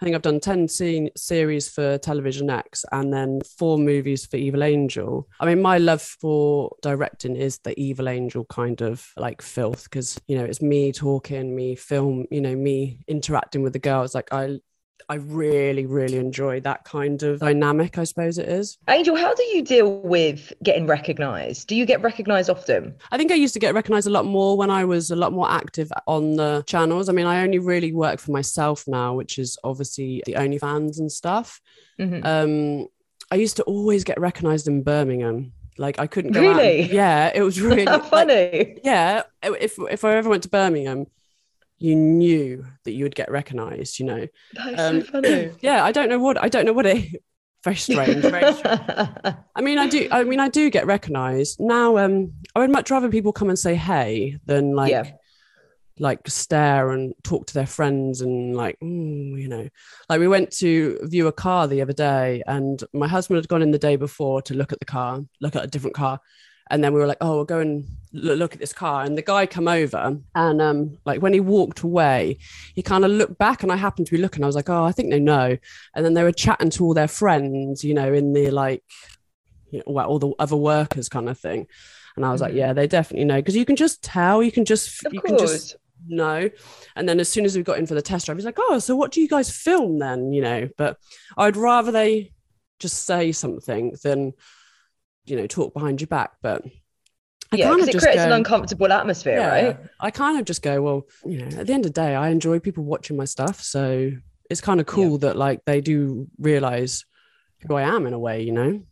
I 0.00 0.04
think 0.04 0.14
I've 0.14 0.22
done 0.22 0.40
ten 0.40 0.68
scene, 0.68 1.10
series 1.16 1.68
for 1.68 1.98
Television 1.98 2.50
X, 2.50 2.84
and 2.92 3.12
then 3.12 3.40
four 3.58 3.78
movies 3.78 4.26
for 4.26 4.36
Evil 4.36 4.62
Angel. 4.62 5.28
I 5.40 5.46
mean, 5.46 5.62
my 5.62 5.78
love 5.78 6.02
for 6.02 6.74
directing 6.82 7.36
is 7.36 7.58
the 7.58 7.78
Evil 7.80 8.08
Angel 8.08 8.44
kind 8.44 8.80
of 8.82 9.10
like 9.16 9.42
filth 9.42 9.84
because 9.84 10.20
you 10.26 10.36
know 10.36 10.44
it's 10.44 10.62
me 10.62 10.92
talking, 10.92 11.54
me 11.54 11.74
film, 11.74 12.26
you 12.30 12.40
know, 12.40 12.54
me 12.54 13.00
interacting 13.08 13.62
with 13.62 13.72
the 13.72 13.78
girls. 13.78 14.14
Like 14.14 14.32
I. 14.32 14.58
I 15.08 15.14
really, 15.16 15.86
really 15.86 16.16
enjoy 16.18 16.60
that 16.60 16.84
kind 16.84 17.22
of 17.22 17.38
dynamic, 17.40 17.96
I 17.96 18.04
suppose 18.04 18.38
it 18.38 18.48
is. 18.48 18.76
Angel, 18.88 19.14
how 19.16 19.34
do 19.34 19.42
you 19.44 19.62
deal 19.62 20.00
with 20.00 20.52
getting 20.64 20.86
recognized? 20.86 21.68
Do 21.68 21.76
you 21.76 21.86
get 21.86 22.02
recognized 22.02 22.50
often? 22.50 22.96
I 23.12 23.16
think 23.16 23.30
I 23.30 23.36
used 23.36 23.54
to 23.54 23.60
get 23.60 23.72
recognized 23.74 24.06
a 24.08 24.10
lot 24.10 24.26
more 24.26 24.56
when 24.56 24.68
I 24.70 24.84
was 24.84 25.10
a 25.12 25.16
lot 25.16 25.32
more 25.32 25.48
active 25.50 25.92
on 26.08 26.34
the 26.34 26.64
channels. 26.66 27.08
I 27.08 27.12
mean, 27.12 27.26
I 27.26 27.42
only 27.42 27.58
really 27.60 27.92
work 27.92 28.18
for 28.18 28.32
myself 28.32 28.84
now, 28.88 29.14
which 29.14 29.38
is 29.38 29.56
obviously 29.62 30.22
the 30.26 30.32
OnlyFans 30.34 30.98
and 30.98 31.10
stuff. 31.12 31.60
Mhm. 32.00 32.24
Um, 32.24 32.88
I 33.30 33.36
used 33.36 33.56
to 33.56 33.62
always 33.62 34.02
get 34.04 34.18
recognized 34.20 34.66
in 34.66 34.82
Birmingham. 34.82 35.52
Like 35.78 35.98
I 36.00 36.06
couldn't 36.06 36.32
go 36.32 36.40
out. 36.40 36.56
Really? 36.56 36.90
Yeah, 36.92 37.30
it 37.34 37.42
was 37.42 37.60
really 37.68 37.84
How 37.84 37.98
like, 37.98 38.04
funny. 38.10 38.78
yeah, 38.82 39.22
if 39.42 39.78
if 39.90 40.04
I 40.04 40.14
ever 40.16 40.30
went 40.30 40.42
to 40.44 40.48
Birmingham, 40.48 41.06
you 41.78 41.94
knew 41.96 42.64
that 42.84 42.92
you 42.92 43.04
would 43.04 43.14
get 43.14 43.30
recognized. 43.30 43.98
You 43.98 44.06
know. 44.06 44.26
Um, 44.76 45.00
so 45.00 45.02
funny. 45.02 45.50
Yeah, 45.60 45.84
I 45.84 45.92
don't 45.92 46.08
know 46.08 46.18
what 46.18 46.42
I 46.42 46.48
don't 46.48 46.64
know 46.66 46.72
what 46.72 46.86
it. 46.86 47.22
Very 47.64 47.76
strange. 47.86 48.22
Very 48.22 48.52
strange. 48.54 48.80
I 49.56 49.60
mean, 49.60 49.78
I 49.78 49.88
do. 49.88 50.08
I 50.10 50.24
mean, 50.24 50.40
I 50.40 50.48
do 50.48 50.70
get 50.70 50.86
recognised 50.86 51.58
now. 51.60 51.98
Um, 51.98 52.32
I 52.54 52.60
would 52.60 52.70
much 52.70 52.90
rather 52.90 53.08
people 53.08 53.32
come 53.32 53.48
and 53.48 53.58
say 53.58 53.74
hey 53.74 54.38
than 54.46 54.74
like, 54.74 54.92
Yeah. 54.92 55.10
like 55.98 56.28
stare 56.28 56.90
and 56.90 57.14
talk 57.24 57.46
to 57.46 57.54
their 57.54 57.66
friends 57.66 58.20
and 58.20 58.54
like, 58.56 58.78
mm, 58.80 59.40
you 59.40 59.48
know, 59.48 59.68
like 60.08 60.20
we 60.20 60.28
went 60.28 60.52
to 60.58 60.98
view 61.02 61.26
a 61.26 61.32
car 61.32 61.66
the 61.66 61.82
other 61.82 61.92
day, 61.94 62.42
and 62.46 62.82
my 62.92 63.08
husband 63.08 63.36
had 63.36 63.48
gone 63.48 63.62
in 63.62 63.70
the 63.72 63.78
day 63.78 63.96
before 63.96 64.42
to 64.42 64.54
look 64.54 64.72
at 64.72 64.78
the 64.78 64.84
car, 64.84 65.22
look 65.40 65.56
at 65.56 65.64
a 65.64 65.68
different 65.68 65.96
car, 65.96 66.20
and 66.70 66.82
then 66.82 66.92
we 66.92 67.00
were 67.00 67.06
like, 67.06 67.18
oh, 67.20 67.36
we'll 67.36 67.44
go 67.44 67.60
and 67.60 67.86
look 68.12 68.54
at 68.54 68.60
this 68.60 68.72
car, 68.72 69.04
and 69.04 69.16
the 69.16 69.22
guy 69.22 69.46
come 69.46 69.68
over, 69.68 70.16
and 70.34 70.62
um, 70.62 70.98
like 71.04 71.20
when 71.22 71.32
he 71.32 71.40
walked 71.40 71.80
away, 71.80 72.38
he 72.74 72.82
kind 72.82 73.04
of 73.04 73.10
looked 73.10 73.38
back, 73.38 73.62
and 73.62 73.70
I 73.72 73.76
happened 73.76 74.06
to 74.08 74.12
be 74.12 74.20
looking, 74.22 74.42
I 74.42 74.46
was 74.46 74.56
like, 74.56 74.68
oh, 74.70 74.84
I 74.84 74.92
think 74.92 75.10
they 75.10 75.20
know, 75.20 75.56
and 75.94 76.04
then 76.04 76.14
they 76.14 76.22
were 76.22 76.32
chatting 76.32 76.70
to 76.70 76.84
all 76.84 76.94
their 76.94 77.08
friends, 77.08 77.84
you 77.84 77.94
know, 77.94 78.12
in 78.12 78.32
the 78.32 78.50
like 78.50 78.82
you 79.70 79.78
know, 79.78 79.84
well, 79.88 80.06
all 80.06 80.18
the 80.18 80.32
other 80.38 80.56
workers 80.56 81.08
kind 81.08 81.28
of 81.28 81.38
thing. 81.38 81.66
And 82.14 82.24
I 82.24 82.30
was 82.32 82.40
like, 82.40 82.52
Mhm. 82.52 82.56
yeah, 82.56 82.72
they 82.72 82.86
definitely 82.86 83.24
know 83.26 83.36
because 83.36 83.56
you 83.56 83.64
can 83.66 83.76
just 83.76 84.02
tell, 84.02 84.42
you 84.42 84.52
can 84.52 84.64
just, 84.64 85.04
Of 85.04 85.12
you 85.12 85.20
can 85.20 85.36
just 85.36 85.72
course. 85.72 85.76
know. 86.08 86.48
And 86.94 87.08
then 87.08 87.20
as 87.20 87.28
soon 87.28 87.44
as 87.44 87.56
we 87.56 87.62
got 87.62 87.78
in 87.78 87.86
for 87.86 87.94
the 87.94 88.00
test 88.00 88.24
drive, 88.26 88.38
he's 88.38 88.46
like, 88.46 88.58
oh, 88.58 88.78
so 88.78 88.94
what 88.96 89.10
do 89.12 89.20
you 89.20 89.28
guys 89.28 89.50
film 89.50 89.98
then? 89.98 90.32
You 90.32 90.40
know, 90.40 90.68
but 90.78 90.98
I'd 91.36 91.56
rather 91.56 91.90
they 91.92 92.32
just 92.78 93.04
say 93.04 93.32
something 93.32 93.94
than, 94.02 94.32
you 95.26 95.36
know, 95.36 95.46
talk 95.46 95.74
behind 95.74 96.00
your 96.00 96.08
back. 96.08 96.32
But 96.42 96.64
I 97.52 97.56
Yeah, 97.56 97.72
because 97.72 97.88
it 97.88 97.92
just 97.92 98.04
creates 98.04 98.22
an 98.22 98.32
uncomfortable 98.32 98.92
atmosphere, 98.92 99.38
right? 99.38 99.78
I 100.00 100.10
kind 100.10 100.38
of 100.38 100.44
just 100.44 100.62
go, 100.62 100.82
well, 100.82 101.06
you 101.24 101.38
know, 101.38 101.58
at 101.58 101.66
the 101.66 101.72
end 101.72 101.84
of 101.84 101.92
the 101.92 102.00
day, 102.00 102.14
I 102.14 102.28
enjoy 102.28 102.58
people 102.58 102.84
watching 102.84 103.16
my 103.16 103.24
stuff. 103.24 103.62
So 103.62 104.12
it's 104.50 104.60
kind 104.60 104.80
of 104.80 104.86
cool 104.86 105.18
that 105.18 105.36
like 105.36 105.64
they 105.64 105.80
do 105.80 106.28
realize 106.38 107.04
who 107.66 107.74
I 107.74 107.82
am 107.82 108.06
in 108.06 108.12
a 108.12 108.18
way, 108.18 108.42
you 108.42 108.52
know? 108.52 108.82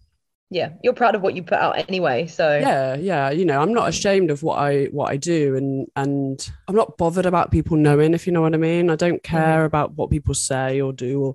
Yeah, 0.51 0.71
you're 0.83 0.93
proud 0.93 1.15
of 1.15 1.23
what 1.23 1.35
you 1.35 1.43
put 1.43 1.59
out 1.59 1.79
anyway. 1.89 2.27
So 2.27 2.59
yeah 2.59 2.95
yeah 2.97 3.31
you 3.31 3.45
know 3.45 3.61
i'm 3.61 3.73
not 3.73 3.89
ashamed 3.89 4.31
of 4.31 4.43
what 4.43 4.59
i 4.59 4.85
what 4.87 5.11
i 5.11 5.17
do 5.17 5.57
and 5.57 5.87
and 5.97 6.51
i'm 6.69 6.77
not 6.77 6.97
bothered 6.97 7.27
about 7.27 7.51
people 7.51 7.77
knowing 7.77 8.15
if 8.15 8.27
you 8.27 8.33
know 8.33 8.43
what 8.43 8.55
i 8.55 8.57
mean 8.57 8.91
i 8.91 8.97
don't 8.97 9.23
mm-hmm. 9.23 9.37
care 9.37 9.65
about 9.65 9.95
what 9.95 10.11
people 10.11 10.35
say 10.35 10.81
or 10.81 10.93
do 10.93 11.21
or 11.21 11.35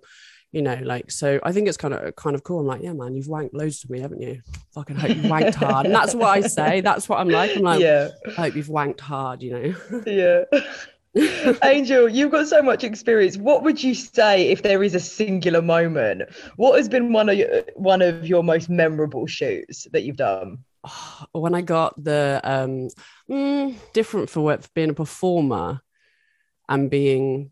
you 0.51 0.61
know 0.61 0.79
like 0.83 1.11
so 1.11 1.39
i 1.43 1.51
think 1.51 1.67
it's 1.67 1.77
kind 1.77 1.93
of 1.93 2.15
kind 2.15 2.35
of 2.35 2.43
cool 2.43 2.59
i'm 2.59 2.65
like 2.65 2.81
yeah 2.81 2.93
man 2.93 3.15
you've 3.15 3.27
wanked 3.27 3.53
loads 3.53 3.81
to 3.81 3.91
me 3.91 3.99
haven't 3.99 4.21
you 4.21 4.41
fucking 4.73 4.95
hope 4.95 5.09
you 5.09 5.23
wanked 5.23 5.55
hard 5.55 5.85
and 5.85 5.93
that's 5.93 6.15
what 6.15 6.29
i 6.29 6.41
say 6.41 6.81
that's 6.81 7.07
what 7.07 7.19
i'm 7.19 7.29
like 7.29 7.55
i'm 7.55 7.61
like 7.61 7.79
yeah, 7.79 8.09
i 8.27 8.31
hope 8.31 8.55
you've 8.55 8.67
wanked 8.67 8.99
hard 8.99 9.43
you 9.43 9.51
know 9.51 10.03
yeah. 10.05 10.43
Angel, 11.63 12.07
you've 12.07 12.31
got 12.31 12.47
so 12.47 12.61
much 12.61 12.83
experience. 12.83 13.35
What 13.35 13.63
would 13.63 13.81
you 13.81 13.95
say 13.95 14.49
if 14.49 14.61
there 14.61 14.83
is 14.83 14.93
a 14.93 14.99
singular 14.99 15.61
moment? 15.61 16.21
What 16.55 16.77
has 16.77 16.87
been 16.87 17.11
one 17.11 17.29
of 17.29 17.37
your, 17.37 17.63
one 17.73 18.03
of 18.03 18.27
your 18.27 18.43
most 18.43 18.69
memorable 18.69 19.25
shoots 19.25 19.87
that 19.91 20.03
you've 20.03 20.17
done? 20.17 20.59
when 21.31 21.55
I 21.55 21.61
got 21.61 22.01
the 22.01 22.39
um 22.43 22.89
mm, 23.29 23.75
different 23.93 24.29
for 24.29 24.41
what 24.41 24.63
for 24.63 24.69
being 24.73 24.91
a 24.91 24.93
performer 24.93 25.81
and 26.67 26.89
being 26.89 27.51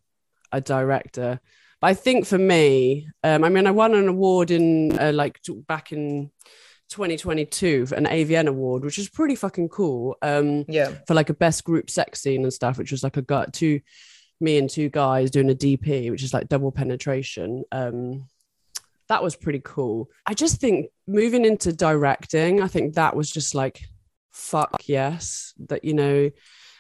a 0.52 0.62
director. 0.62 1.40
I 1.88 1.94
think 1.94 2.26
for 2.26 2.38
me, 2.38 3.08
um, 3.24 3.46
I 3.46 3.50
mean, 3.50 3.66
I 3.66 3.72
won 3.72 3.96
an 3.96 4.10
award 4.10 4.52
in 4.52 5.00
uh, 5.00 5.14
like 5.14 5.42
t- 5.42 5.64
back 5.70 5.94
in 5.94 6.32
2022, 6.90 7.88
an 7.96 8.04
AVN 8.04 8.48
award, 8.48 8.84
which 8.84 8.98
is 8.98 9.08
pretty 9.08 9.36
fucking 9.36 9.70
cool. 9.70 10.18
Um, 10.22 10.66
Yeah, 10.68 10.92
for 11.08 11.14
like 11.14 11.30
a 11.30 11.34
best 11.34 11.64
group 11.64 11.90
sex 11.90 12.20
scene 12.20 12.44
and 12.44 12.52
stuff, 12.52 12.78
which 12.78 12.92
was 12.92 13.04
like 13.06 13.16
a 13.16 13.22
gut 13.22 13.54
two, 13.54 13.80
me 14.42 14.58
and 14.58 14.70
two 14.70 14.90
guys 14.90 15.32
doing 15.32 15.50
a 15.50 15.56
DP, 15.56 16.12
which 16.12 16.24
is 16.24 16.34
like 16.34 16.50
double 16.50 16.74
penetration. 16.74 17.64
Um, 17.72 18.28
that 19.08 19.24
was 19.24 19.38
pretty 19.38 19.62
cool. 19.64 20.10
I 20.26 20.34
just 20.34 20.60
think 20.60 20.88
moving 21.08 21.46
into 21.46 21.72
directing, 21.72 22.62
I 22.62 22.68
think 22.68 22.96
that 22.96 23.16
was 23.16 23.32
just 23.32 23.56
like, 23.56 23.86
fuck 24.32 24.82
yes, 24.88 25.54
that 25.70 25.86
you 25.86 25.94
know, 25.94 26.32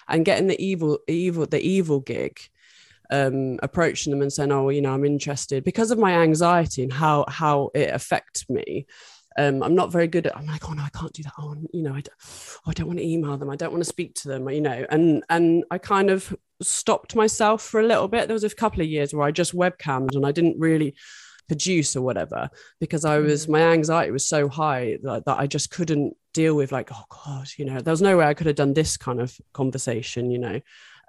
and 0.10 0.26
getting 0.26 0.48
the 0.48 0.62
evil, 0.62 1.00
evil, 1.08 1.46
the 1.46 1.62
evil 1.62 2.02
gig, 2.02 2.42
um, 3.10 3.60
approaching 3.64 4.12
them 4.12 4.22
and 4.22 4.32
saying, 4.32 4.52
oh, 4.52 4.70
you 4.70 4.82
know, 4.82 4.94
I'm 4.94 5.06
interested 5.06 5.64
because 5.64 5.92
of 5.92 6.00
my 6.00 6.14
anxiety 6.14 6.84
and 6.84 6.94
how 6.94 7.26
how 7.28 7.72
it 7.74 7.94
affects 7.94 8.50
me. 8.50 8.86
Um, 9.38 9.62
I'm 9.62 9.76
not 9.76 9.92
very 9.92 10.08
good 10.08 10.26
at. 10.26 10.36
I'm 10.36 10.48
like, 10.48 10.68
oh 10.68 10.74
no, 10.74 10.82
I 10.82 10.90
can't 10.90 11.14
do 11.14 11.24
that. 11.24 11.34
Oh, 11.38 11.56
you 11.72 11.84
know, 11.84 11.92
I 11.92 12.02
don't, 12.02 12.10
oh, 12.20 12.70
I 12.70 12.74
don't 12.74 12.88
want 12.88 13.00
to 13.00 13.06
email 13.08 13.38
them. 13.38 13.52
I 13.52 13.56
don't 13.56 13.72
want 13.72 13.84
to 13.84 13.90
speak 13.90 14.16
to 14.16 14.28
them. 14.28 14.50
You 14.50 14.62
know, 14.62 14.86
and 14.90 15.24
and 15.30 15.64
I 15.70 15.78
kind 15.78 16.10
of 16.10 16.36
stopped 16.62 17.16
myself 17.16 17.62
for 17.62 17.80
a 17.80 17.86
little 17.86 18.08
bit. 18.08 18.28
There 18.28 18.34
was 18.34 18.44
a 18.44 18.50
couple 18.50 18.82
of 18.82 18.88
years 18.88 19.14
where 19.14 19.28
I 19.28 19.32
just 19.32 19.56
webcammed 19.56 20.16
and 20.16 20.26
I 20.26 20.32
didn't 20.32 20.60
really 20.60 20.96
produce 21.48 21.96
or 21.96 22.02
whatever 22.02 22.50
because 22.80 23.06
I 23.06 23.20
was 23.20 23.48
my 23.48 23.62
anxiety 23.62 24.12
was 24.12 24.28
so 24.28 24.50
high 24.50 24.98
that, 25.04 25.26
that 25.26 25.40
I 25.40 25.48
just 25.48 25.72
couldn't 25.72 26.16
deal 26.34 26.56
with 26.56 26.72
like 26.72 26.90
oh 26.94 27.04
god 27.10 27.48
you 27.58 27.66
know 27.66 27.80
there 27.80 27.92
was 27.92 28.02
no 28.02 28.18
way 28.18 28.26
I 28.26 28.34
could 28.34 28.48
have 28.48 28.58
done 28.58 28.74
this 28.74 28.98
kind 28.98 29.22
of 29.22 29.36
conversation 29.54 30.30
you 30.30 30.40
know 30.40 30.60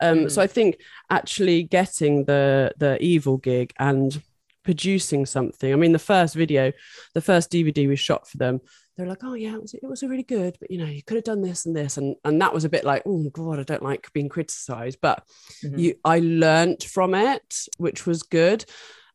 um 0.00 0.28
so 0.28 0.40
I 0.42 0.46
think 0.46 0.80
actually 1.10 1.62
getting 1.64 2.24
the 2.24 2.72
the 2.78 3.02
evil 3.02 3.36
gig 3.36 3.72
and 3.78 4.20
producing 4.64 5.24
something 5.26 5.72
I 5.72 5.76
mean 5.76 5.92
the 5.92 5.98
first 5.98 6.34
video 6.34 6.72
the 7.14 7.20
first 7.20 7.50
DVD 7.50 7.88
we 7.88 7.96
shot 7.96 8.28
for 8.28 8.36
them 8.36 8.60
they're 8.96 9.06
like 9.06 9.22
oh 9.24 9.34
yeah 9.34 9.54
it 9.54 9.62
was, 9.62 9.74
it 9.74 9.86
was 9.86 10.02
really 10.02 10.24
good 10.24 10.56
but 10.60 10.70
you 10.70 10.78
know 10.78 10.86
you 10.86 11.02
could 11.02 11.14
have 11.16 11.24
done 11.24 11.40
this 11.40 11.64
and 11.66 11.74
this 11.74 11.96
and 11.96 12.16
and 12.24 12.40
that 12.42 12.52
was 12.52 12.64
a 12.64 12.68
bit 12.68 12.84
like 12.84 13.02
oh 13.06 13.30
god 13.30 13.58
I 13.60 13.62
don't 13.62 13.82
like 13.82 14.12
being 14.12 14.28
criticized 14.28 14.98
but 15.00 15.22
Mhm. 15.64 15.78
you 15.78 15.94
I 16.04 16.18
learnt 16.18 16.84
from 16.84 17.14
it 17.14 17.54
which 17.78 18.06
was 18.06 18.22
good 18.22 18.64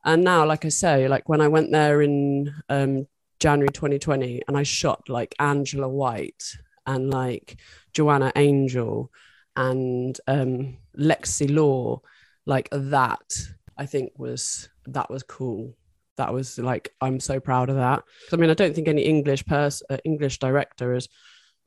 and 0.05 0.23
now 0.23 0.45
like 0.45 0.65
i 0.65 0.69
say 0.69 1.07
like 1.07 1.29
when 1.29 1.39
i 1.39 1.47
went 1.47 1.71
there 1.71 2.01
in 2.01 2.53
um 2.67 3.07
january 3.39 3.69
2020 3.71 4.41
and 4.47 4.57
i 4.57 4.63
shot 4.63 5.07
like 5.07 5.33
angela 5.39 5.87
white 5.87 6.43
and 6.85 7.09
like 7.09 7.57
joanna 7.93 8.29
angel 8.35 9.09
and 9.55 10.19
um 10.27 10.77
lexi 10.97 11.53
lore 11.53 12.01
like 12.45 12.69
that 12.71 13.33
i 13.77 13.85
think 13.85 14.11
was 14.17 14.69
that 14.87 15.09
was 15.09 15.23
cool 15.23 15.75
that 16.17 16.33
was 16.33 16.57
like 16.59 16.93
i'm 17.01 17.19
so 17.19 17.39
proud 17.39 17.69
of 17.69 17.75
that 17.75 18.03
i 18.31 18.35
mean 18.35 18.49
i 18.49 18.53
don't 18.53 18.75
think 18.75 18.87
any 18.87 19.03
english 19.03 19.45
person 19.45 19.85
uh, 19.89 19.97
english 20.03 20.39
director 20.39 20.93
has 20.93 21.07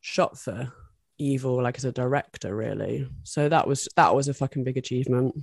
shot 0.00 0.38
for 0.38 0.72
evil 1.18 1.62
like 1.62 1.78
as 1.78 1.84
a 1.84 1.92
director 1.92 2.54
really 2.54 3.08
so 3.22 3.48
that 3.48 3.66
was 3.66 3.88
that 3.96 4.14
was 4.14 4.28
a 4.28 4.34
fucking 4.34 4.64
big 4.64 4.76
achievement 4.76 5.34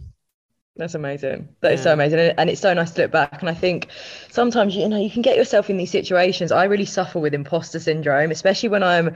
That's 0.76 0.96
amazing. 0.96 1.50
That 1.62 1.74
is 1.74 1.84
so 1.84 1.94
amazing. 1.94 2.20
And 2.20 2.50
it's 2.50 2.62
so 2.62 2.74
nice 2.74 2.90
to 2.92 3.04
look 3.04 3.12
back. 3.12 3.42
And 3.42 3.50
I 3.50 3.54
think 3.54 3.90
sometimes, 4.32 4.76
you 4.76 4.90
know, 4.90 4.98
you 4.98 5.10
can 5.10 5.22
get 5.22 5.38
yourself 5.38 5.70
in 5.70 5.78
these 5.78 5.92
situations. 5.92 6.52
I 6.52 6.64
really 6.64 6.86
suffer 6.86 7.20
with 7.20 7.36
imposter 7.36 7.80
syndrome, 7.80 8.32
especially 8.32 8.70
when 8.70 8.82
I'm 8.82 9.16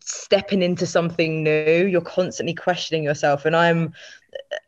stepping 0.00 0.62
into 0.62 0.86
something 0.86 1.42
new. 1.42 1.86
You're 1.86 2.00
constantly 2.00 2.54
questioning 2.54 3.02
yourself. 3.02 3.44
And 3.44 3.56
I'm 3.56 3.92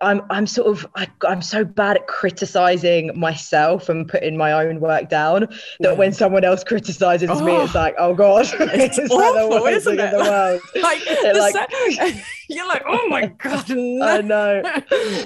I'm 0.00 0.22
I'm 0.30 0.46
sort 0.46 0.68
of 0.68 0.86
I, 0.94 1.06
am 1.30 1.42
so 1.42 1.64
bad 1.64 1.98
at 1.98 2.06
criticizing 2.06 3.18
myself 3.18 3.88
and 3.88 4.08
putting 4.08 4.36
my 4.36 4.52
own 4.52 4.80
work 4.80 5.08
down 5.08 5.42
that 5.42 5.58
yeah. 5.80 5.92
when 5.92 6.12
someone 6.12 6.44
else 6.44 6.64
criticizes 6.64 7.28
oh, 7.30 7.44
me, 7.44 7.54
it's 7.56 7.74
oh. 7.74 7.78
like, 7.78 7.94
oh 7.98 8.14
god, 8.14 8.46
it's, 8.52 8.98
it's 8.98 9.10
awful, 9.10 9.62
like 9.62 9.74
isn't 9.74 9.98
it? 9.98 10.04
In 10.04 10.10
the 10.10 10.24
world. 10.24 10.60
like, 10.82 11.54
like 11.54 12.24
you're 12.48 12.68
like, 12.68 12.82
oh 12.86 13.08
my 13.08 13.26
god, 13.26 13.68
no. 13.68 14.06
I 14.06 14.20
know. 14.22 14.62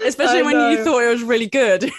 Especially 0.04 0.40
I 0.40 0.42
when 0.42 0.54
know. 0.54 0.70
you 0.70 0.84
thought 0.84 1.02
it 1.02 1.10
was 1.10 1.22
really 1.22 1.48
good. 1.48 1.90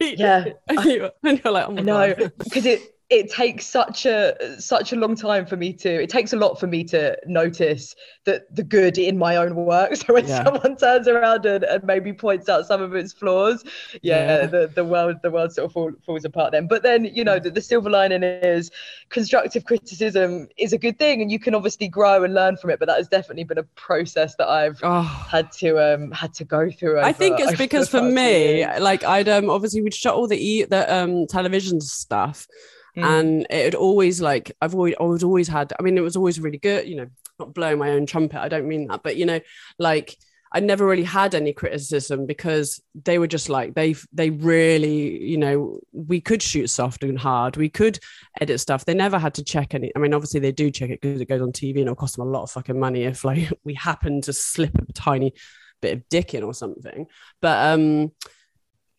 yeah, 0.00 0.46
and, 0.68 0.84
you, 0.84 1.04
are 1.04 1.50
like, 1.50 1.68
oh 1.68 1.72
my 1.72 1.82
God. 1.82 1.84
no, 1.84 2.14
because 2.38 2.64
it 2.64 2.93
it 3.10 3.30
takes 3.30 3.66
such 3.66 4.06
a 4.06 4.34
such 4.58 4.92
a 4.92 4.96
long 4.96 5.14
time 5.14 5.44
for 5.44 5.56
me 5.56 5.74
to 5.74 6.02
it 6.02 6.08
takes 6.08 6.32
a 6.32 6.36
lot 6.36 6.58
for 6.58 6.66
me 6.66 6.82
to 6.82 7.16
notice 7.26 7.94
that 8.24 8.42
the 8.54 8.62
good 8.62 8.96
in 8.96 9.18
my 9.18 9.36
own 9.36 9.54
work 9.54 9.94
so 9.96 10.14
when 10.14 10.26
yeah. 10.26 10.42
someone 10.42 10.76
turns 10.76 11.06
around 11.06 11.44
and, 11.44 11.64
and 11.64 11.84
maybe 11.84 12.12
points 12.12 12.48
out 12.48 12.66
some 12.66 12.80
of 12.80 12.94
its 12.94 13.12
flaws 13.12 13.62
yeah, 14.02 14.40
yeah. 14.40 14.46
the 14.46 14.66
the 14.74 14.84
world 14.84 15.16
the 15.22 15.30
world 15.30 15.52
sort 15.52 15.66
of 15.66 15.72
fall, 15.72 15.92
falls 16.06 16.24
apart 16.24 16.52
then 16.52 16.66
but 16.66 16.82
then 16.82 17.04
you 17.04 17.22
know 17.22 17.38
the, 17.38 17.50
the 17.50 17.60
silver 17.60 17.90
lining 17.90 18.22
is 18.22 18.70
constructive 19.10 19.66
criticism 19.66 20.48
is 20.56 20.72
a 20.72 20.78
good 20.78 20.98
thing 20.98 21.20
and 21.20 21.30
you 21.30 21.38
can 21.38 21.54
obviously 21.54 21.88
grow 21.88 22.24
and 22.24 22.32
learn 22.32 22.56
from 22.56 22.70
it 22.70 22.78
but 22.78 22.86
that 22.86 22.96
has 22.96 23.08
definitely 23.08 23.44
been 23.44 23.58
a 23.58 23.64
process 23.74 24.34
that 24.36 24.48
i've 24.48 24.80
oh. 24.82 25.02
had 25.02 25.52
to 25.52 25.78
um 25.78 26.10
had 26.10 26.32
to 26.32 26.44
go 26.44 26.70
through 26.70 26.98
over, 26.98 27.04
i 27.04 27.12
think 27.12 27.38
it's 27.38 27.58
because 27.58 27.86
for 27.86 28.02
me 28.02 28.66
like 28.80 29.04
i'd 29.04 29.28
um 29.28 29.50
obviously 29.50 29.82
we'd 29.82 29.92
shot 29.92 30.14
all 30.14 30.26
the 30.26 30.38
e 30.38 30.64
the 30.64 30.92
um 30.94 31.26
television 31.26 31.82
stuff 31.82 32.48
Mm. 32.96 33.04
And 33.04 33.46
it 33.50 33.64
had 33.64 33.74
always 33.74 34.20
like 34.20 34.52
I've 34.60 34.74
always 34.74 34.94
I 35.00 35.04
was 35.04 35.24
always 35.24 35.48
had. 35.48 35.72
I 35.78 35.82
mean, 35.82 35.98
it 35.98 36.02
was 36.02 36.16
always 36.16 36.40
really 36.40 36.58
good. 36.58 36.88
You 36.88 36.96
know, 36.96 37.06
not 37.38 37.54
blowing 37.54 37.78
my 37.78 37.90
own 37.90 38.06
trumpet. 38.06 38.40
I 38.40 38.48
don't 38.48 38.68
mean 38.68 38.86
that, 38.88 39.02
but 39.02 39.16
you 39.16 39.26
know, 39.26 39.40
like 39.78 40.16
I 40.54 40.60
never 40.60 40.86
really 40.86 41.02
had 41.02 41.34
any 41.34 41.52
criticism 41.52 42.26
because 42.26 42.80
they 42.94 43.18
were 43.18 43.26
just 43.26 43.48
like 43.48 43.74
they 43.74 43.96
they 44.12 44.30
really 44.30 45.20
you 45.20 45.36
know 45.36 45.80
we 45.92 46.20
could 46.20 46.40
shoot 46.40 46.68
soft 46.68 47.02
and 47.02 47.18
hard 47.18 47.56
we 47.56 47.68
could 47.68 47.98
edit 48.40 48.60
stuff 48.60 48.84
they 48.84 48.94
never 48.94 49.18
had 49.18 49.34
to 49.34 49.44
check 49.44 49.74
any 49.74 49.90
I 49.96 49.98
mean 49.98 50.14
obviously 50.14 50.38
they 50.38 50.52
do 50.52 50.70
check 50.70 50.90
it 50.90 51.00
because 51.00 51.20
it 51.20 51.28
goes 51.28 51.42
on 51.42 51.50
TV 51.50 51.70
and 51.70 51.80
it'll 51.80 51.96
cost 51.96 52.16
them 52.16 52.28
a 52.28 52.30
lot 52.30 52.44
of 52.44 52.52
fucking 52.52 52.78
money 52.78 53.02
if 53.02 53.24
like 53.24 53.52
we 53.64 53.74
happen 53.74 54.20
to 54.22 54.32
slip 54.32 54.76
a 54.78 54.92
tiny 54.92 55.34
bit 55.82 55.94
of 55.94 56.08
dick 56.08 56.34
in 56.34 56.44
or 56.44 56.54
something 56.54 57.06
but 57.42 57.72
um 57.72 58.12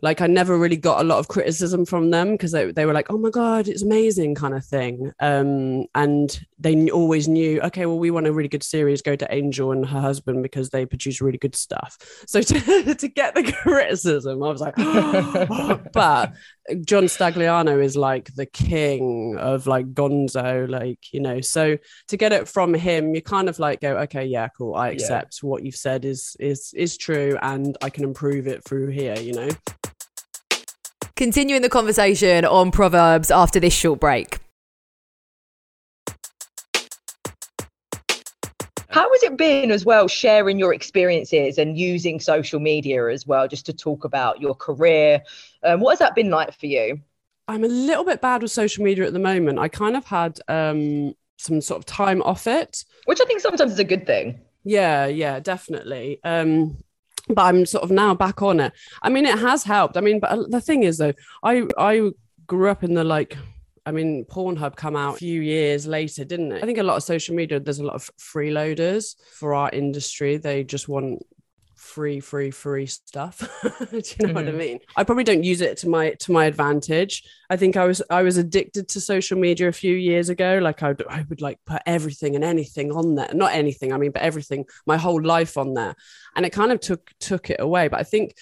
like 0.01 0.21
I 0.21 0.27
never 0.27 0.57
really 0.57 0.77
got 0.77 1.01
a 1.01 1.03
lot 1.03 1.19
of 1.19 1.27
criticism 1.27 1.85
from 1.85 2.11
them 2.11 2.33
because 2.33 2.51
they, 2.51 2.71
they 2.71 2.85
were 2.85 2.93
like, 2.93 3.09
oh 3.09 3.17
my 3.17 3.29
God, 3.29 3.67
it's 3.67 3.81
amazing 3.81 4.35
kind 4.35 4.53
of 4.53 4.65
thing. 4.65 5.11
Um, 5.19 5.85
and 5.95 6.45
they 6.59 6.89
always 6.89 7.27
knew, 7.27 7.61
okay, 7.61 7.85
well, 7.85 7.97
we 7.97 8.11
want 8.11 8.27
a 8.27 8.33
really 8.33 8.49
good 8.49 8.63
series, 8.63 9.01
go 9.01 9.15
to 9.15 9.33
Angel 9.33 9.71
and 9.71 9.85
her 9.85 10.01
husband 10.01 10.43
because 10.43 10.69
they 10.69 10.85
produce 10.85 11.21
really 11.21 11.37
good 11.37 11.55
stuff. 11.55 11.97
So 12.27 12.41
to, 12.41 12.95
to 12.95 13.07
get 13.07 13.35
the 13.35 13.43
criticism, 13.61 14.43
I 14.43 14.49
was 14.49 14.61
like, 14.61 14.75
oh. 14.77 15.81
but 15.93 16.33
John 16.83 17.03
Stagliano 17.03 17.83
is 17.83 17.95
like 17.95 18.33
the 18.35 18.45
king 18.45 19.37
of 19.37 19.67
like 19.67 19.93
gonzo, 19.93 20.69
like, 20.69 21.13
you 21.13 21.19
know, 21.19 21.39
so 21.41 21.77
to 22.07 22.17
get 22.17 22.33
it 22.33 22.47
from 22.47 22.73
him, 22.73 23.13
you 23.13 23.21
kind 23.21 23.47
of 23.47 23.59
like 23.59 23.81
go, 23.81 23.97
okay, 23.99 24.25
yeah, 24.25 24.47
cool. 24.57 24.75
I 24.75 24.89
accept 24.89 25.39
yeah. 25.41 25.49
what 25.49 25.63
you've 25.63 25.75
said 25.75 26.05
is, 26.05 26.35
is, 26.39 26.73
is 26.75 26.97
true 26.97 27.37
and 27.41 27.77
I 27.81 27.89
can 27.89 28.03
improve 28.03 28.47
it 28.47 28.63
through 28.63 28.87
here, 28.87 29.17
you 29.19 29.33
know? 29.33 29.49
Continuing 31.15 31.61
the 31.61 31.69
conversation 31.69 32.45
on 32.45 32.71
Proverbs 32.71 33.29
after 33.31 33.59
this 33.59 33.73
short 33.73 33.99
break. 33.99 34.39
How 38.95 39.11
has 39.11 39.23
it 39.23 39.35
been 39.35 39.71
as 39.71 39.83
well 39.83 40.07
sharing 40.07 40.57
your 40.57 40.73
experiences 40.73 41.57
and 41.57 41.77
using 41.77 42.17
social 42.17 42.61
media 42.61 43.09
as 43.09 43.27
well, 43.27 43.45
just 43.45 43.65
to 43.65 43.73
talk 43.73 44.05
about 44.05 44.39
your 44.39 44.55
career? 44.55 45.21
Um, 45.63 45.81
what 45.81 45.89
has 45.89 45.99
that 45.99 46.15
been 46.15 46.29
like 46.29 46.57
for 46.57 46.67
you? 46.67 47.01
I'm 47.49 47.65
a 47.65 47.67
little 47.67 48.05
bit 48.05 48.21
bad 48.21 48.41
with 48.41 48.51
social 48.51 48.85
media 48.85 49.05
at 49.05 49.11
the 49.11 49.19
moment. 49.19 49.59
I 49.59 49.67
kind 49.67 49.97
of 49.97 50.05
had 50.05 50.39
um, 50.47 51.13
some 51.35 51.59
sort 51.59 51.79
of 51.79 51.85
time 51.85 52.21
off 52.21 52.47
it, 52.47 52.85
which 53.03 53.19
I 53.19 53.25
think 53.25 53.41
sometimes 53.41 53.73
is 53.73 53.79
a 53.79 53.83
good 53.83 54.07
thing. 54.07 54.39
Yeah, 54.63 55.07
yeah, 55.07 55.41
definitely. 55.41 56.21
Um, 56.23 56.77
but 57.27 57.41
I'm 57.41 57.65
sort 57.65 57.83
of 57.83 57.91
now 57.91 58.15
back 58.15 58.41
on 58.41 58.61
it. 58.61 58.71
I 59.01 59.09
mean, 59.09 59.25
it 59.25 59.37
has 59.37 59.65
helped. 59.65 59.97
I 59.97 59.99
mean, 59.99 60.21
but 60.21 60.49
the 60.51 60.61
thing 60.61 60.83
is 60.83 60.99
though, 60.99 61.13
I 61.43 61.67
I 61.77 62.11
grew 62.47 62.69
up 62.69 62.81
in 62.81 62.93
the 62.93 63.03
like 63.03 63.35
I 63.85 63.91
mean, 63.91 64.25
Pornhub 64.25 64.75
come 64.75 64.95
out 64.95 65.15
a 65.15 65.17
few 65.17 65.41
years 65.41 65.85
later, 65.85 66.25
didn't 66.25 66.51
it? 66.51 66.63
I 66.63 66.65
think 66.65 66.79
a 66.79 66.83
lot 66.83 66.97
of 66.97 67.03
social 67.03 67.35
media, 67.35 67.59
there's 67.59 67.79
a 67.79 67.85
lot 67.85 67.95
of 67.95 68.09
freeloaders 68.17 69.15
for 69.33 69.53
our 69.53 69.69
industry. 69.71 70.37
They 70.37 70.63
just 70.63 70.89
want 70.89 71.23
free 71.85 72.19
free 72.19 72.49
free 72.49 72.85
stuff 72.85 73.39
do 73.61 73.65
you 73.65 73.77
know 73.77 74.01
mm-hmm. 74.01 74.33
what 74.33 74.45
i 74.45 74.47
mm-hmm. 74.47 74.57
mean 74.57 74.79
i 74.95 75.03
probably 75.03 75.23
don't 75.23 75.43
use 75.43 75.61
it 75.61 75.77
to 75.77 75.87
my 75.87 76.11
to 76.11 76.31
my 76.31 76.45
advantage 76.45 77.23
i 77.49 77.55
think 77.55 77.77
i 77.77 77.85
was 77.85 78.01
i 78.09 78.23
was 78.23 78.37
addicted 78.37 78.87
to 78.87 78.99
social 78.99 79.37
media 79.37 79.67
a 79.67 79.73
few 79.73 79.95
years 79.95 80.29
ago 80.29 80.59
like 80.61 80.81
i 80.81 80.89
would, 80.89 81.03
I 81.07 81.25
would 81.29 81.41
like 81.41 81.59
put 81.65 81.81
everything 81.85 82.35
and 82.35 82.43
anything 82.43 82.91
on 82.91 83.15
there 83.15 83.29
not 83.33 83.53
anything 83.53 83.93
i 83.93 83.97
mean 83.97 84.11
but 84.11 84.23
everything 84.23 84.65
my 84.87 84.97
whole 84.97 85.21
life 85.21 85.57
on 85.57 85.73
there 85.73 85.95
and 86.35 86.45
it 86.45 86.51
kind 86.51 86.71
of 86.71 86.79
took 86.79 87.11
took 87.19 87.49
it 87.49 87.59
away 87.59 87.87
but 87.87 87.99
i 87.99 88.03
think 88.03 88.35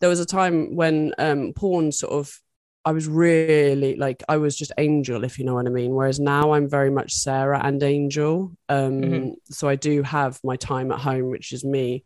there 0.00 0.08
was 0.08 0.20
a 0.20 0.26
time 0.26 0.74
when 0.74 1.12
um 1.18 1.52
porn 1.54 1.92
sort 1.92 2.12
of 2.12 2.40
I 2.84 2.92
was 2.92 3.06
really 3.06 3.96
like 3.96 4.22
I 4.28 4.38
was 4.38 4.56
just 4.56 4.72
Angel, 4.78 5.24
if 5.24 5.38
you 5.38 5.44
know 5.44 5.54
what 5.54 5.66
I 5.66 5.70
mean. 5.70 5.94
Whereas 5.94 6.18
now 6.20 6.52
I'm 6.52 6.68
very 6.68 6.90
much 6.90 7.12
Sarah 7.12 7.60
and 7.62 7.82
Angel. 7.82 8.56
Um, 8.68 9.00
mm-hmm. 9.02 9.28
So 9.50 9.68
I 9.68 9.76
do 9.76 10.02
have 10.02 10.40
my 10.42 10.56
time 10.56 10.90
at 10.92 11.00
home, 11.00 11.30
which 11.30 11.52
is 11.52 11.64
me 11.64 12.04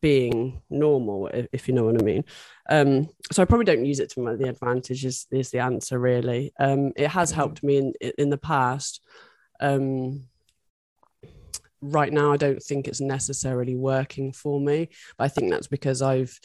being 0.00 0.62
normal, 0.70 1.28
if, 1.28 1.46
if, 1.52 1.68
you 1.68 1.74
know 1.74 1.84
what 1.84 2.00
I 2.00 2.04
mean. 2.04 2.24
Um, 2.70 3.08
so 3.30 3.42
I 3.42 3.44
probably 3.44 3.66
don't 3.66 3.84
use 3.84 4.00
it 4.00 4.10
to 4.10 4.20
my 4.20 4.34
the 4.34 4.48
advantage 4.48 5.04
is, 5.04 5.26
is 5.30 5.50
the 5.50 5.58
answer 5.58 5.98
really. 5.98 6.52
Um, 6.58 6.92
it 6.96 7.08
has 7.08 7.30
mm-hmm. 7.30 7.40
helped 7.40 7.62
me 7.62 7.76
in 7.76 7.92
in 8.18 8.30
the 8.30 8.38
past. 8.38 9.02
Um, 9.60 10.24
right 11.80 12.12
now, 12.12 12.32
I 12.32 12.36
don't 12.36 12.62
think 12.62 12.88
it's 12.88 13.00
necessarily 13.00 13.76
working 13.76 14.32
for 14.32 14.60
me, 14.60 14.88
but 15.18 15.24
I 15.24 15.28
think 15.28 15.50
that's 15.50 15.68
because 15.68 16.02
I've 16.02 16.38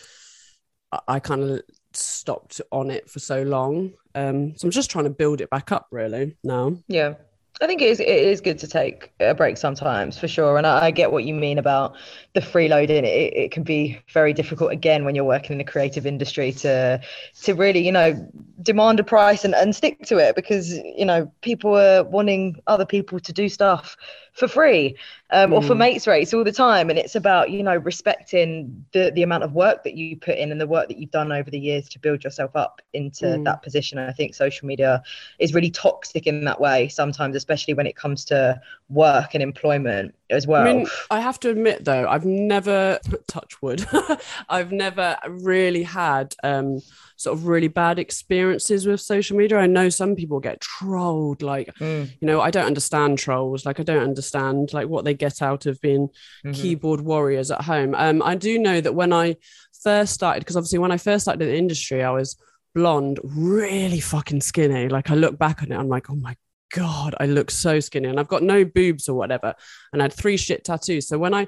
I 1.07 1.19
kind 1.19 1.43
of 1.43 1.61
stopped 1.93 2.61
on 2.71 2.91
it 2.91 3.09
for 3.09 3.19
so 3.19 3.43
long. 3.43 3.93
Um, 4.13 4.55
so 4.55 4.67
I'm 4.67 4.71
just 4.71 4.89
trying 4.89 5.05
to 5.05 5.09
build 5.09 5.41
it 5.41 5.49
back 5.49 5.71
up 5.71 5.87
really 5.91 6.35
now. 6.43 6.77
Yeah. 6.87 7.15
I 7.61 7.67
think 7.67 7.81
it 7.81 7.87
is, 7.87 8.01
it 8.01 8.07
is 8.07 8.41
good 8.41 8.59
to 8.59 8.67
take 8.67 9.13
a 9.21 9.33
break 9.33 9.55
sometimes 9.55 10.17
for 10.17 10.27
sure. 10.27 10.57
And 10.57 10.67
I, 10.67 10.87
I 10.87 10.91
get 10.91 11.13
what 11.13 11.23
you 11.23 11.33
mean 11.33 11.57
about 11.57 11.95
the 12.33 12.41
freeloading. 12.41 13.03
It, 13.03 13.33
it 13.33 13.51
can 13.51 13.63
be 13.63 13.97
very 14.11 14.33
difficult 14.33 14.73
again 14.73 15.05
when 15.05 15.15
you're 15.15 15.23
working 15.23 15.53
in 15.53 15.57
the 15.57 15.63
creative 15.63 16.05
industry 16.05 16.51
to 16.51 16.99
to 17.43 17.53
really, 17.53 17.79
you 17.79 17.93
know, 17.93 18.29
demand 18.61 18.99
a 18.99 19.05
price 19.05 19.45
and, 19.45 19.55
and 19.55 19.73
stick 19.73 20.01
to 20.07 20.17
it 20.17 20.35
because, 20.35 20.73
you 20.73 21.05
know, 21.05 21.31
people 21.41 21.77
are 21.77 22.03
wanting 22.03 22.59
other 22.67 22.85
people 22.85 23.21
to 23.21 23.31
do 23.31 23.47
stuff 23.47 23.95
for 24.35 24.49
free 24.49 24.95
um, 25.31 25.51
mm. 25.51 25.53
or 25.53 25.61
for 25.61 25.73
mm. 25.73 25.79
mates 25.79 26.07
rates 26.07 26.33
all 26.33 26.43
the 26.43 26.51
time 26.51 26.89
and 26.89 26.99
it's 26.99 27.15
about 27.15 27.49
you 27.49 27.63
know 27.63 27.77
respecting 27.77 28.85
the 28.91 29.11
the 29.15 29.23
amount 29.23 29.43
of 29.43 29.53
work 29.53 29.83
that 29.83 29.95
you 29.95 30.17
put 30.17 30.37
in 30.37 30.51
and 30.51 30.59
the 30.59 30.67
work 30.67 30.87
that 30.89 30.97
you've 30.97 31.11
done 31.11 31.31
over 31.31 31.49
the 31.49 31.57
years 31.57 31.87
to 31.87 31.97
build 31.99 32.23
yourself 32.23 32.53
up 32.55 32.81
into 32.93 33.25
mm. 33.25 33.43
that 33.45 33.63
position 33.63 33.97
i 33.97 34.11
think 34.11 34.35
social 34.35 34.67
media 34.67 35.01
is 35.39 35.53
really 35.53 35.71
toxic 35.71 36.27
in 36.27 36.43
that 36.43 36.59
way 36.59 36.87
sometimes 36.89 37.35
especially 37.35 37.73
when 37.73 37.87
it 37.87 37.95
comes 37.95 38.25
to 38.25 38.59
work 38.89 39.33
and 39.33 39.41
employment 39.41 40.13
as 40.29 40.47
well 40.47 40.61
i 40.61 40.73
mean 40.73 40.87
i 41.11 41.19
have 41.19 41.39
to 41.39 41.49
admit 41.49 41.85
though 41.85 42.07
i've 42.07 42.25
never 42.25 42.99
touch 43.27 43.61
wood 43.61 43.85
i've 44.49 44.71
never 44.71 45.17
really 45.27 45.83
had 45.83 46.33
um 46.43 46.79
sort 47.17 47.37
of 47.37 47.47
really 47.47 47.67
bad 47.67 47.97
experiences 47.97 48.85
with 48.85 48.99
social 48.99 49.37
media. 49.37 49.57
I 49.57 49.67
know 49.67 49.89
some 49.89 50.15
people 50.15 50.39
get 50.39 50.61
trolled. 50.61 51.41
Like, 51.41 51.73
mm. 51.75 52.09
you 52.19 52.27
know, 52.27 52.41
I 52.41 52.51
don't 52.51 52.65
understand 52.65 53.17
trolls. 53.17 53.65
Like, 53.65 53.79
I 53.79 53.83
don't 53.83 54.03
understand 54.03 54.73
like 54.73 54.87
what 54.87 55.05
they 55.05 55.13
get 55.13 55.41
out 55.41 55.65
of 55.65 55.79
being 55.81 56.09
mm-hmm. 56.09 56.51
keyboard 56.51 57.01
warriors 57.01 57.51
at 57.51 57.61
home. 57.61 57.95
Um, 57.95 58.21
I 58.21 58.35
do 58.35 58.59
know 58.59 58.81
that 58.81 58.93
when 58.93 59.13
I 59.13 59.37
first 59.83 60.13
started, 60.13 60.41
because 60.41 60.57
obviously 60.57 60.79
when 60.79 60.91
I 60.91 60.97
first 60.97 61.23
started 61.23 61.43
in 61.43 61.49
the 61.49 61.57
industry, 61.57 62.03
I 62.03 62.11
was 62.11 62.37
blonde, 62.73 63.19
really 63.23 64.01
fucking 64.01 64.41
skinny. 64.41 64.89
Like, 64.89 65.09
I 65.09 65.15
look 65.15 65.37
back 65.37 65.63
on 65.63 65.71
it, 65.71 65.77
I'm 65.77 65.89
like, 65.89 66.09
oh 66.09 66.15
my 66.15 66.35
God, 66.73 67.15
I 67.19 67.25
look 67.25 67.51
so 67.51 67.79
skinny, 67.79 68.09
and 68.09 68.19
I've 68.19 68.27
got 68.27 68.43
no 68.43 68.65
boobs 68.65 69.07
or 69.07 69.15
whatever, 69.15 69.53
and 69.93 70.01
I 70.01 70.05
had 70.05 70.13
three 70.13 70.37
shit 70.37 70.63
tattoos. 70.63 71.07
So 71.07 71.17
when 71.17 71.33
I 71.33 71.47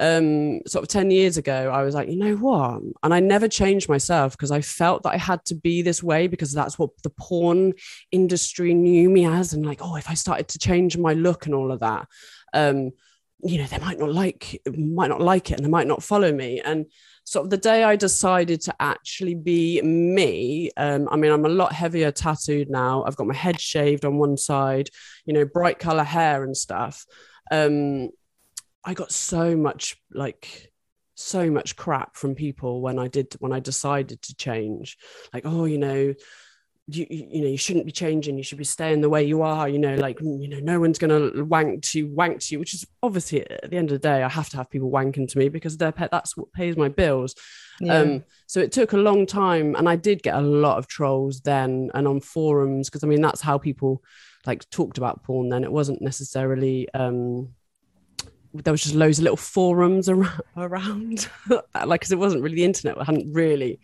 um, 0.00 0.60
sort 0.66 0.84
of 0.84 0.88
10 0.88 1.10
years 1.10 1.36
ago, 1.36 1.70
I 1.72 1.82
was 1.82 1.94
like, 1.94 2.08
you 2.08 2.16
know 2.16 2.36
what? 2.36 2.80
And 3.02 3.12
I 3.12 3.20
never 3.20 3.48
changed 3.48 3.88
myself 3.88 4.32
because 4.32 4.50
I 4.50 4.60
felt 4.60 5.02
that 5.02 5.14
I 5.14 5.16
had 5.16 5.44
to 5.46 5.54
be 5.54 5.82
this 5.82 6.02
way 6.02 6.28
because 6.28 6.52
that's 6.52 6.78
what 6.78 6.90
the 7.02 7.10
porn 7.10 7.74
industry 8.12 8.74
knew 8.74 9.10
me 9.10 9.26
as. 9.26 9.52
And 9.52 9.66
like, 9.66 9.80
oh, 9.82 9.96
if 9.96 10.08
I 10.08 10.14
started 10.14 10.48
to 10.48 10.58
change 10.58 10.96
my 10.96 11.14
look 11.14 11.46
and 11.46 11.54
all 11.54 11.72
of 11.72 11.80
that, 11.80 12.06
um, 12.54 12.92
you 13.42 13.58
know, 13.58 13.66
they 13.66 13.78
might 13.78 13.98
not 13.98 14.12
like 14.12 14.60
might 14.76 15.08
not 15.08 15.20
like 15.20 15.50
it 15.50 15.54
and 15.54 15.64
they 15.64 15.70
might 15.70 15.86
not 15.86 16.02
follow 16.02 16.32
me. 16.32 16.60
And 16.60 16.86
sort 17.28 17.44
of 17.44 17.50
the 17.50 17.58
day 17.58 17.84
I 17.84 17.96
decided 17.96 18.62
to 18.62 18.74
actually 18.80 19.34
be 19.34 19.82
me, 19.82 20.70
um, 20.78 21.08
I 21.10 21.16
mean, 21.16 21.30
I'm 21.30 21.44
a 21.44 21.50
lot 21.50 21.72
heavier 21.72 22.10
tattooed 22.10 22.70
now. 22.70 23.04
I've 23.04 23.16
got 23.16 23.26
my 23.26 23.34
head 23.34 23.60
shaved 23.60 24.06
on 24.06 24.16
one 24.16 24.38
side, 24.38 24.88
you 25.26 25.34
know, 25.34 25.44
bright 25.44 25.78
color 25.78 26.04
hair 26.04 26.42
and 26.42 26.56
stuff. 26.56 27.04
Um, 27.50 28.08
I 28.82 28.94
got 28.94 29.12
so 29.12 29.56
much 29.56 29.96
like 30.12 30.72
so 31.16 31.50
much 31.50 31.76
crap 31.76 32.16
from 32.16 32.34
people 32.34 32.80
when 32.80 32.98
I 32.98 33.08
did 33.08 33.34
when 33.40 33.52
I 33.52 33.60
decided 33.60 34.22
to 34.22 34.34
change. 34.36 34.96
Like, 35.34 35.44
oh, 35.44 35.66
you 35.66 35.78
know, 35.78 36.14
you, 36.90 37.06
you 37.10 37.42
know 37.42 37.48
you 37.48 37.58
shouldn't 37.58 37.84
be 37.84 37.92
changing 37.92 38.38
you 38.38 38.42
should 38.42 38.56
be 38.56 38.64
staying 38.64 39.02
the 39.02 39.10
way 39.10 39.22
you 39.22 39.42
are 39.42 39.68
you 39.68 39.78
know 39.78 39.94
like 39.96 40.18
you 40.20 40.48
know 40.48 40.58
no 40.60 40.80
one's 40.80 40.98
going 40.98 41.32
to 41.32 41.44
wank 41.44 41.82
to 41.82 41.98
you 41.98 42.06
wank 42.08 42.40
to 42.40 42.54
you 42.54 42.58
which 42.58 42.72
is 42.72 42.86
obviously 43.02 43.48
at 43.50 43.70
the 43.70 43.76
end 43.76 43.90
of 43.90 44.00
the 44.00 44.08
day 44.08 44.22
i 44.22 44.28
have 44.28 44.48
to 44.48 44.56
have 44.56 44.70
people 44.70 44.90
wanking 44.90 45.28
to 45.28 45.38
me 45.38 45.50
because 45.50 45.76
they're 45.76 45.92
pet 45.92 46.10
that's 46.10 46.36
what 46.36 46.50
pays 46.52 46.76
my 46.78 46.88
bills 46.88 47.34
yeah. 47.80 47.98
um 47.98 48.24
so 48.46 48.58
it 48.58 48.72
took 48.72 48.94
a 48.94 48.96
long 48.96 49.26
time 49.26 49.76
and 49.76 49.86
i 49.86 49.96
did 49.96 50.22
get 50.22 50.34
a 50.34 50.40
lot 50.40 50.78
of 50.78 50.86
trolls 50.86 51.42
then 51.42 51.90
and 51.92 52.08
on 52.08 52.20
forums 52.20 52.88
because 52.88 53.04
i 53.04 53.06
mean 53.06 53.20
that's 53.20 53.42
how 53.42 53.58
people 53.58 54.02
like 54.46 54.68
talked 54.70 54.96
about 54.96 55.22
porn 55.22 55.50
then 55.50 55.64
it 55.64 55.72
wasn't 55.72 56.00
necessarily 56.00 56.88
um 56.94 57.48
there 58.54 58.72
was 58.72 58.82
just 58.82 58.94
loads 58.94 59.18
of 59.18 59.24
little 59.24 59.36
forums 59.36 60.08
around, 60.08 60.42
around 60.56 61.28
like 61.84 62.00
because 62.00 62.12
it 62.12 62.18
wasn't 62.18 62.42
really 62.42 62.56
the 62.56 62.64
internet 62.64 62.98
I 62.98 63.04
hadn't 63.04 63.30
really 63.32 63.78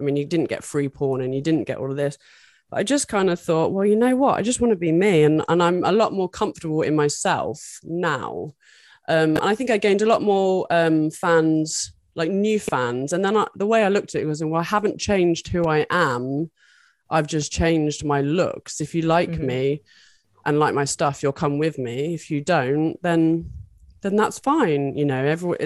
I 0.00 0.04
mean, 0.04 0.16
you 0.16 0.24
didn't 0.24 0.48
get 0.48 0.64
free 0.64 0.88
porn 0.88 1.20
and 1.20 1.34
you 1.34 1.40
didn't 1.40 1.64
get 1.64 1.78
all 1.78 1.90
of 1.90 1.96
this. 1.96 2.18
But 2.70 2.80
I 2.80 2.82
just 2.82 3.08
kind 3.08 3.30
of 3.30 3.40
thought, 3.40 3.72
well, 3.72 3.84
you 3.84 3.96
know 3.96 4.16
what? 4.16 4.38
I 4.38 4.42
just 4.42 4.60
want 4.60 4.72
to 4.72 4.76
be 4.76 4.92
me. 4.92 5.22
And, 5.22 5.42
and 5.48 5.62
I'm 5.62 5.84
a 5.84 5.92
lot 5.92 6.12
more 6.12 6.28
comfortable 6.28 6.82
in 6.82 6.94
myself 6.94 7.80
now. 7.82 8.52
Um, 9.08 9.36
and 9.36 9.40
I 9.40 9.54
think 9.54 9.70
I 9.70 9.78
gained 9.78 10.02
a 10.02 10.06
lot 10.06 10.22
more 10.22 10.66
um, 10.70 11.10
fans, 11.10 11.92
like 12.14 12.30
new 12.30 12.60
fans. 12.60 13.12
And 13.12 13.24
then 13.24 13.36
I, 13.36 13.46
the 13.56 13.66
way 13.66 13.84
I 13.84 13.88
looked 13.88 14.14
at 14.14 14.20
it 14.20 14.26
was, 14.26 14.44
well, 14.44 14.60
I 14.60 14.64
haven't 14.64 15.00
changed 15.00 15.48
who 15.48 15.66
I 15.66 15.86
am. 15.90 16.50
I've 17.08 17.26
just 17.26 17.50
changed 17.50 18.04
my 18.04 18.20
looks. 18.20 18.82
If 18.82 18.94
you 18.94 19.02
like 19.02 19.30
mm-hmm. 19.30 19.46
me 19.46 19.82
and 20.44 20.58
like 20.58 20.74
my 20.74 20.84
stuff, 20.84 21.22
you'll 21.22 21.32
come 21.32 21.58
with 21.58 21.78
me. 21.78 22.12
If 22.12 22.30
you 22.30 22.42
don't, 22.42 23.02
then 23.02 23.50
then 24.00 24.16
that's 24.16 24.38
fine. 24.38 24.96
You 24.96 25.04
know, 25.04 25.24
every 25.24 25.56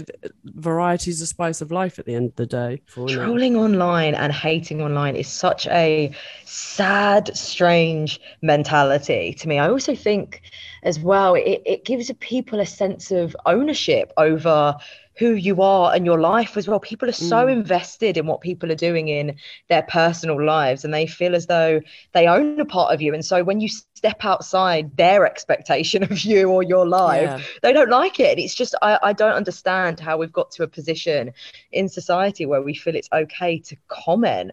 variety 0.45 1.11
is 1.11 1.21
the 1.21 1.27
spice 1.27 1.61
of 1.61 1.71
life 1.71 1.99
at 1.99 2.07
the 2.07 2.15
end 2.15 2.31
of 2.31 2.37
the 2.37 2.47
day. 2.47 2.83
Trolling 2.93 3.57
online 3.57 4.15
and 4.15 4.33
hating 4.33 4.81
online 4.81 5.17
is 5.17 5.29
such 5.29 5.67
a 5.67 6.13
sad, 6.45 7.37
strange 7.37 8.21
mentality 8.41 9.35
to 9.35 9.49
me. 9.49 9.59
I 9.59 9.69
also 9.69 9.95
think 9.95 10.43
as 10.83 10.99
well, 10.99 11.35
it, 11.35 11.63
it 11.65 11.85
gives 11.85 12.11
people 12.21 12.61
a 12.61 12.67
sense 12.67 13.11
of 13.11 13.37
ownership 13.47 14.13
over 14.17 14.77
who 15.19 15.35
you 15.35 15.61
are 15.61 15.95
and 15.95 16.07
your 16.07 16.19
life 16.19 16.57
as 16.57 16.67
well. 16.67 16.81
People 16.81 17.09
are 17.09 17.13
so 17.13 17.47
mm. 17.47 17.53
invested 17.53 18.17
in 18.17 18.27
what 18.27 18.41
people 18.41 18.73
are 18.73 18.77
doing 18.77 19.09
in 19.09 19.37
their 19.69 19.83
personal 19.83 20.43
lives 20.43 20.85
and 20.85 20.93
they 20.93 21.07
feel 21.07 21.35
as 21.35 21.47
though 21.47 21.81
they 22.13 22.27
own 22.27 22.59
a 22.59 22.65
part 22.65 22.95
of 22.95 23.03
you. 23.03 23.13
And 23.13 23.25
so 23.25 23.45
when 23.45 23.61
you 23.61 23.69
step 23.69 24.25
outside 24.25 24.97
their 24.97 25.27
expectation 25.27 26.03
of 26.11 26.19
you 26.21 26.49
or 26.49 26.63
your 26.63 26.89
life, 26.89 27.29
yeah. 27.39 27.41
they 27.61 27.73
don't 27.73 27.91
like 27.91 28.21
it. 28.21 28.39
It's 28.39 28.55
just, 28.55 28.75
I, 28.81 28.99
I 29.03 29.13
don't 29.13 29.35
understand 29.35 30.01
how 30.01 30.17
we've 30.17 30.33
got 30.33 30.51
to 30.53 30.63
a 30.63 30.69
position 30.69 31.33
in 31.73 31.89
society 31.89 32.47
where 32.47 32.63
we 32.63 32.75
feel 32.75 32.97
it's 32.97 33.11
okay 33.13 33.59
to 33.59 33.77
comment 33.89 34.53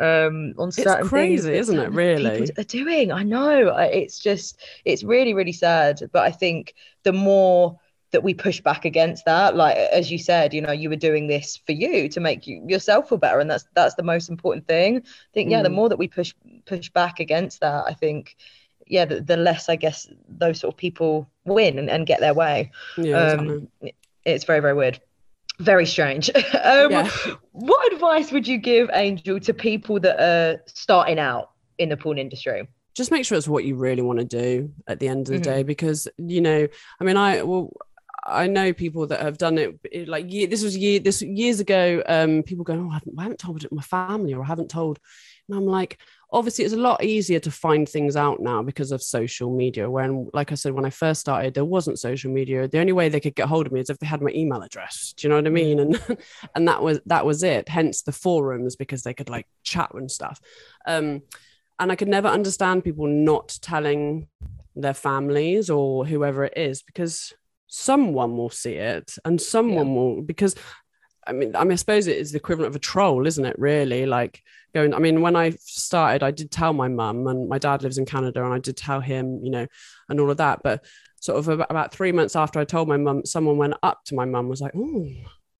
um 0.00 0.54
on 0.58 0.72
certain 0.72 1.00
it's 1.00 1.08
crazy 1.08 1.54
isn't 1.54 1.78
it 1.78 1.92
really? 1.92 2.50
are 2.56 2.64
doing. 2.64 3.12
I 3.12 3.22
know 3.22 3.76
it's 3.76 4.18
just 4.18 4.58
it's 4.84 5.04
really 5.04 5.34
really 5.34 5.52
sad 5.52 6.00
but 6.12 6.22
i 6.22 6.30
think 6.30 6.74
the 7.02 7.12
more 7.12 7.78
that 8.12 8.22
we 8.22 8.34
push 8.34 8.60
back 8.60 8.84
against 8.84 9.24
that 9.24 9.54
like 9.56 9.76
as 9.76 10.10
you 10.10 10.18
said 10.18 10.52
you 10.52 10.60
know 10.60 10.72
you 10.72 10.88
were 10.88 10.96
doing 10.96 11.26
this 11.26 11.58
for 11.64 11.72
you 11.72 12.08
to 12.08 12.18
make 12.18 12.46
you 12.46 12.64
yourself 12.66 13.08
feel 13.08 13.18
better 13.18 13.38
and 13.40 13.50
that's 13.50 13.66
that's 13.74 13.94
the 13.94 14.02
most 14.02 14.28
important 14.28 14.66
thing. 14.66 14.98
I 14.98 15.32
think 15.32 15.50
yeah 15.50 15.60
mm. 15.60 15.64
the 15.64 15.70
more 15.70 15.88
that 15.88 15.98
we 15.98 16.08
push 16.08 16.34
push 16.66 16.88
back 16.90 17.20
against 17.20 17.60
that 17.60 17.84
i 17.86 17.94
think 17.94 18.36
yeah 18.86 19.04
the, 19.04 19.20
the 19.20 19.36
less 19.36 19.68
i 19.68 19.76
guess 19.76 20.08
those 20.28 20.60
sort 20.60 20.74
of 20.74 20.78
people 20.78 21.28
win 21.44 21.78
and, 21.78 21.88
and 21.90 22.06
get 22.06 22.20
their 22.20 22.34
way. 22.34 22.70
Yeah, 22.96 23.16
um, 23.16 23.48
exactly. 23.48 23.94
it's 24.24 24.44
very 24.44 24.60
very 24.60 24.74
weird 24.74 25.00
very 25.60 25.86
strange 25.86 26.30
um, 26.34 26.90
yeah. 26.90 27.10
what 27.52 27.92
advice 27.92 28.32
would 28.32 28.46
you 28.46 28.58
give 28.58 28.90
angel 28.94 29.38
to 29.38 29.54
people 29.54 30.00
that 30.00 30.20
are 30.20 30.60
starting 30.66 31.18
out 31.18 31.50
in 31.78 31.88
the 31.88 31.96
porn 31.96 32.18
industry 32.18 32.66
just 32.94 33.10
make 33.10 33.24
sure 33.24 33.38
it's 33.38 33.48
what 33.48 33.64
you 33.64 33.76
really 33.76 34.02
want 34.02 34.18
to 34.18 34.24
do 34.24 34.70
at 34.88 34.98
the 35.00 35.08
end 35.08 35.20
of 35.20 35.26
the 35.26 35.34
mm-hmm. 35.34 35.58
day 35.58 35.62
because 35.62 36.08
you 36.18 36.40
know 36.40 36.66
i 37.00 37.04
mean 37.04 37.16
i 37.16 37.42
well 37.42 37.70
I 38.26 38.46
know 38.46 38.72
people 38.72 39.06
that 39.06 39.20
have 39.20 39.38
done 39.38 39.58
it 39.58 40.08
like 40.08 40.30
year, 40.30 40.46
this 40.46 40.62
was 40.62 40.76
year 40.76 41.00
this 41.00 41.22
years 41.22 41.60
ago. 41.60 42.02
Um, 42.06 42.42
people 42.42 42.64
go, 42.64 42.74
oh, 42.74 42.90
I 42.90 42.94
haven't, 42.94 43.14
I 43.18 43.22
haven't 43.22 43.40
told 43.40 43.66
my 43.72 43.82
family 43.82 44.34
or 44.34 44.42
I 44.42 44.46
haven't 44.46 44.70
told, 44.70 44.98
and 45.48 45.56
I'm 45.56 45.66
like, 45.66 45.98
obviously 46.32 46.64
it's 46.64 46.74
a 46.74 46.78
lot 46.78 47.02
easier 47.02 47.40
to 47.40 47.50
find 47.50 47.88
things 47.88 48.14
out 48.14 48.40
now 48.40 48.62
because 48.62 48.92
of 48.92 49.02
social 49.02 49.54
media. 49.54 49.90
When, 49.90 50.28
like 50.32 50.52
I 50.52 50.54
said, 50.54 50.72
when 50.72 50.84
I 50.84 50.90
first 50.90 51.20
started, 51.20 51.54
there 51.54 51.64
wasn't 51.64 51.98
social 51.98 52.30
media. 52.30 52.68
The 52.68 52.78
only 52.78 52.92
way 52.92 53.08
they 53.08 53.20
could 53.20 53.34
get 53.34 53.48
hold 53.48 53.66
of 53.66 53.72
me 53.72 53.80
is 53.80 53.90
if 53.90 53.98
they 53.98 54.06
had 54.06 54.22
my 54.22 54.30
email 54.30 54.62
address. 54.62 55.12
Do 55.16 55.26
you 55.26 55.30
know 55.30 55.36
what 55.36 55.46
I 55.46 55.50
mean? 55.50 55.80
And 55.80 56.18
and 56.54 56.68
that 56.68 56.82
was 56.82 57.00
that 57.06 57.26
was 57.26 57.42
it. 57.42 57.68
Hence 57.68 58.02
the 58.02 58.12
forums 58.12 58.76
because 58.76 59.02
they 59.02 59.14
could 59.14 59.28
like 59.28 59.46
chat 59.64 59.92
and 59.94 60.10
stuff. 60.10 60.40
Um, 60.86 61.22
and 61.78 61.90
I 61.90 61.96
could 61.96 62.08
never 62.08 62.28
understand 62.28 62.84
people 62.84 63.06
not 63.06 63.58
telling 63.60 64.28
their 64.76 64.94
families 64.94 65.70
or 65.70 66.06
whoever 66.06 66.44
it 66.44 66.56
is 66.56 66.82
because 66.82 67.32
someone 67.66 68.36
will 68.36 68.50
see 68.50 68.74
it 68.74 69.16
and 69.24 69.40
someone 69.40 69.88
yeah. 69.88 69.94
will 69.94 70.22
because 70.22 70.54
I 71.26 71.32
mean, 71.32 71.54
I 71.54 71.64
mean, 71.64 71.72
I 71.72 71.76
suppose 71.76 72.06
it 72.06 72.16
is 72.16 72.32
the 72.32 72.38
equivalent 72.38 72.70
of 72.70 72.76
a 72.76 72.80
troll, 72.80 73.26
isn't 73.26 73.44
it? 73.44 73.58
Really, 73.58 74.06
like 74.06 74.42
going. 74.72 74.94
I 74.94 74.98
mean, 74.98 75.20
when 75.20 75.36
I 75.36 75.50
started, 75.60 76.22
I 76.22 76.30
did 76.30 76.50
tell 76.50 76.72
my 76.72 76.88
mum, 76.88 77.26
and 77.26 77.48
my 77.48 77.58
dad 77.58 77.82
lives 77.82 77.98
in 77.98 78.06
Canada, 78.06 78.44
and 78.44 78.52
I 78.52 78.58
did 78.58 78.76
tell 78.76 79.00
him, 79.00 79.40
you 79.42 79.50
know, 79.50 79.66
and 80.08 80.20
all 80.20 80.30
of 80.30 80.38
that. 80.38 80.62
But 80.62 80.84
sort 81.20 81.38
of 81.38 81.48
about 81.48 81.92
three 81.92 82.12
months 82.12 82.36
after 82.36 82.58
I 82.58 82.64
told 82.64 82.88
my 82.88 82.96
mum, 82.96 83.24
someone 83.24 83.56
went 83.56 83.74
up 83.82 84.04
to 84.06 84.14
my 84.14 84.24
mum, 84.24 84.48
was 84.48 84.60
like, 84.60 84.72
"Oh, 84.74 85.06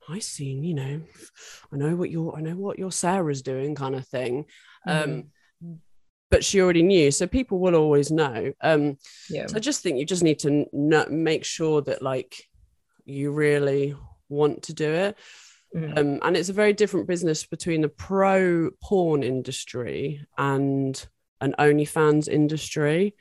I 0.08 0.18
seen, 0.18 0.64
you 0.64 0.74
know, 0.74 1.00
I 1.72 1.76
know 1.76 1.96
what 1.96 2.10
your, 2.10 2.36
I 2.36 2.40
know 2.40 2.56
what 2.56 2.78
your 2.78 2.92
Sarah's 2.92 3.42
doing," 3.42 3.74
kind 3.74 3.94
of 3.94 4.06
thing. 4.06 4.46
Mm. 4.86 5.04
Um, 5.04 5.30
but 6.30 6.44
she 6.44 6.60
already 6.60 6.82
knew 6.82 7.10
so 7.10 7.26
people 7.26 7.58
will 7.58 7.74
always 7.74 8.10
know 8.10 8.52
um 8.62 8.96
yeah 9.28 9.46
so 9.46 9.56
i 9.56 9.58
just 9.58 9.82
think 9.82 9.98
you 9.98 10.06
just 10.06 10.22
need 10.22 10.38
to 10.38 10.64
n- 10.72 11.06
make 11.10 11.44
sure 11.44 11.82
that 11.82 12.02
like 12.02 12.48
you 13.04 13.32
really 13.32 13.96
want 14.28 14.62
to 14.62 14.72
do 14.72 14.88
it 14.88 15.18
mm. 15.74 15.98
um, 15.98 16.18
and 16.22 16.36
it's 16.36 16.48
a 16.48 16.54
very 16.54 16.72
different 16.72 17.06
business 17.06 17.44
between 17.46 17.80
the 17.80 17.88
pro 17.88 18.70
porn 18.82 19.22
industry 19.22 20.26
and 20.38 21.06
an 21.40 21.54
OnlyFans 21.58 22.28
industry. 22.28 23.14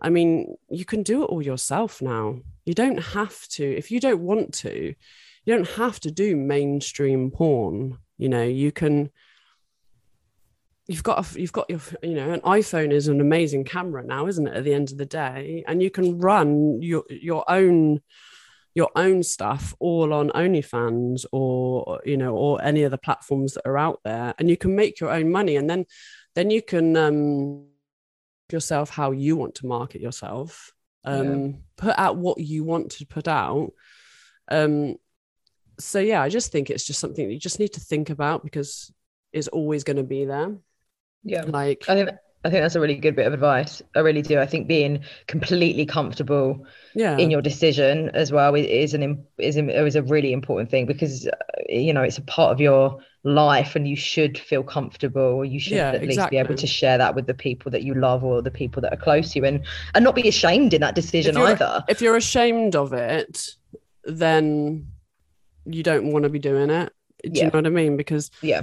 I 0.00 0.10
mean, 0.10 0.56
you 0.68 0.84
can 0.84 1.02
do 1.02 1.22
it 1.22 1.26
all 1.26 1.42
yourself 1.42 2.02
now. 2.02 2.40
You 2.64 2.74
don't 2.74 2.98
have 2.98 3.46
to, 3.50 3.64
if 3.64 3.90
you 3.90 4.00
don't 4.00 4.20
want 4.20 4.52
to, 4.54 4.94
you 5.44 5.54
don't 5.54 5.68
have 5.70 6.00
to 6.00 6.10
do 6.10 6.36
mainstream 6.36 7.30
porn. 7.30 7.98
You 8.18 8.28
know, 8.28 8.44
you 8.44 8.72
can 8.72 9.10
you've 10.86 11.02
got 11.02 11.24
a, 11.24 11.40
you've 11.40 11.52
got 11.52 11.70
your 11.70 11.80
you 12.02 12.14
know 12.14 12.30
an 12.30 12.40
iphone 12.40 12.92
is 12.92 13.08
an 13.08 13.20
amazing 13.20 13.64
camera 13.64 14.02
now 14.04 14.26
isn't 14.26 14.48
it 14.48 14.56
at 14.56 14.64
the 14.64 14.74
end 14.74 14.90
of 14.90 14.98
the 14.98 15.06
day 15.06 15.64
and 15.66 15.82
you 15.82 15.90
can 15.90 16.18
run 16.18 16.80
your 16.82 17.04
your 17.08 17.48
own 17.48 18.00
your 18.74 18.90
own 18.96 19.22
stuff 19.22 19.74
all 19.78 20.12
on 20.12 20.30
onlyfans 20.30 21.24
or 21.32 22.00
you 22.04 22.16
know 22.16 22.34
or 22.34 22.62
any 22.62 22.84
other 22.84 22.96
platforms 22.96 23.54
that 23.54 23.66
are 23.66 23.78
out 23.78 24.00
there 24.04 24.34
and 24.38 24.48
you 24.48 24.56
can 24.56 24.74
make 24.74 25.00
your 25.00 25.10
own 25.10 25.30
money 25.30 25.56
and 25.56 25.68
then 25.68 25.84
then 26.34 26.50
you 26.50 26.62
can 26.62 26.96
um 26.96 27.66
yourself 28.50 28.90
how 28.90 29.10
you 29.10 29.36
want 29.36 29.54
to 29.54 29.66
market 29.66 30.00
yourself 30.00 30.72
um 31.04 31.46
yeah. 31.46 31.52
put 31.76 31.98
out 31.98 32.16
what 32.16 32.38
you 32.38 32.64
want 32.64 32.90
to 32.90 33.06
put 33.06 33.28
out 33.28 33.70
um 34.50 34.94
so 35.78 35.98
yeah 35.98 36.22
i 36.22 36.28
just 36.28 36.52
think 36.52 36.70
it's 36.70 36.86
just 36.86 37.00
something 37.00 37.26
that 37.26 37.32
you 37.32 37.38
just 37.38 37.58
need 37.58 37.72
to 37.72 37.80
think 37.80 38.10
about 38.10 38.44
because 38.44 38.92
it's 39.32 39.48
always 39.48 39.84
going 39.84 39.96
to 39.96 40.02
be 40.02 40.24
there 40.24 40.56
yeah. 41.24 41.44
Like 41.46 41.84
I 41.88 41.94
think 41.94 42.10
I 42.44 42.50
think 42.50 42.62
that's 42.62 42.74
a 42.74 42.80
really 42.80 42.96
good 42.96 43.14
bit 43.14 43.26
of 43.26 43.32
advice. 43.32 43.80
I 43.94 44.00
really 44.00 44.22
do. 44.22 44.40
I 44.40 44.46
think 44.46 44.66
being 44.66 45.04
completely 45.28 45.86
comfortable 45.86 46.66
yeah. 46.94 47.16
in 47.16 47.30
your 47.30 47.40
decision 47.40 48.10
as 48.14 48.32
well 48.32 48.54
is 48.56 48.94
an 48.94 49.24
is 49.38 49.56
is 49.56 49.96
a 49.96 50.02
really 50.02 50.32
important 50.32 50.68
thing 50.68 50.86
because 50.86 51.28
uh, 51.28 51.30
you 51.68 51.92
know 51.92 52.02
it's 52.02 52.18
a 52.18 52.22
part 52.22 52.50
of 52.50 52.60
your 52.60 52.98
life 53.22 53.76
and 53.76 53.86
you 53.86 53.94
should 53.94 54.36
feel 54.36 54.64
comfortable. 54.64 55.44
You 55.44 55.60
should 55.60 55.74
yeah, 55.74 55.90
at 55.90 56.00
least 56.00 56.14
exactly. 56.14 56.36
be 56.36 56.40
able 56.40 56.56
to 56.56 56.66
share 56.66 56.98
that 56.98 57.14
with 57.14 57.28
the 57.28 57.34
people 57.34 57.70
that 57.70 57.84
you 57.84 57.94
love 57.94 58.24
or 58.24 58.42
the 58.42 58.50
people 58.50 58.82
that 58.82 58.92
are 58.92 59.00
close 59.00 59.32
to 59.32 59.38
you 59.38 59.44
and 59.44 59.64
and 59.94 60.02
not 60.02 60.16
be 60.16 60.26
ashamed 60.26 60.74
in 60.74 60.80
that 60.80 60.96
decision 60.96 61.36
if 61.36 61.42
either. 61.42 61.84
If 61.88 62.00
you're 62.00 62.16
ashamed 62.16 62.74
of 62.74 62.92
it, 62.92 63.50
then 64.04 64.88
you 65.64 65.84
don't 65.84 66.10
want 66.10 66.24
to 66.24 66.28
be 66.28 66.40
doing 66.40 66.70
it. 66.70 66.92
Do 67.22 67.30
yeah. 67.30 67.44
you 67.44 67.50
know 67.52 67.58
what 67.58 67.66
I 67.66 67.70
mean? 67.70 67.96
Because 67.96 68.32
yeah 68.42 68.62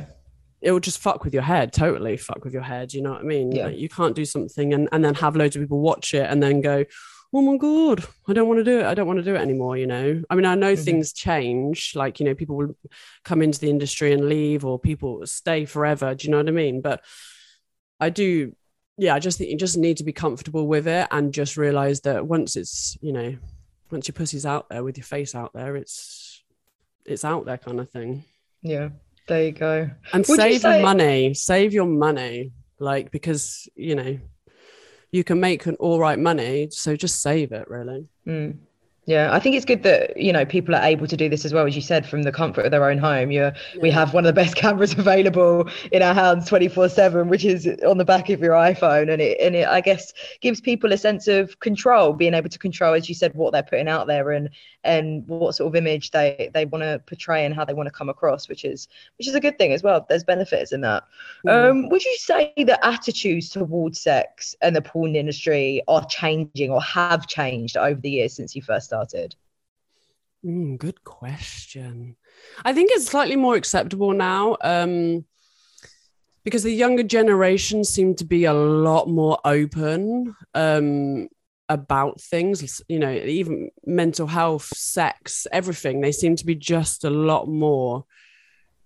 it 0.62 0.72
will 0.72 0.80
just 0.80 1.00
fuck 1.00 1.24
with 1.24 1.34
your 1.34 1.44
head 1.44 1.72
totally 1.72 2.18
fuck 2.18 2.44
with 2.44 2.54
your 2.54 2.64
head 2.64 2.94
you 2.94 3.02
know 3.02 3.12
what 3.12 3.22
i 3.22 3.24
mean 3.24 3.52
yeah. 3.52 3.68
Like, 3.68 3.78
you 3.78 3.90
can't 3.90 4.16
do 4.16 4.26
something 4.26 4.74
and, 4.74 4.90
and 4.92 5.04
then 5.04 5.16
have 5.16 5.36
loads 5.36 5.56
of 5.56 5.62
people 5.62 5.80
watch 5.80 6.14
it 6.14 6.30
and 6.30 6.42
then 6.42 6.62
go 6.62 6.86
oh 7.34 7.42
my 7.42 7.58
god 7.58 8.04
i 8.28 8.34
don't 8.34 8.48
want 8.48 8.60
to 8.60 8.64
do 8.64 8.80
it 8.80 8.86
i 8.86 8.94
don't 8.94 9.08
want 9.08 9.18
to 9.18 9.24
do 9.24 9.36
it 9.36 9.42
anymore 9.42 9.78
you 9.78 9.86
know 9.86 10.22
i 10.30 10.36
mean 10.36 10.46
i 10.46 10.56
know 10.56 10.74
mm-hmm. 10.74 10.84
things 10.84 11.14
change 11.14 11.94
like 11.96 12.20
you 12.20 12.26
know 12.26 12.34
people 12.34 12.56
will 12.56 12.76
come 13.24 13.42
into 13.42 13.60
the 13.60 13.70
industry 13.70 14.12
and 14.12 14.28
leave 14.28 14.66
or 14.66 14.80
people 14.80 15.26
stay 15.26 15.66
forever 15.66 16.16
do 16.16 16.26
you 16.26 16.32
know 16.32 16.38
what 16.38 16.48
i 16.48 16.52
mean 16.52 16.82
but 16.82 17.04
i 18.00 18.10
do 18.10 18.56
yeah 18.98 19.14
i 19.14 19.20
just 19.20 19.38
think 19.38 19.52
you 19.52 19.58
just 19.58 19.78
need 19.78 19.98
to 19.98 20.04
be 20.04 20.12
comfortable 20.12 20.68
with 20.68 20.88
it 20.88 21.08
and 21.12 21.34
just 21.34 21.56
realize 21.56 22.02
that 22.02 22.26
once 22.26 22.56
it's 22.56 22.98
you 23.00 23.14
know 23.14 23.38
once 23.92 24.08
your 24.08 24.14
pussy's 24.14 24.46
out 24.46 24.68
there 24.70 24.84
with 24.84 24.98
your 24.98 25.06
face 25.06 25.36
out 25.36 25.52
there 25.54 25.76
it's 25.76 26.30
it's 27.10 27.26
out 27.26 27.46
there 27.46 27.58
kind 27.58 27.80
of 27.80 27.90
thing. 27.90 28.24
Yeah, 28.62 28.90
there 29.30 29.46
you 29.46 29.52
go. 29.54 29.90
And 30.14 30.26
Would 30.28 30.38
you 30.38 30.44
save 30.44 30.62
say- 30.62 30.74
your 30.74 30.82
money. 30.82 31.34
Save 31.34 31.74
your 31.74 31.86
money, 31.86 32.52
like 32.80 33.12
because 33.12 33.70
you 33.76 33.96
know 33.96 34.20
you 35.12 35.24
can 35.24 35.40
make 35.40 35.66
an 35.66 35.76
all 35.80 36.00
right 36.00 36.20
money, 36.20 36.68
so 36.72 36.96
just 36.96 37.22
save 37.22 37.52
it. 37.54 37.68
Really. 37.70 38.08
Mm. 38.28 38.58
Yeah, 39.10 39.34
I 39.34 39.40
think 39.40 39.56
it's 39.56 39.66
good 39.66 39.82
that 39.82 40.16
you 40.18 40.32
know 40.32 40.46
people 40.46 40.76
are 40.76 40.84
able 40.84 41.08
to 41.08 41.18
do 41.18 41.30
this 41.30 41.44
as 41.44 41.52
well, 41.52 41.66
as 41.66 41.76
you 41.76 41.82
said, 41.82 42.06
from 42.06 42.22
the 42.22 42.32
comfort 42.32 42.66
of 42.66 42.70
their 42.70 42.88
own 42.88 43.00
home. 43.00 43.32
You're, 43.32 43.54
we 43.82 43.90
have 43.90 44.14
one 44.14 44.24
of 44.24 44.28
the 44.28 44.40
best 44.40 44.56
cameras 44.64 44.94
available 44.94 45.68
in 45.92 46.04
our 46.04 46.14
hands, 46.14 46.46
twenty 46.48 46.68
four 46.68 46.90
seven, 46.90 47.28
which 47.28 47.44
is 47.44 47.68
on 47.88 47.98
the 47.98 48.06
back 48.06 48.30
of 48.30 48.40
your 48.40 48.54
iPhone, 48.54 49.12
and 49.12 49.20
it 49.20 49.40
and 49.42 49.56
it 49.56 49.68
I 49.68 49.82
guess 49.82 50.14
gives 50.42 50.62
people 50.62 50.94
a 50.94 50.98
sense 50.98 51.28
of 51.28 51.60
control, 51.60 52.14
being 52.14 52.36
able 52.36 52.50
to 52.50 52.60
control, 52.60 52.94
as 52.94 53.10
you 53.10 53.16
said, 53.16 53.34
what 53.34 53.52
they're 53.52 53.64
putting 53.64 53.88
out 53.88 54.06
there 54.06 54.30
and 54.30 54.48
and 54.84 55.28
what 55.28 55.56
sort 55.56 55.70
of 55.70 55.76
image 55.76 56.12
they 56.12 56.52
they 56.54 56.66
want 56.66 56.84
to 56.84 57.02
portray 57.08 57.46
and 57.46 57.56
how 57.56 57.66
they 57.66 57.74
want 57.74 57.88
to 57.88 57.92
come 57.92 58.10
across, 58.10 58.48
which 58.48 58.64
is 58.64 58.90
which 59.18 59.28
is 59.28 59.34
a 59.34 59.40
good 59.40 59.58
thing 59.58 59.74
as 59.74 59.82
well. 59.82 60.06
There's 60.08 60.24
benefits 60.24 60.72
in 60.72 60.82
that. 60.82 61.06
Um, 61.48 61.90
would 61.90 62.06
you 62.06 62.16
say 62.20 62.54
that 62.58 62.86
attitudes 62.86 63.50
towards 63.50 64.00
sex 64.00 64.56
and 64.62 64.76
the 64.76 64.84
porn 64.84 65.16
industry 65.16 65.82
are 65.88 66.06
changing 66.06 66.70
or 66.70 66.80
have 66.84 67.26
changed 67.26 67.76
over 67.76 68.00
the 68.00 68.12
years 68.12 68.34
since 68.34 68.56
you 68.56 68.62
first 68.62 68.86
started? 68.86 68.99
Mm, 70.46 70.78
good 70.78 71.04
question. 71.04 72.16
I 72.64 72.74
think 72.74 72.92
it's 72.94 73.06
slightly 73.06 73.36
more 73.36 73.56
acceptable 73.56 74.14
now 74.14 74.58
um, 74.62 75.26
because 76.44 76.64
the 76.64 76.74
younger 76.74 77.04
generation 77.04 77.84
seem 77.84 78.16
to 78.16 78.26
be 78.26 78.46
a 78.46 78.54
lot 78.54 79.10
more 79.10 79.38
open 79.44 80.36
um, 80.54 81.28
about 81.68 82.22
things, 82.22 82.82
you 82.88 83.00
know, 83.00 83.12
even 83.12 83.70
mental 83.86 84.28
health, 84.28 84.66
sex, 84.76 85.46
everything. 85.52 86.00
They 86.02 86.14
seem 86.14 86.36
to 86.38 86.46
be 86.46 86.56
just 86.56 87.04
a 87.04 87.10
lot 87.10 87.48
more 87.48 88.06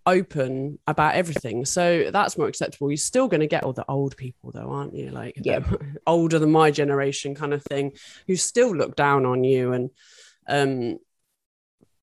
open 0.05 0.79
about 0.87 1.15
everything. 1.15 1.65
So 1.65 2.09
that's 2.11 2.37
more 2.37 2.47
acceptable. 2.47 2.89
You're 2.89 2.97
still 2.97 3.27
going 3.27 3.41
to 3.41 3.47
get 3.47 3.63
all 3.63 3.73
the 3.73 3.85
old 3.89 4.17
people, 4.17 4.51
though, 4.51 4.69
aren't 4.69 4.95
you? 4.95 5.09
Like, 5.09 5.37
Yeah. 5.41 5.59
older 6.07 6.39
than 6.39 6.51
my 6.51 6.71
generation 6.71 7.35
kind 7.35 7.53
of 7.53 7.63
thing, 7.63 7.93
who 8.27 8.35
still 8.35 8.75
look 8.75 8.95
down 8.95 9.25
on 9.25 9.43
you 9.43 9.73
and, 9.73 9.89
um, 10.47 10.97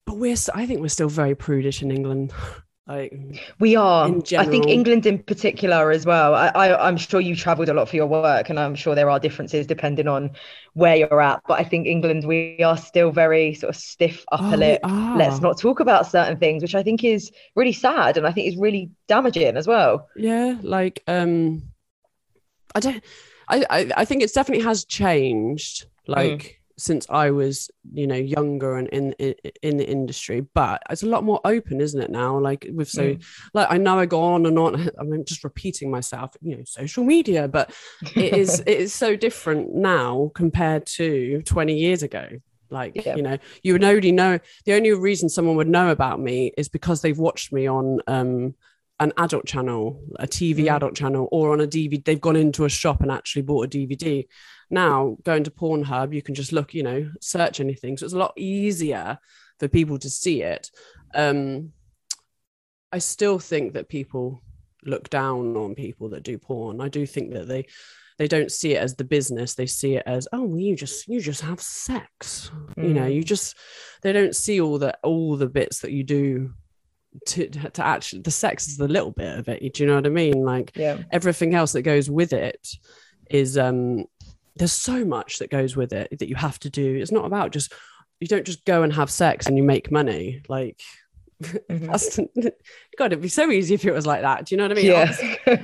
but 0.06 0.18
we're, 0.18 0.38
I 0.54 0.66
think 0.66 0.82
we're 0.82 0.88
still 0.88 1.10
very 1.10 1.36
prudish 1.36 1.82
in 1.82 1.92
England. 1.92 2.34
like 2.88 3.14
We 3.60 3.76
are. 3.76 4.08
I 4.38 4.46
think. 4.46 4.68
England 4.68 5.06
in 5.06 5.20
particular 5.20 5.92
as 5.92 6.06
well. 6.06 6.34
I, 6.34 6.48
I, 6.48 6.88
I'm 6.88 6.98
sure 6.98 7.20
you 7.20 7.36
travelled 7.36 7.70
a 7.70 7.74
lot 7.74 7.90
for 7.90 7.96
your 7.96 8.08
work, 8.08 8.50
and 8.50 8.60
I'm 8.60 8.76
sure 8.76 8.96
there 8.96 9.10
are 9.10 9.20
differences 9.20 9.68
depending 9.68 10.08
on 10.08 10.32
where 10.74 10.96
you're 10.96 11.22
at. 11.22 11.42
But 11.48 11.60
I 11.60 11.64
think 11.64 11.88
England, 11.88 12.26
we 12.26 12.64
are 12.64 12.78
still 12.78 13.12
very 13.12 13.54
sort 13.54 13.70
of 13.76 13.76
stiff 13.82 14.24
upper 14.32 14.56
Oh, 14.56 14.58
lip. 14.58 14.82
Let's 15.14 15.42
not 15.42 15.60
talk 15.60 15.80
about 15.80 16.08
certain 16.08 16.38
things, 16.38 16.62
which 16.64 16.76
I 16.76 16.84
think 16.84 17.04
is 17.04 17.32
really 17.56 17.74
sad, 17.74 18.18
and 18.18 18.26
I 18.26 18.32
think 18.32 18.48
is 18.48 18.58
really 18.58 18.92
damaging 19.08 19.58
as 19.58 19.68
well. 19.68 20.08
yeah, 20.16 20.58
like 20.62 21.04
um 21.08 21.64
I 22.76 22.80
don't 22.80 23.04
I 23.48 23.66
I, 23.70 23.92
I 23.98 24.06
think 24.06 24.24
it's 24.24 24.34
definitely 24.34 24.64
has 24.66 24.86
changed 24.86 25.86
like 26.08 26.57
since 26.78 27.08
I 27.10 27.32
was, 27.32 27.70
you 27.94 28.06
know, 28.08 28.16
younger 28.16 28.78
and 28.78 28.88
in, 28.90 29.14
in 29.14 29.36
in 29.62 29.78
the 29.78 29.88
industry, 29.90 30.42
but 30.42 30.82
it's 30.90 31.04
a 31.04 31.08
lot 31.08 31.24
more 31.24 31.42
open, 31.44 31.82
isn't 31.82 32.02
it 32.02 32.12
now? 32.12 32.38
Like 32.40 32.68
with 32.74 32.90
so 32.90 33.18
like 33.54 33.68
I 33.70 33.78
know 33.78 34.00
I 34.00 34.06
go 34.06 34.22
on 34.22 34.46
and 34.46 34.58
on. 34.60 34.90
I 35.00 35.04
mean 35.04 35.26
just 35.26 35.44
repeating 35.44 35.90
myself, 35.92 36.36
you 36.42 36.56
know, 36.58 36.64
social 36.66 37.04
media, 37.04 37.48
but 37.48 37.74
it 38.16 38.34
is 38.34 38.60
it 38.68 38.78
is 38.78 38.94
so 38.94 39.16
different 39.16 39.74
now 39.76 40.32
compared 40.36 40.86
to 40.98 41.42
20 41.44 41.76
years 41.78 42.04
ago 42.04 42.28
like 42.70 42.94
Yeah. 42.96 43.16
you 43.16 43.22
know 43.22 43.38
you 43.64 43.72
would 43.74 43.84
only 43.84 44.12
know 44.12 44.40
the 44.66 44.74
only 44.74 44.92
reason 44.92 45.30
someone 45.30 45.56
would 45.56 45.70
know 45.70 45.90
about 45.90 46.20
me 46.20 46.52
is 46.58 46.68
because 46.68 47.02
they've 47.02 47.18
watched 47.18 47.54
me 47.54 47.66
on 47.66 48.02
um 48.08 48.56
an 49.00 49.14
adult 49.18 49.46
channel 49.46 50.02
a 50.18 50.26
tv 50.26 50.66
Mm. 50.66 50.76
adult 50.76 50.96
channel 50.96 51.28
or 51.32 51.54
on 51.54 51.62
a 51.62 51.68
dvd 51.68 52.04
they've 52.04 52.20
gone 52.22 52.36
into 52.36 52.66
a 52.66 52.70
shop 52.70 53.02
and 53.02 53.12
actually 53.12 53.44
bought 53.44 53.66
a 53.66 53.70
dvd 53.78 54.26
now 54.72 55.16
going 55.24 55.44
to 55.44 55.52
pornhub 55.52 56.14
you 56.14 56.22
can 56.22 56.34
just 56.36 56.52
look 56.52 56.74
you 56.74 56.84
know 56.84 57.10
search 57.22 57.60
anything. 57.60 57.96
So 57.98 58.06
it's 58.06 58.14
a 58.16 58.18
lot 58.18 58.34
easier 58.36 59.18
for 59.60 59.68
people 59.68 59.98
to 60.00 60.10
see 60.10 60.42
it. 60.42 60.70
Um 61.14 61.72
i 62.92 63.00
still 63.00 63.38
think 63.40 63.74
that 63.74 63.90
people 63.90 64.42
look 64.86 65.10
down 65.10 65.56
on 65.58 65.76
people 65.76 66.10
that 66.10 66.24
do 66.24 66.38
porn. 66.38 66.80
I 66.82 66.88
do 66.88 67.06
think 67.06 67.34
that 67.34 67.48
they 67.48 67.66
they 68.18 68.28
don't 68.28 68.52
see 68.52 68.74
it 68.74 68.82
as 68.82 68.96
the 68.96 69.04
business. 69.04 69.54
They 69.54 69.68
see 69.68 69.96
it 69.96 70.04
as 70.08 70.28
oh 70.34 70.56
you 70.56 70.76
just 70.76 71.08
you 71.08 71.20
just 71.22 71.42
have 71.42 71.62
sex. 71.62 72.50
You 72.78 72.94
know 72.94 73.02
Mm. 73.08 73.14
you 73.16 73.24
just 73.24 73.56
they 74.02 74.12
don't 74.12 74.36
see 74.36 74.60
all 74.60 74.80
the 74.80 74.98
all 75.04 75.38
the 75.38 75.50
bits 75.50 75.80
that 75.82 75.92
you 75.92 76.04
do 76.04 76.54
to 77.26 77.48
to 77.50 77.86
actually 77.86 78.22
the 78.22 78.32
sex 78.32 78.68
is 78.68 78.78
the 78.78 78.88
little 78.88 79.12
bit 79.12 79.38
of 79.40 79.48
it 79.50 79.74
do 79.74 79.84
you 79.84 79.90
know 79.90 79.96
what 79.96 80.06
i 80.06 80.10
mean? 80.10 80.44
Like 80.44 80.72
Yeah. 80.76 80.98
everything 81.12 81.56
else 81.56 81.72
that 81.74 81.82
goes 81.82 82.10
with 82.10 82.34
it 82.34 82.68
is 83.30 83.58
um 83.58 84.06
there's 84.56 84.74
so 84.74 85.06
much 85.06 85.40
that 85.40 85.52
goes 85.52 85.76
with 85.76 85.94
it 85.94 86.18
that 86.20 86.28
you 86.30 86.36
have 86.36 86.60
to 86.60 86.70
do. 86.70 86.96
It's 86.96 87.12
not 87.12 87.26
about 87.26 87.52
just 87.52 87.74
you 88.20 88.28
don't 88.28 88.46
just 88.46 88.66
go 88.66 88.82
and 88.84 88.92
have 88.94 89.12
sex 89.12 89.46
and 89.46 89.56
you 89.56 89.64
make 89.64 89.92
money. 89.92 90.42
Like 90.50 90.82
Mhm. 91.44 92.18
god 92.98 93.06
it'd 93.14 93.22
be 93.22 93.28
so 93.28 93.52
easy 93.52 93.76
if 93.76 93.86
it 93.86 93.92
was 93.92 94.06
like 94.08 94.22
that. 94.22 94.46
Do 94.46 94.56
you 94.56 94.58
know 94.58 94.64
what 94.68 94.72
i 94.72 94.82
mean? 94.82 94.86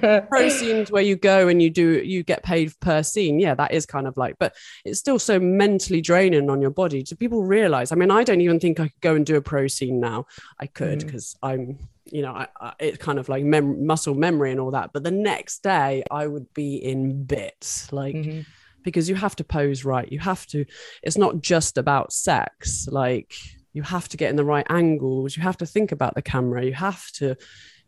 Yeah. 0.02 0.20
pro 0.22 0.48
scenes 0.50 0.92
where 0.92 1.02
you 1.02 1.16
go 1.16 1.48
and 1.48 1.62
you 1.62 1.70
do 1.72 2.02
you 2.04 2.24
get 2.24 2.44
paid 2.44 2.72
per 2.80 3.02
scene. 3.02 3.40
Yeah 3.40 3.56
that 3.56 3.72
is 3.74 3.86
kind 3.86 4.06
of 4.08 4.16
like 4.18 4.36
but 4.40 4.56
it's 4.86 5.00
still 5.00 5.18
so 5.20 5.40
mentally 5.40 6.02
draining 6.02 6.50
on 6.50 6.62
your 6.62 6.70
body. 6.72 7.02
Do 7.04 7.16
people 7.16 7.44
realize? 7.44 7.92
I 7.92 7.96
mean 7.96 8.12
i 8.12 8.24
don't 8.24 8.42
even 8.42 8.60
think 8.60 8.80
i 8.80 8.84
could 8.90 9.02
go 9.02 9.16
and 9.16 9.26
do 9.26 9.36
a 9.36 9.42
pro 9.42 9.68
scene 9.68 10.00
now. 10.00 10.28
I 10.60 10.68
could 10.68 11.00
Mm. 11.00 11.06
because 11.06 11.36
i'm 11.42 11.80
you 12.12 12.22
know 12.22 12.34
I, 12.34 12.48
I, 12.62 12.74
it's 12.80 12.98
kind 12.98 13.18
of 13.18 13.30
like 13.30 13.44
mem- 13.44 13.86
muscle 13.86 14.14
memory 14.14 14.52
and 14.52 14.60
all 14.60 14.72
that. 14.72 14.92
But 14.94 15.04
the 15.04 15.12
next 15.12 15.64
day 15.64 16.04
i 16.12 16.28
would 16.28 16.54
be 16.54 16.76
in 16.76 17.24
bits 17.24 17.92
like 17.92 18.16
Mhm. 18.16 18.46
because 18.84 19.10
you 19.10 19.16
have 19.16 19.36
to 19.38 19.44
pose 19.44 19.84
right. 19.86 20.12
You 20.12 20.20
have 20.20 20.46
to 20.48 20.66
it's 21.02 21.18
not 21.18 21.42
just 21.42 21.78
about 21.80 22.14
sex. 22.14 22.88
Like 22.92 23.34
you 23.74 23.82
have 23.82 24.08
to 24.10 24.18
get 24.18 24.30
in 24.30 24.36
the 24.36 24.46
right 24.46 24.66
angles. 24.70 25.36
You 25.36 25.44
have 25.44 25.58
to 25.58 25.66
think 25.66 25.92
about 25.92 26.16
the 26.16 26.22
camera. 26.22 26.64
You 26.64 26.74
have 26.74 27.12
to 27.14 27.36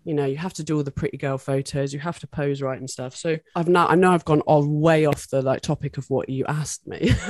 you 0.03 0.13
know 0.13 0.25
you 0.25 0.37
have 0.37 0.53
to 0.53 0.63
do 0.63 0.77
all 0.77 0.83
the 0.83 0.91
pretty 0.91 1.17
girl 1.17 1.37
photos. 1.37 1.93
You 1.93 1.99
have 1.99 2.19
to 2.19 2.27
pose 2.27 2.61
right 2.61 2.79
and 2.79 2.89
stuff. 2.89 3.15
So 3.15 3.37
i've 3.55 3.67
now 3.67 3.87
i 3.87 3.95
know 3.95 4.11
i've 4.11 4.25
gone 4.25 4.41
all 4.41 4.67
way 4.67 5.05
off 5.05 5.27
the 5.29 5.41
like 5.41 5.61
topic 5.61 5.97
of 5.97 6.09
what 6.09 6.29
you 6.29 6.45
asked 6.45 6.87
me. 6.87 7.11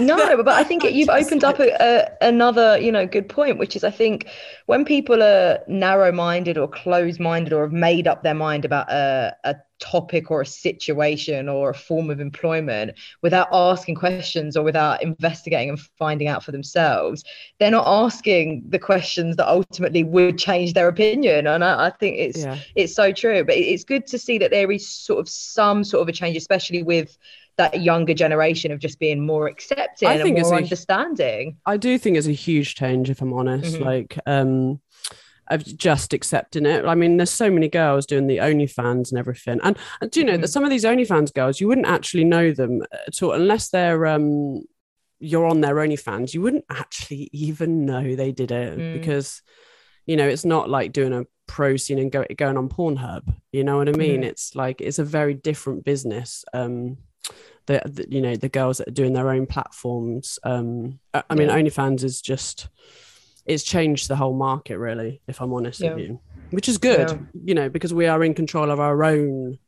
No 0.00 0.16
but 0.42 0.48
i 0.48 0.64
think 0.64 0.82
it, 0.82 0.92
you've 0.98 1.08
opened 1.08 1.42
like- 1.42 1.54
up 1.54 1.60
a, 1.60 1.70
a, 1.80 2.28
another 2.28 2.78
you 2.78 2.90
know 2.90 3.06
good 3.06 3.28
point 3.28 3.58
which 3.58 3.76
is 3.76 3.84
i 3.84 3.90
think 3.90 4.28
when 4.66 4.84
people 4.84 5.22
are 5.22 5.60
narrow-minded 5.68 6.58
or 6.58 6.66
closed-minded 6.66 7.52
or 7.52 7.62
have 7.62 7.72
made 7.72 8.08
up 8.08 8.22
their 8.24 8.34
mind 8.34 8.64
about 8.64 8.90
a, 8.90 9.36
a 9.44 9.54
topic 9.80 10.30
or 10.30 10.40
a 10.40 10.46
situation 10.46 11.48
or 11.48 11.70
a 11.70 11.74
form 11.74 12.10
of 12.10 12.20
employment 12.20 12.92
without 13.22 13.48
asking 13.52 13.94
questions 13.94 14.56
or 14.56 14.62
without 14.62 15.02
investigating 15.02 15.68
and 15.70 15.80
finding 15.98 16.28
out 16.28 16.42
for 16.44 16.52
themselves 16.52 17.24
they're 17.58 17.70
not 17.70 17.86
asking 17.86 18.62
the 18.68 18.78
questions 18.78 19.36
that 19.36 19.48
ultimately 19.48 20.04
would 20.04 20.38
change 20.38 20.72
their 20.74 20.88
opinion 20.88 21.46
and 21.46 21.64
i, 21.64 21.86
I 21.86 21.90
think 21.90 22.16
it's 22.18 22.38
yeah 22.38 22.58
it's 22.74 22.94
so 22.94 23.12
true 23.12 23.44
but 23.44 23.56
it's 23.56 23.84
good 23.84 24.06
to 24.08 24.18
see 24.18 24.38
that 24.38 24.50
there 24.50 24.70
is 24.70 24.88
sort 24.88 25.20
of 25.20 25.28
some 25.28 25.84
sort 25.84 26.02
of 26.02 26.08
a 26.08 26.12
change 26.12 26.36
especially 26.36 26.82
with 26.82 27.16
that 27.56 27.82
younger 27.82 28.14
generation 28.14 28.72
of 28.72 28.80
just 28.80 28.98
being 28.98 29.24
more 29.24 29.46
accepting 29.46 30.08
and 30.08 30.38
more 30.40 30.54
a- 30.54 30.56
understanding 30.56 31.56
I 31.66 31.76
do 31.76 31.98
think 31.98 32.16
it's 32.16 32.26
a 32.26 32.32
huge 32.32 32.74
change, 32.74 33.10
if 33.10 33.20
I'm 33.22 33.32
honest. 33.32 33.76
Mhm. 33.76 33.84
Like, 33.84 34.18
um, 34.26 34.80
of 35.48 35.64
just 35.76 36.12
accepting 36.12 36.66
it. 36.66 36.84
I 36.84 36.94
mean, 36.94 37.16
there's 37.16 37.30
so 37.30 37.50
many 37.50 37.68
girls 37.68 38.06
doing 38.06 38.26
the 38.26 38.38
OnlyFans 38.38 39.10
and 39.10 39.18
everything, 39.18 39.60
and, 39.62 39.76
and 40.00 40.10
do 40.10 40.20
you 40.20 40.26
know 40.26 40.36
that 40.36 40.46
Mhm. 40.46 40.52
some 40.52 40.64
of 40.64 40.70
these 40.70 40.84
OnlyFans 40.84 41.32
girls, 41.34 41.60
you 41.60 41.68
wouldn't 41.68 41.86
actually 41.86 42.24
know 42.24 42.52
them 42.52 42.82
at 43.06 43.22
all 43.22 43.32
unless 43.32 43.68
they're 43.70 44.06
um, 44.06 44.62
you're 45.20 45.46
on 45.46 45.60
their 45.60 45.76
OnlyFans. 45.76 46.34
You 46.34 46.42
wouldn't 46.42 46.64
actually 46.70 47.28
even 47.32 47.86
know 47.86 48.14
they 48.14 48.32
did 48.32 48.50
it 48.50 48.78
Mm. 48.78 48.92
because, 48.94 49.42
you 50.06 50.16
know, 50.16 50.26
it's 50.28 50.44
not 50.44 50.68
like 50.68 50.92
doing 50.92 51.12
a 51.14 51.24
pro 51.46 51.76
scene 51.76 51.98
and 51.98 52.10
go, 52.12 52.24
going 52.36 52.56
on 52.56 52.68
Pornhub. 52.68 53.22
You 53.52 53.64
know 53.64 53.76
what 53.78 53.88
I 53.88 53.92
mean? 53.92 54.22
Mhm. 54.22 54.26
It's 54.26 54.54
like 54.54 54.80
it's 54.80 54.98
a 54.98 55.04
very 55.04 55.34
different 55.34 55.84
business. 55.84 56.44
Um, 56.52 56.98
the, 57.66 57.80
the 57.86 58.06
you 58.10 58.20
know 58.20 58.36
the 58.36 58.50
girls 58.50 58.76
that 58.78 58.88
are 58.88 58.98
doing 59.00 59.14
their 59.14 59.30
own 59.30 59.46
platforms 59.46 60.38
um 60.44 60.98
i, 61.14 61.22
I 61.30 61.34
mean 61.34 61.48
Yeah. 61.48 61.56
onlyfans 61.56 62.04
is 62.04 62.20
just 62.20 62.68
it's 63.46 63.62
changed 63.62 64.08
the 64.08 64.16
whole 64.16 64.34
market 64.34 64.78
really 64.78 65.20
if 65.28 65.40
i'm 65.40 65.52
honest 65.52 65.80
Yeah. 65.80 65.94
with 65.94 66.04
you 66.04 66.20
which 66.50 66.68
is 66.68 66.78
good 66.78 67.10
Yeah. 67.10 67.18
you 67.44 67.54
know 67.54 67.68
because 67.68 67.92
we 67.94 68.06
are 68.06 68.22
in 68.24 68.34
control 68.34 68.70
of 68.70 68.80
our 68.80 69.02
own 69.04 69.58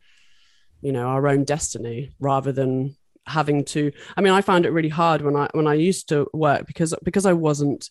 you 0.83 0.93
know 0.93 1.07
our 1.09 1.27
own 1.29 1.45
destiny 1.45 2.13
rather 2.21 2.53
than 2.53 2.97
having 3.27 3.65
to 3.65 3.91
i 4.17 4.21
mean 4.21 4.33
i 4.33 4.41
found 4.41 4.67
it 4.67 4.71
really 4.71 4.89
hard 4.89 5.21
when 5.23 5.35
i 5.37 5.49
when 5.53 5.67
i 5.67 5.75
used 5.75 6.09
to 6.09 6.27
work 6.33 6.67
because 6.67 6.95
because 7.03 7.27
i 7.27 7.33
wasn't 7.33 7.89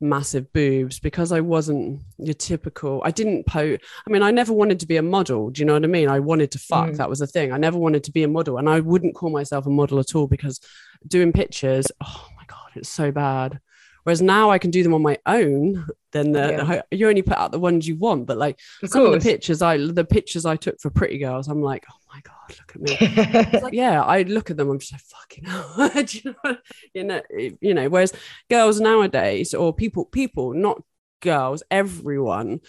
massive 0.00 0.52
boobs 0.52 0.98
because 1.00 1.32
i 1.32 1.40
wasn't 1.40 2.02
your 2.18 2.34
typical 2.34 3.00
i 3.04 3.10
didn't 3.10 3.46
po 3.46 3.76
i 4.06 4.10
mean 4.10 4.22
i 4.22 4.30
never 4.30 4.52
wanted 4.52 4.78
to 4.80 4.86
be 4.86 4.96
a 4.98 5.02
model 5.02 5.48
do 5.50 5.60
you 5.60 5.64
know 5.64 5.72
what 5.72 5.84
i 5.84 5.86
mean 5.86 6.08
i 6.08 6.18
wanted 6.20 6.50
to 6.50 6.58
fuck 6.58 6.90
Mm. 6.90 6.96
that 6.98 7.08
was 7.08 7.20
the 7.20 7.26
thing 7.26 7.52
i 7.52 7.56
never 7.56 7.78
wanted 7.78 8.04
to 8.04 8.12
be 8.12 8.24
a 8.24 8.28
model 8.28 8.58
and 8.58 8.68
i 8.68 8.80
wouldn't 8.80 9.14
call 9.14 9.30
myself 9.30 9.64
a 9.66 9.70
model 9.70 9.98
at 10.00 10.14
all 10.14 10.26
because 10.26 10.60
doing 11.06 11.32
pictures 11.32 11.86
oh 12.04 12.26
my 12.36 12.42
god 12.46 12.70
it's 12.74 12.90
so 12.90 13.10
bad 13.12 13.60
Whereas 14.04 14.22
now 14.22 14.50
I 14.50 14.58
can 14.58 14.70
do 14.70 14.82
them 14.82 14.94
on 14.94 15.02
my 15.02 15.18
own. 15.26 15.86
Then 16.12 16.32
the, 16.32 16.48
yeah. 16.50 16.82
you 16.90 17.08
only 17.08 17.22
put 17.22 17.38
out 17.38 17.52
the 17.52 17.58
ones 17.58 17.88
you 17.88 17.96
want. 17.96 18.26
But 18.26 18.38
like 18.38 18.60
of 18.82 18.90
some 18.90 19.02
course. 19.02 19.16
of 19.16 19.22
the 19.22 19.30
pictures 19.30 19.62
I 19.62 19.78
the 19.78 20.04
pictures 20.04 20.46
I 20.46 20.56
took 20.56 20.80
for 20.80 20.90
Pretty 20.90 21.18
Girls, 21.18 21.48
I'm 21.48 21.62
like, 21.62 21.84
oh 21.90 21.96
my 22.12 22.20
god, 22.20 22.56
look 22.58 22.76
at 22.76 23.52
me. 23.52 23.60
like, 23.60 23.74
yeah, 23.74 24.02
I 24.02 24.22
look 24.22 24.50
at 24.50 24.56
them. 24.56 24.70
I'm 24.70 24.78
just 24.78 24.92
like 24.92 25.02
fucking 25.02 25.44
hell. 25.44 26.04
you 26.12 26.34
know, 26.44 26.56
you 26.92 27.04
know, 27.04 27.56
you 27.60 27.74
know. 27.74 27.88
Whereas 27.88 28.12
girls 28.50 28.80
nowadays, 28.80 29.54
or 29.54 29.72
people, 29.72 30.04
people, 30.04 30.52
not 30.52 30.82
girls, 31.20 31.62
everyone, 31.70 32.60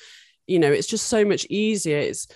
you 0.48 0.60
know, 0.60 0.72
it's 0.72 0.88
just 0.88 1.08
so 1.08 1.26
much 1.26 1.46
easier. 1.50 1.98
It's 1.98 2.28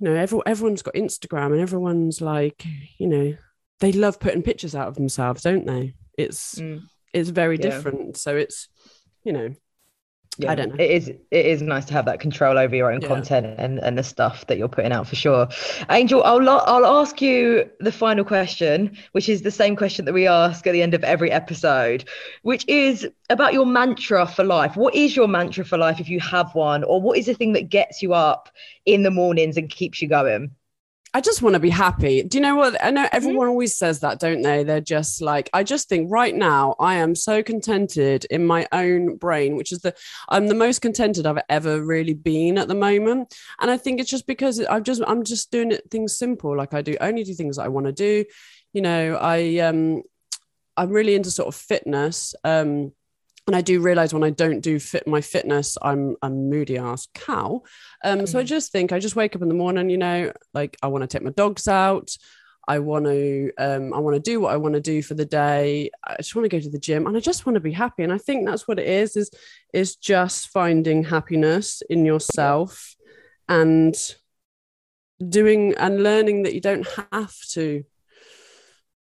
you 0.00 0.08
know, 0.08 0.14
every, 0.14 0.40
everyone's 0.44 0.82
got 0.82 0.94
Instagram, 0.94 1.52
and 1.52 1.60
everyone's 1.60 2.20
like, 2.20 2.64
you 2.98 3.06
know, 3.06 3.36
they 3.80 3.92
love 3.92 4.20
putting 4.20 4.42
pictures 4.42 4.74
out 4.74 4.88
of 4.88 4.94
themselves, 4.94 5.42
don't 5.42 5.66
they? 5.66 5.94
It's 6.16 6.56
mm. 6.56 6.82
It's 7.12 7.30
very 7.30 7.56
yeah. 7.56 7.62
different. 7.62 8.16
So 8.16 8.36
it's 8.36 8.68
you 9.24 9.32
know, 9.32 9.54
yeah, 10.38 10.52
I 10.52 10.54
don't 10.54 10.68
know. 10.68 10.82
It 10.82 10.90
is 10.90 11.08
it 11.08 11.46
is 11.46 11.62
nice 11.62 11.84
to 11.86 11.92
have 11.94 12.04
that 12.04 12.20
control 12.20 12.58
over 12.58 12.74
your 12.74 12.92
own 12.92 13.00
yeah. 13.00 13.08
content 13.08 13.56
and, 13.58 13.80
and 13.80 13.98
the 13.98 14.04
stuff 14.04 14.46
that 14.46 14.56
you're 14.56 14.68
putting 14.68 14.92
out 14.92 15.08
for 15.08 15.16
sure. 15.16 15.48
Angel, 15.90 16.22
I'll 16.22 16.48
I'll 16.48 16.86
ask 16.86 17.20
you 17.20 17.68
the 17.80 17.90
final 17.90 18.24
question, 18.24 18.96
which 19.12 19.28
is 19.28 19.42
the 19.42 19.50
same 19.50 19.74
question 19.74 20.04
that 20.04 20.14
we 20.14 20.28
ask 20.28 20.64
at 20.66 20.72
the 20.72 20.82
end 20.82 20.94
of 20.94 21.02
every 21.02 21.32
episode, 21.32 22.08
which 22.42 22.64
is 22.68 23.08
about 23.30 23.52
your 23.52 23.66
mantra 23.66 24.26
for 24.26 24.44
life. 24.44 24.76
What 24.76 24.94
is 24.94 25.16
your 25.16 25.26
mantra 25.26 25.64
for 25.64 25.76
life 25.76 25.98
if 25.98 26.08
you 26.08 26.20
have 26.20 26.54
one, 26.54 26.84
or 26.84 27.00
what 27.02 27.18
is 27.18 27.26
the 27.26 27.34
thing 27.34 27.52
that 27.54 27.68
gets 27.68 28.00
you 28.00 28.14
up 28.14 28.48
in 28.86 29.02
the 29.02 29.10
mornings 29.10 29.56
and 29.56 29.68
keeps 29.68 30.00
you 30.00 30.08
going? 30.08 30.52
I 31.14 31.20
just 31.20 31.40
want 31.40 31.54
to 31.54 31.60
be 31.60 31.70
happy. 31.70 32.22
Do 32.22 32.36
you 32.36 32.42
know 32.42 32.56
what? 32.56 32.82
I 32.84 32.90
know 32.90 33.04
mm-hmm. 33.04 33.16
everyone 33.16 33.46
mm-hmm. 33.46 33.50
always 33.50 33.76
says 33.76 34.00
that, 34.00 34.20
don't 34.20 34.42
they? 34.42 34.62
They're 34.62 34.80
just 34.80 35.22
like, 35.22 35.48
I 35.52 35.62
just 35.62 35.88
think 35.88 36.10
right 36.10 36.34
now 36.34 36.76
I 36.78 36.96
am 36.96 37.14
so 37.14 37.42
contented 37.42 38.26
in 38.26 38.46
my 38.46 38.68
own 38.72 39.16
brain, 39.16 39.56
which 39.56 39.72
is 39.72 39.80
the, 39.80 39.94
I'm 40.28 40.48
the 40.48 40.54
most 40.54 40.80
contented 40.80 41.26
I've 41.26 41.42
ever 41.48 41.82
really 41.82 42.14
been 42.14 42.58
at 42.58 42.68
the 42.68 42.74
moment. 42.74 43.34
And 43.58 43.70
I 43.70 43.78
think 43.78 44.00
it's 44.00 44.10
just 44.10 44.26
because 44.26 44.64
I'm 44.68 44.84
just, 44.84 45.02
I'm 45.06 45.24
just 45.24 45.50
doing 45.50 45.72
it, 45.72 45.90
things 45.90 46.18
simple. 46.18 46.56
Like 46.56 46.74
I 46.74 46.82
do 46.82 46.96
only 47.00 47.24
do 47.24 47.34
things 47.34 47.56
that 47.56 47.64
I 47.64 47.68
want 47.68 47.86
to 47.86 47.92
do. 47.92 48.24
You 48.74 48.82
know, 48.82 49.16
I, 49.16 49.58
um, 49.58 50.02
I'm 50.76 50.90
really 50.90 51.14
into 51.14 51.30
sort 51.30 51.48
of 51.48 51.54
fitness. 51.54 52.34
Um, 52.44 52.92
and 53.48 53.56
I 53.56 53.62
do 53.62 53.80
realize 53.80 54.12
when 54.12 54.22
I 54.22 54.30
don't 54.30 54.60
do 54.60 54.78
fit 54.78 55.06
my 55.06 55.22
fitness, 55.22 55.78
I'm 55.80 56.16
a 56.22 56.28
moody 56.28 56.76
ass 56.76 57.08
cow. 57.14 57.62
Um, 58.04 58.18
mm-hmm. 58.18 58.26
So 58.26 58.38
I 58.38 58.42
mm-hmm. 58.42 58.46
just 58.46 58.70
think 58.70 58.92
I 58.92 58.98
just 58.98 59.16
wake 59.16 59.34
up 59.34 59.42
in 59.42 59.48
the 59.48 59.54
morning, 59.54 59.88
you 59.88 59.96
know, 59.96 60.32
like 60.52 60.76
I 60.82 60.88
want 60.88 61.02
to 61.02 61.08
take 61.08 61.24
my 61.24 61.30
dogs 61.30 61.66
out. 61.66 62.14
I 62.68 62.80
want 62.80 63.06
to 63.06 63.50
um, 63.56 63.94
I 63.94 63.98
want 64.00 64.16
to 64.16 64.20
do 64.20 64.40
what 64.40 64.52
I 64.52 64.58
want 64.58 64.74
to 64.74 64.80
do 64.82 65.02
for 65.02 65.14
the 65.14 65.24
day. 65.24 65.90
I 66.06 66.16
just 66.18 66.36
want 66.36 66.44
to 66.44 66.54
go 66.54 66.60
to 66.60 66.68
the 66.68 66.78
gym 66.78 67.06
and 67.06 67.16
I 67.16 67.20
just 67.20 67.46
want 67.46 67.54
to 67.54 67.60
be 67.60 67.72
happy. 67.72 68.02
And 68.02 68.12
I 68.12 68.18
think 68.18 68.46
that's 68.46 68.68
what 68.68 68.78
it 68.78 68.86
is, 68.86 69.16
is 69.16 69.30
is 69.72 69.96
just 69.96 70.48
finding 70.48 71.04
happiness 71.04 71.82
in 71.88 72.04
yourself 72.04 72.94
and 73.48 73.96
doing 75.26 75.74
and 75.78 76.02
learning 76.02 76.42
that 76.42 76.54
you 76.54 76.60
don't 76.60 76.86
have 77.10 77.34
to 77.52 77.84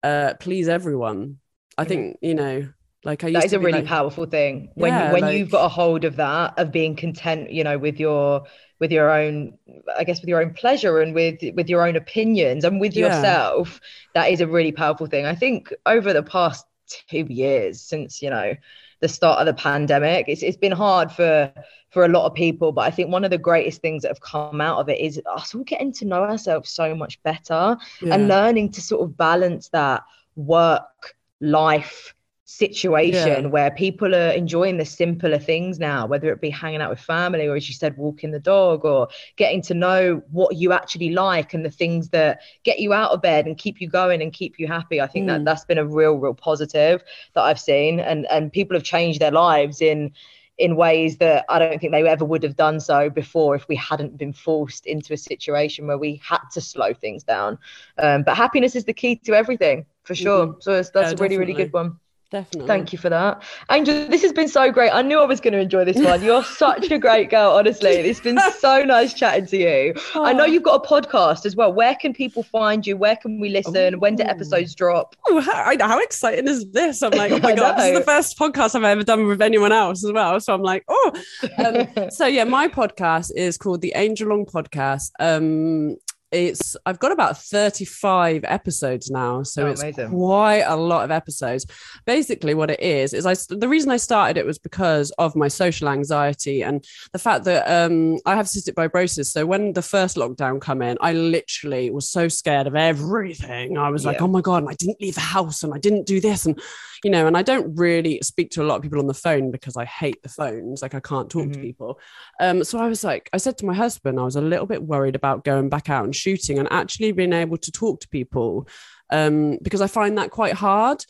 uh, 0.02 0.34
please 0.38 0.68
everyone. 0.68 1.38
I 1.78 1.84
think, 1.84 2.18
you 2.20 2.34
know, 2.34 2.68
like 3.04 3.22
I 3.22 3.32
that 3.32 3.44
is 3.44 3.52
a 3.52 3.58
really 3.58 3.80
like, 3.80 3.86
powerful 3.86 4.26
thing 4.26 4.70
when 4.74 4.92
yeah, 4.92 5.12
when 5.12 5.22
like, 5.22 5.36
you've 5.36 5.50
got 5.50 5.64
a 5.64 5.68
hold 5.68 6.04
of 6.04 6.16
that 6.16 6.58
of 6.58 6.72
being 6.72 6.96
content, 6.96 7.50
you 7.50 7.62
know, 7.62 7.78
with 7.78 8.00
your 8.00 8.44
with 8.80 8.90
your 8.90 9.10
own, 9.10 9.58
I 9.96 10.04
guess, 10.04 10.20
with 10.20 10.28
your 10.28 10.40
own 10.40 10.54
pleasure 10.54 11.00
and 11.00 11.14
with 11.14 11.40
with 11.54 11.68
your 11.68 11.86
own 11.86 11.96
opinions 11.96 12.64
and 12.64 12.80
with 12.80 12.94
yeah. 12.94 13.06
yourself. 13.08 13.80
That 14.14 14.30
is 14.30 14.40
a 14.40 14.46
really 14.46 14.72
powerful 14.72 15.06
thing. 15.06 15.26
I 15.26 15.34
think 15.34 15.72
over 15.84 16.12
the 16.12 16.22
past 16.22 16.66
two 17.08 17.26
years 17.28 17.80
since 17.80 18.20
you 18.22 18.30
know 18.30 18.54
the 19.00 19.08
start 19.08 19.38
of 19.38 19.46
the 19.46 19.54
pandemic, 19.54 20.26
it's 20.28 20.42
it's 20.42 20.56
been 20.56 20.72
hard 20.72 21.12
for 21.12 21.52
for 21.90 22.06
a 22.06 22.08
lot 22.08 22.26
of 22.26 22.34
people. 22.34 22.72
But 22.72 22.82
I 22.82 22.90
think 22.90 23.12
one 23.12 23.24
of 23.24 23.30
the 23.30 23.38
greatest 23.38 23.82
things 23.82 24.02
that 24.02 24.08
have 24.08 24.20
come 24.20 24.62
out 24.62 24.78
of 24.78 24.88
it 24.88 24.98
is 24.98 25.20
us 25.26 25.54
all 25.54 25.62
getting 25.62 25.92
to 25.92 26.06
know 26.06 26.24
ourselves 26.24 26.70
so 26.70 26.94
much 26.94 27.22
better 27.22 27.76
yeah. 28.00 28.14
and 28.14 28.28
learning 28.28 28.72
to 28.72 28.80
sort 28.80 29.02
of 29.02 29.16
balance 29.16 29.68
that 29.68 30.02
work 30.36 31.14
life 31.40 32.14
situation 32.46 33.44
yeah. 33.44 33.46
where 33.46 33.70
people 33.70 34.14
are 34.14 34.30
enjoying 34.30 34.76
the 34.76 34.84
simpler 34.84 35.38
things 35.38 35.78
now, 35.78 36.06
whether 36.06 36.30
it 36.30 36.40
be 36.40 36.50
hanging 36.50 36.82
out 36.82 36.90
with 36.90 37.00
family 37.00 37.46
or, 37.46 37.56
as 37.56 37.68
you 37.68 37.74
said, 37.74 37.96
walking 37.96 38.30
the 38.30 38.38
dog 38.38 38.84
or 38.84 39.08
getting 39.36 39.62
to 39.62 39.74
know 39.74 40.22
what 40.30 40.54
you 40.56 40.72
actually 40.72 41.10
like 41.10 41.54
and 41.54 41.64
the 41.64 41.70
things 41.70 42.10
that 42.10 42.40
get 42.62 42.78
you 42.78 42.92
out 42.92 43.12
of 43.12 43.22
bed 43.22 43.46
and 43.46 43.56
keep 43.56 43.80
you 43.80 43.88
going 43.88 44.20
and 44.20 44.32
keep 44.32 44.58
you 44.58 44.66
happy. 44.66 45.00
I 45.00 45.06
think 45.06 45.24
mm. 45.24 45.28
that 45.28 45.44
that's 45.44 45.64
been 45.64 45.78
a 45.78 45.86
real, 45.86 46.14
real 46.14 46.34
positive 46.34 47.02
that 47.34 47.42
I've 47.42 47.60
seen, 47.60 47.98
and 47.98 48.26
and 48.26 48.52
people 48.52 48.76
have 48.76 48.84
changed 48.84 49.20
their 49.20 49.32
lives 49.32 49.80
in 49.80 50.12
in 50.56 50.76
ways 50.76 51.16
that 51.16 51.44
I 51.48 51.58
don't 51.58 51.80
think 51.80 51.92
they 51.92 52.06
ever 52.06 52.24
would 52.24 52.42
have 52.44 52.56
done 52.56 52.78
so 52.78 53.10
before 53.10 53.56
if 53.56 53.66
we 53.66 53.74
hadn't 53.74 54.16
been 54.16 54.32
forced 54.32 54.86
into 54.86 55.12
a 55.12 55.16
situation 55.16 55.86
where 55.86 55.98
we 55.98 56.20
had 56.22 56.42
to 56.52 56.60
slow 56.60 56.94
things 56.94 57.24
down. 57.24 57.58
Um, 57.98 58.22
but 58.22 58.36
happiness 58.36 58.76
is 58.76 58.84
the 58.84 58.92
key 58.92 59.16
to 59.24 59.34
everything 59.34 59.84
for 60.04 60.14
sure. 60.14 60.46
Mm-hmm. 60.46 60.60
So 60.60 60.76
that's 60.76 60.94
yeah, 60.94 61.10
a 61.10 61.16
really, 61.16 61.38
really 61.38 61.54
good 61.54 61.72
one. 61.72 61.98
Definitely. 62.34 62.66
Thank 62.66 62.92
you 62.92 62.98
for 62.98 63.08
that. 63.10 63.44
Angel, 63.70 64.08
this 64.08 64.20
has 64.22 64.32
been 64.32 64.48
so 64.48 64.72
great. 64.72 64.90
I 64.90 65.02
knew 65.02 65.20
I 65.20 65.24
was 65.24 65.40
going 65.40 65.52
to 65.52 65.60
enjoy 65.60 65.84
this 65.84 65.96
one. 65.96 66.20
You're 66.20 66.42
such 66.42 66.90
a 66.90 66.98
great 66.98 67.30
girl, 67.30 67.52
honestly. 67.52 67.90
It's 67.90 68.18
been 68.18 68.40
so 68.58 68.82
nice 68.82 69.14
chatting 69.14 69.46
to 69.46 69.56
you. 69.56 69.94
Oh. 70.16 70.24
I 70.24 70.32
know 70.32 70.44
you've 70.44 70.64
got 70.64 70.84
a 70.84 70.88
podcast 70.88 71.46
as 71.46 71.54
well. 71.54 71.72
Where 71.72 71.94
can 71.94 72.12
people 72.12 72.42
find 72.42 72.84
you? 72.84 72.96
Where 72.96 73.14
can 73.14 73.38
we 73.38 73.50
listen? 73.50 73.94
Ooh. 73.94 73.98
When 74.00 74.16
do 74.16 74.24
episodes 74.24 74.74
drop? 74.74 75.14
Oh, 75.28 75.40
how, 75.40 75.76
how, 75.78 76.00
exciting 76.00 76.48
is 76.48 76.68
this? 76.72 77.04
I'm 77.04 77.12
like, 77.12 77.30
oh 77.32 77.38
my 77.38 77.54
God, 77.54 77.76
this 77.76 77.92
is 77.92 77.98
the 78.00 78.04
first 78.04 78.36
podcast 78.36 78.74
I've 78.74 78.82
ever 78.82 79.04
done 79.04 79.28
with 79.28 79.40
anyone 79.40 79.70
else 79.70 80.04
as 80.04 80.10
well. 80.10 80.40
So 80.40 80.54
I'm 80.54 80.62
like, 80.62 80.84
oh. 80.88 81.12
Um, 81.58 82.10
so 82.10 82.26
yeah, 82.26 82.42
my 82.42 82.66
podcast 82.66 83.30
is 83.36 83.56
called 83.56 83.80
the 83.80 83.92
Angel 83.94 84.28
Long 84.28 84.44
Podcast. 84.44 85.12
Um, 85.20 85.98
it's 86.34 86.76
I've 86.84 86.98
got 86.98 87.12
about 87.12 87.38
35 87.38 88.44
episodes 88.44 89.10
now, 89.10 89.42
so 89.42 89.66
oh, 89.66 89.70
it's 89.70 89.82
amazing. 89.82 90.10
quite 90.10 90.64
a 90.66 90.76
lot 90.76 91.04
of 91.04 91.10
episodes. 91.10 91.66
Basically, 92.04 92.54
what 92.54 92.70
it 92.70 92.80
is 92.80 93.14
is 93.14 93.24
I 93.24 93.34
the 93.48 93.68
reason 93.68 93.90
I 93.90 93.96
started 93.96 94.36
it 94.36 94.44
was 94.44 94.58
because 94.58 95.10
of 95.12 95.36
my 95.36 95.48
social 95.48 95.88
anxiety 95.88 96.62
and 96.62 96.84
the 97.12 97.18
fact 97.18 97.44
that 97.44 97.64
um, 97.70 98.18
I 98.26 98.34
have 98.34 98.46
cystic 98.46 98.74
fibrosis. 98.74 99.26
So 99.26 99.46
when 99.46 99.72
the 99.72 99.82
first 99.82 100.16
lockdown 100.16 100.60
come 100.60 100.82
in, 100.82 100.98
I 101.00 101.12
literally 101.12 101.90
was 101.90 102.10
so 102.10 102.28
scared 102.28 102.66
of 102.66 102.74
everything. 102.74 103.78
I 103.78 103.90
was 103.90 104.04
yeah. 104.04 104.10
like, 104.10 104.22
oh 104.22 104.28
my 104.28 104.40
god, 104.40 104.64
and 104.64 104.70
I 104.70 104.74
didn't 104.74 105.00
leave 105.00 105.14
the 105.14 105.20
house 105.20 105.62
and 105.62 105.72
I 105.72 105.78
didn't 105.78 106.06
do 106.06 106.20
this 106.20 106.46
and 106.46 106.60
you 107.04 107.10
know, 107.10 107.26
and 107.26 107.36
I 107.36 107.42
don't 107.42 107.76
really 107.76 108.18
speak 108.22 108.50
to 108.52 108.62
a 108.62 108.64
lot 108.64 108.76
of 108.76 108.82
people 108.82 108.98
on 108.98 109.06
the 109.06 109.14
phone 109.14 109.50
because 109.50 109.76
I 109.76 109.84
hate 109.84 110.22
the 110.22 110.30
phones. 110.30 110.80
Like 110.80 110.94
I 110.94 111.00
can't 111.00 111.28
talk 111.28 111.42
mm-hmm. 111.42 111.52
to 111.52 111.60
people. 111.60 112.00
Um, 112.40 112.64
so 112.64 112.78
I 112.78 112.88
was 112.88 113.04
like, 113.04 113.28
I 113.34 113.36
said 113.36 113.58
to 113.58 113.66
my 113.66 113.74
husband, 113.74 114.18
I 114.18 114.24
was 114.24 114.36
a 114.36 114.40
little 114.40 114.64
bit 114.64 114.82
worried 114.82 115.14
about 115.14 115.44
going 115.44 115.68
back 115.68 115.90
out 115.90 116.04
and 116.04 116.16
shooting 116.24 116.58
and 116.58 116.68
actually 116.70 117.12
being 117.12 117.32
able 117.32 117.58
to 117.58 117.70
talk 117.70 118.00
to 118.00 118.08
people 118.08 118.66
um, 119.10 119.58
because 119.62 119.80
I 119.80 119.86
find 119.86 120.16
that 120.18 120.30
quite 120.30 120.54
hard. 120.54 121.04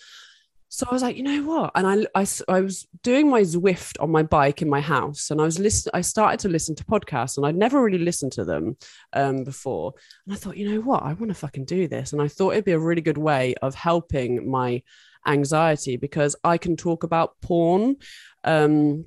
So 0.69 0.87
I 0.91 0.93
was 0.93 1.03
like, 1.03 1.17
you 1.17 1.23
know 1.23 1.43
what? 1.43 1.71
And 1.77 1.87
I, 1.87 2.21
I, 2.21 2.27
I 2.49 2.61
was 2.61 2.89
doing 3.05 3.31
my 3.31 3.43
Zwift 3.43 3.95
on 4.01 4.11
my 4.11 4.25
bike 4.25 4.61
in 4.61 4.69
my 4.69 4.81
house, 4.81 5.31
and 5.31 5.41
I 5.41 5.45
was 5.45 5.61
listening. 5.61 5.93
I 5.95 6.01
started 6.01 6.41
to 6.41 6.49
listen 6.49 6.75
to 6.75 6.85
podcasts, 6.85 7.37
and 7.37 7.47
I'd 7.47 7.55
never 7.55 7.81
really 7.81 8.05
listened 8.09 8.33
to 8.33 8.45
them 8.45 8.77
um, 9.13 9.45
before. 9.45 9.95
And 10.27 10.35
I 10.35 10.37
thought, 10.37 10.57
you 10.57 10.69
know 10.69 10.81
what? 10.81 11.05
I 11.05 11.13
want 11.13 11.29
to 11.29 11.35
fucking 11.35 11.67
do 11.67 11.87
this. 11.87 12.13
And 12.13 12.21
I 12.21 12.27
thought 12.27 12.53
it'd 12.53 12.65
be 12.65 12.73
a 12.73 12.79
really 12.89 13.03
good 13.03 13.19
way 13.19 13.55
of 13.63 13.77
helping 13.77 14.51
my 14.51 14.83
anxiety 15.27 15.97
because 15.97 16.35
I 16.43 16.59
can 16.59 16.77
talk 16.77 17.05
about 17.05 17.41
porn. 17.41 17.97
Um, 18.43 19.07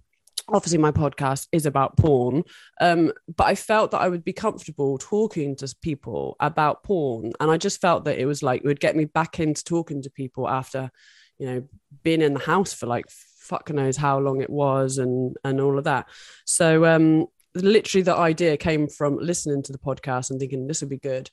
obviously 0.50 0.78
my 0.78 0.92
podcast 0.92 1.48
is 1.52 1.66
about 1.66 1.98
porn 1.98 2.44
um, 2.80 3.12
but 3.36 3.46
i 3.46 3.56
felt 3.56 3.92
that 3.92 4.02
i 4.02 4.08
would 4.08 4.24
be 4.24 4.34
comfortable 4.34 4.98
talking 4.98 5.56
to 5.56 5.74
people 5.82 6.36
about 6.40 6.84
porn 6.84 7.34
and 7.40 7.52
i 7.52 7.58
just 7.58 7.82
felt 7.82 8.06
that 8.06 8.18
it 8.18 8.26
was 8.26 8.42
like 8.42 8.62
it 8.62 8.68
would 8.68 8.80
get 8.80 8.96
me 8.96 9.06
back 9.06 9.40
into 9.40 9.64
talking 9.64 10.02
to 10.02 10.10
people 10.10 10.48
after 10.48 10.90
you 11.38 11.46
know 11.46 11.64
being 12.04 12.22
in 12.22 12.34
the 12.34 12.40
house 12.40 12.74
for 12.74 12.88
like 12.88 13.06
fuck 13.48 13.70
knows 13.72 13.98
how 13.98 14.20
long 14.20 14.42
it 14.42 14.50
was 14.50 14.98
and 14.98 15.36
and 15.44 15.62
all 15.62 15.78
of 15.78 15.86
that. 15.86 16.08
So 16.46 16.86
um 16.86 17.28
literally 17.56 18.04
the 18.04 18.16
idea 18.16 18.58
came 18.58 18.88
from 18.88 19.18
listening 19.18 19.64
to 19.64 19.72
the 19.72 19.80
podcast 19.80 20.30
and 20.30 20.40
thinking 20.40 20.68
this 20.68 20.82
would 20.82 20.90
be 20.90 21.00
good 21.00 21.30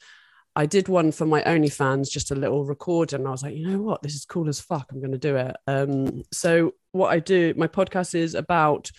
I 0.56 0.66
did 0.66 0.88
one 0.88 1.10
for 1.10 1.26
my 1.26 1.42
OnlyFans, 1.42 2.10
just 2.10 2.30
a 2.30 2.36
little 2.36 2.64
recorder, 2.64 3.16
and 3.16 3.26
I 3.26 3.30
was 3.30 3.42
like, 3.42 3.56
you 3.56 3.66
know 3.66 3.82
what, 3.82 4.02
this 4.02 4.14
is 4.14 4.24
cool 4.24 4.48
as 4.48 4.60
fuck. 4.60 4.86
I'm 4.90 5.00
going 5.00 5.12
to 5.12 5.18
do 5.18 5.36
it. 5.36 5.56
Um, 5.66 6.22
so 6.32 6.74
what 6.92 7.10
I 7.10 7.18
do, 7.18 7.54
my 7.56 7.66
podcast 7.66 8.14
is 8.14 8.34
about 8.34 8.90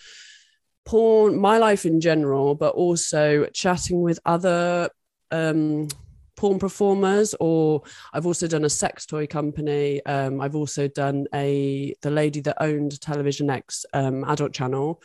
porn, 0.84 1.38
my 1.40 1.56
life 1.58 1.86
in 1.86 2.00
general, 2.00 2.54
but 2.54 2.74
also 2.74 3.46
chatting 3.54 4.02
with 4.02 4.20
other 4.26 4.90
um, 5.30 5.88
porn 6.36 6.58
performers. 6.58 7.34
Or 7.40 7.82
I've 8.12 8.26
also 8.26 8.46
done 8.46 8.64
a 8.64 8.70
sex 8.70 9.06
toy 9.06 9.26
company. 9.26 10.04
Um, 10.04 10.42
I've 10.42 10.56
also 10.56 10.88
done 10.88 11.26
a 11.34 11.94
the 12.02 12.10
lady 12.10 12.40
that 12.40 12.62
owned 12.62 13.00
Television 13.00 13.48
X 13.48 13.86
um, 13.94 14.24
adult 14.24 14.52
channel. 14.52 15.02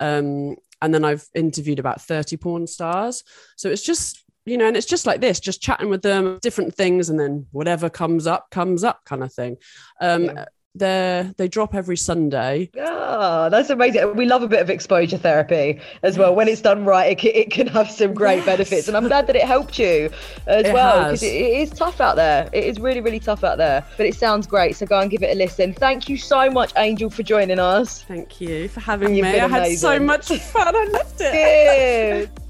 Um, 0.00 0.56
and 0.82 0.92
then 0.92 1.04
I've 1.04 1.26
interviewed 1.34 1.78
about 1.78 2.02
30 2.02 2.36
porn 2.36 2.66
stars. 2.66 3.24
So 3.56 3.70
it's 3.70 3.82
just 3.82 4.23
you 4.46 4.58
know, 4.58 4.66
and 4.66 4.76
it's 4.76 4.86
just 4.86 5.06
like 5.06 5.20
this, 5.20 5.40
just 5.40 5.62
chatting 5.62 5.88
with 5.88 6.02
them, 6.02 6.38
different 6.42 6.74
things, 6.74 7.08
and 7.08 7.18
then 7.18 7.46
whatever 7.52 7.88
comes 7.88 8.26
up, 8.26 8.50
comes 8.50 8.84
up 8.84 9.04
kind 9.04 9.22
of 9.22 9.32
thing. 9.32 9.56
Um, 10.00 10.24
yeah. 10.24 10.44
they 10.74 11.30
they 11.38 11.48
drop 11.48 11.74
every 11.74 11.96
Sunday. 11.96 12.70
Ah, 12.78 13.48
that's 13.48 13.70
amazing. 13.70 14.16
We 14.16 14.26
love 14.26 14.42
a 14.42 14.48
bit 14.48 14.60
of 14.60 14.68
exposure 14.68 15.16
therapy 15.16 15.80
as 16.02 16.18
well. 16.18 16.34
When 16.34 16.46
it's 16.46 16.60
done 16.60 16.84
right, 16.84 17.12
it 17.12 17.18
can, 17.18 17.30
it 17.34 17.50
can 17.50 17.68
have 17.68 17.90
some 17.90 18.12
great 18.12 18.38
yes. 18.38 18.46
benefits. 18.46 18.88
And 18.88 18.98
I'm 18.98 19.06
glad 19.08 19.26
that 19.28 19.36
it 19.36 19.44
helped 19.44 19.78
you 19.78 20.10
as 20.46 20.66
it 20.66 20.74
well 20.74 21.04
because 21.04 21.22
it, 21.22 21.32
it 21.32 21.60
is 21.60 21.70
tough 21.70 22.00
out 22.02 22.16
there. 22.16 22.50
It 22.52 22.64
is 22.64 22.78
really, 22.78 23.00
really 23.00 23.20
tough 23.20 23.44
out 23.44 23.56
there. 23.56 23.82
But 23.96 24.04
it 24.04 24.14
sounds 24.14 24.46
great. 24.46 24.76
So 24.76 24.84
go 24.84 25.00
and 25.00 25.10
give 25.10 25.22
it 25.22 25.34
a 25.34 25.38
listen. 25.38 25.72
Thank 25.72 26.10
you 26.10 26.18
so 26.18 26.50
much, 26.50 26.70
Angel, 26.76 27.08
for 27.08 27.22
joining 27.22 27.58
us. 27.58 28.02
Thank 28.02 28.42
you 28.42 28.68
for 28.68 28.80
having 28.80 29.14
You've 29.14 29.24
me. 29.24 29.40
I 29.40 29.48
had 29.48 29.78
so 29.78 29.98
much 29.98 30.28
fun. 30.28 30.68
I 30.76 30.84
loved 30.84 31.20
it. 31.20 32.28
Good. 32.28 32.40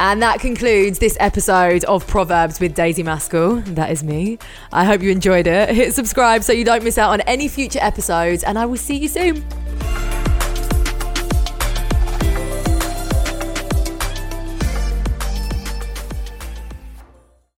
And 0.00 0.22
that 0.22 0.38
concludes 0.38 1.00
this 1.00 1.16
episode 1.18 1.84
of 1.84 2.06
Proverbs 2.06 2.60
with 2.60 2.74
Daisy 2.74 3.02
Maskell. 3.02 3.56
That 3.74 3.90
is 3.90 4.04
me. 4.04 4.38
I 4.72 4.84
hope 4.84 5.02
you 5.02 5.10
enjoyed 5.10 5.48
it. 5.48 5.68
Hit 5.74 5.92
subscribe 5.92 6.44
so 6.44 6.52
you 6.52 6.64
don't 6.64 6.84
miss 6.84 6.98
out 6.98 7.10
on 7.10 7.20
any 7.22 7.48
future 7.48 7.80
episodes, 7.82 8.44
and 8.44 8.58
I 8.58 8.66
will 8.66 8.76
see 8.76 8.96
you 8.96 9.08
soon. 9.08 9.44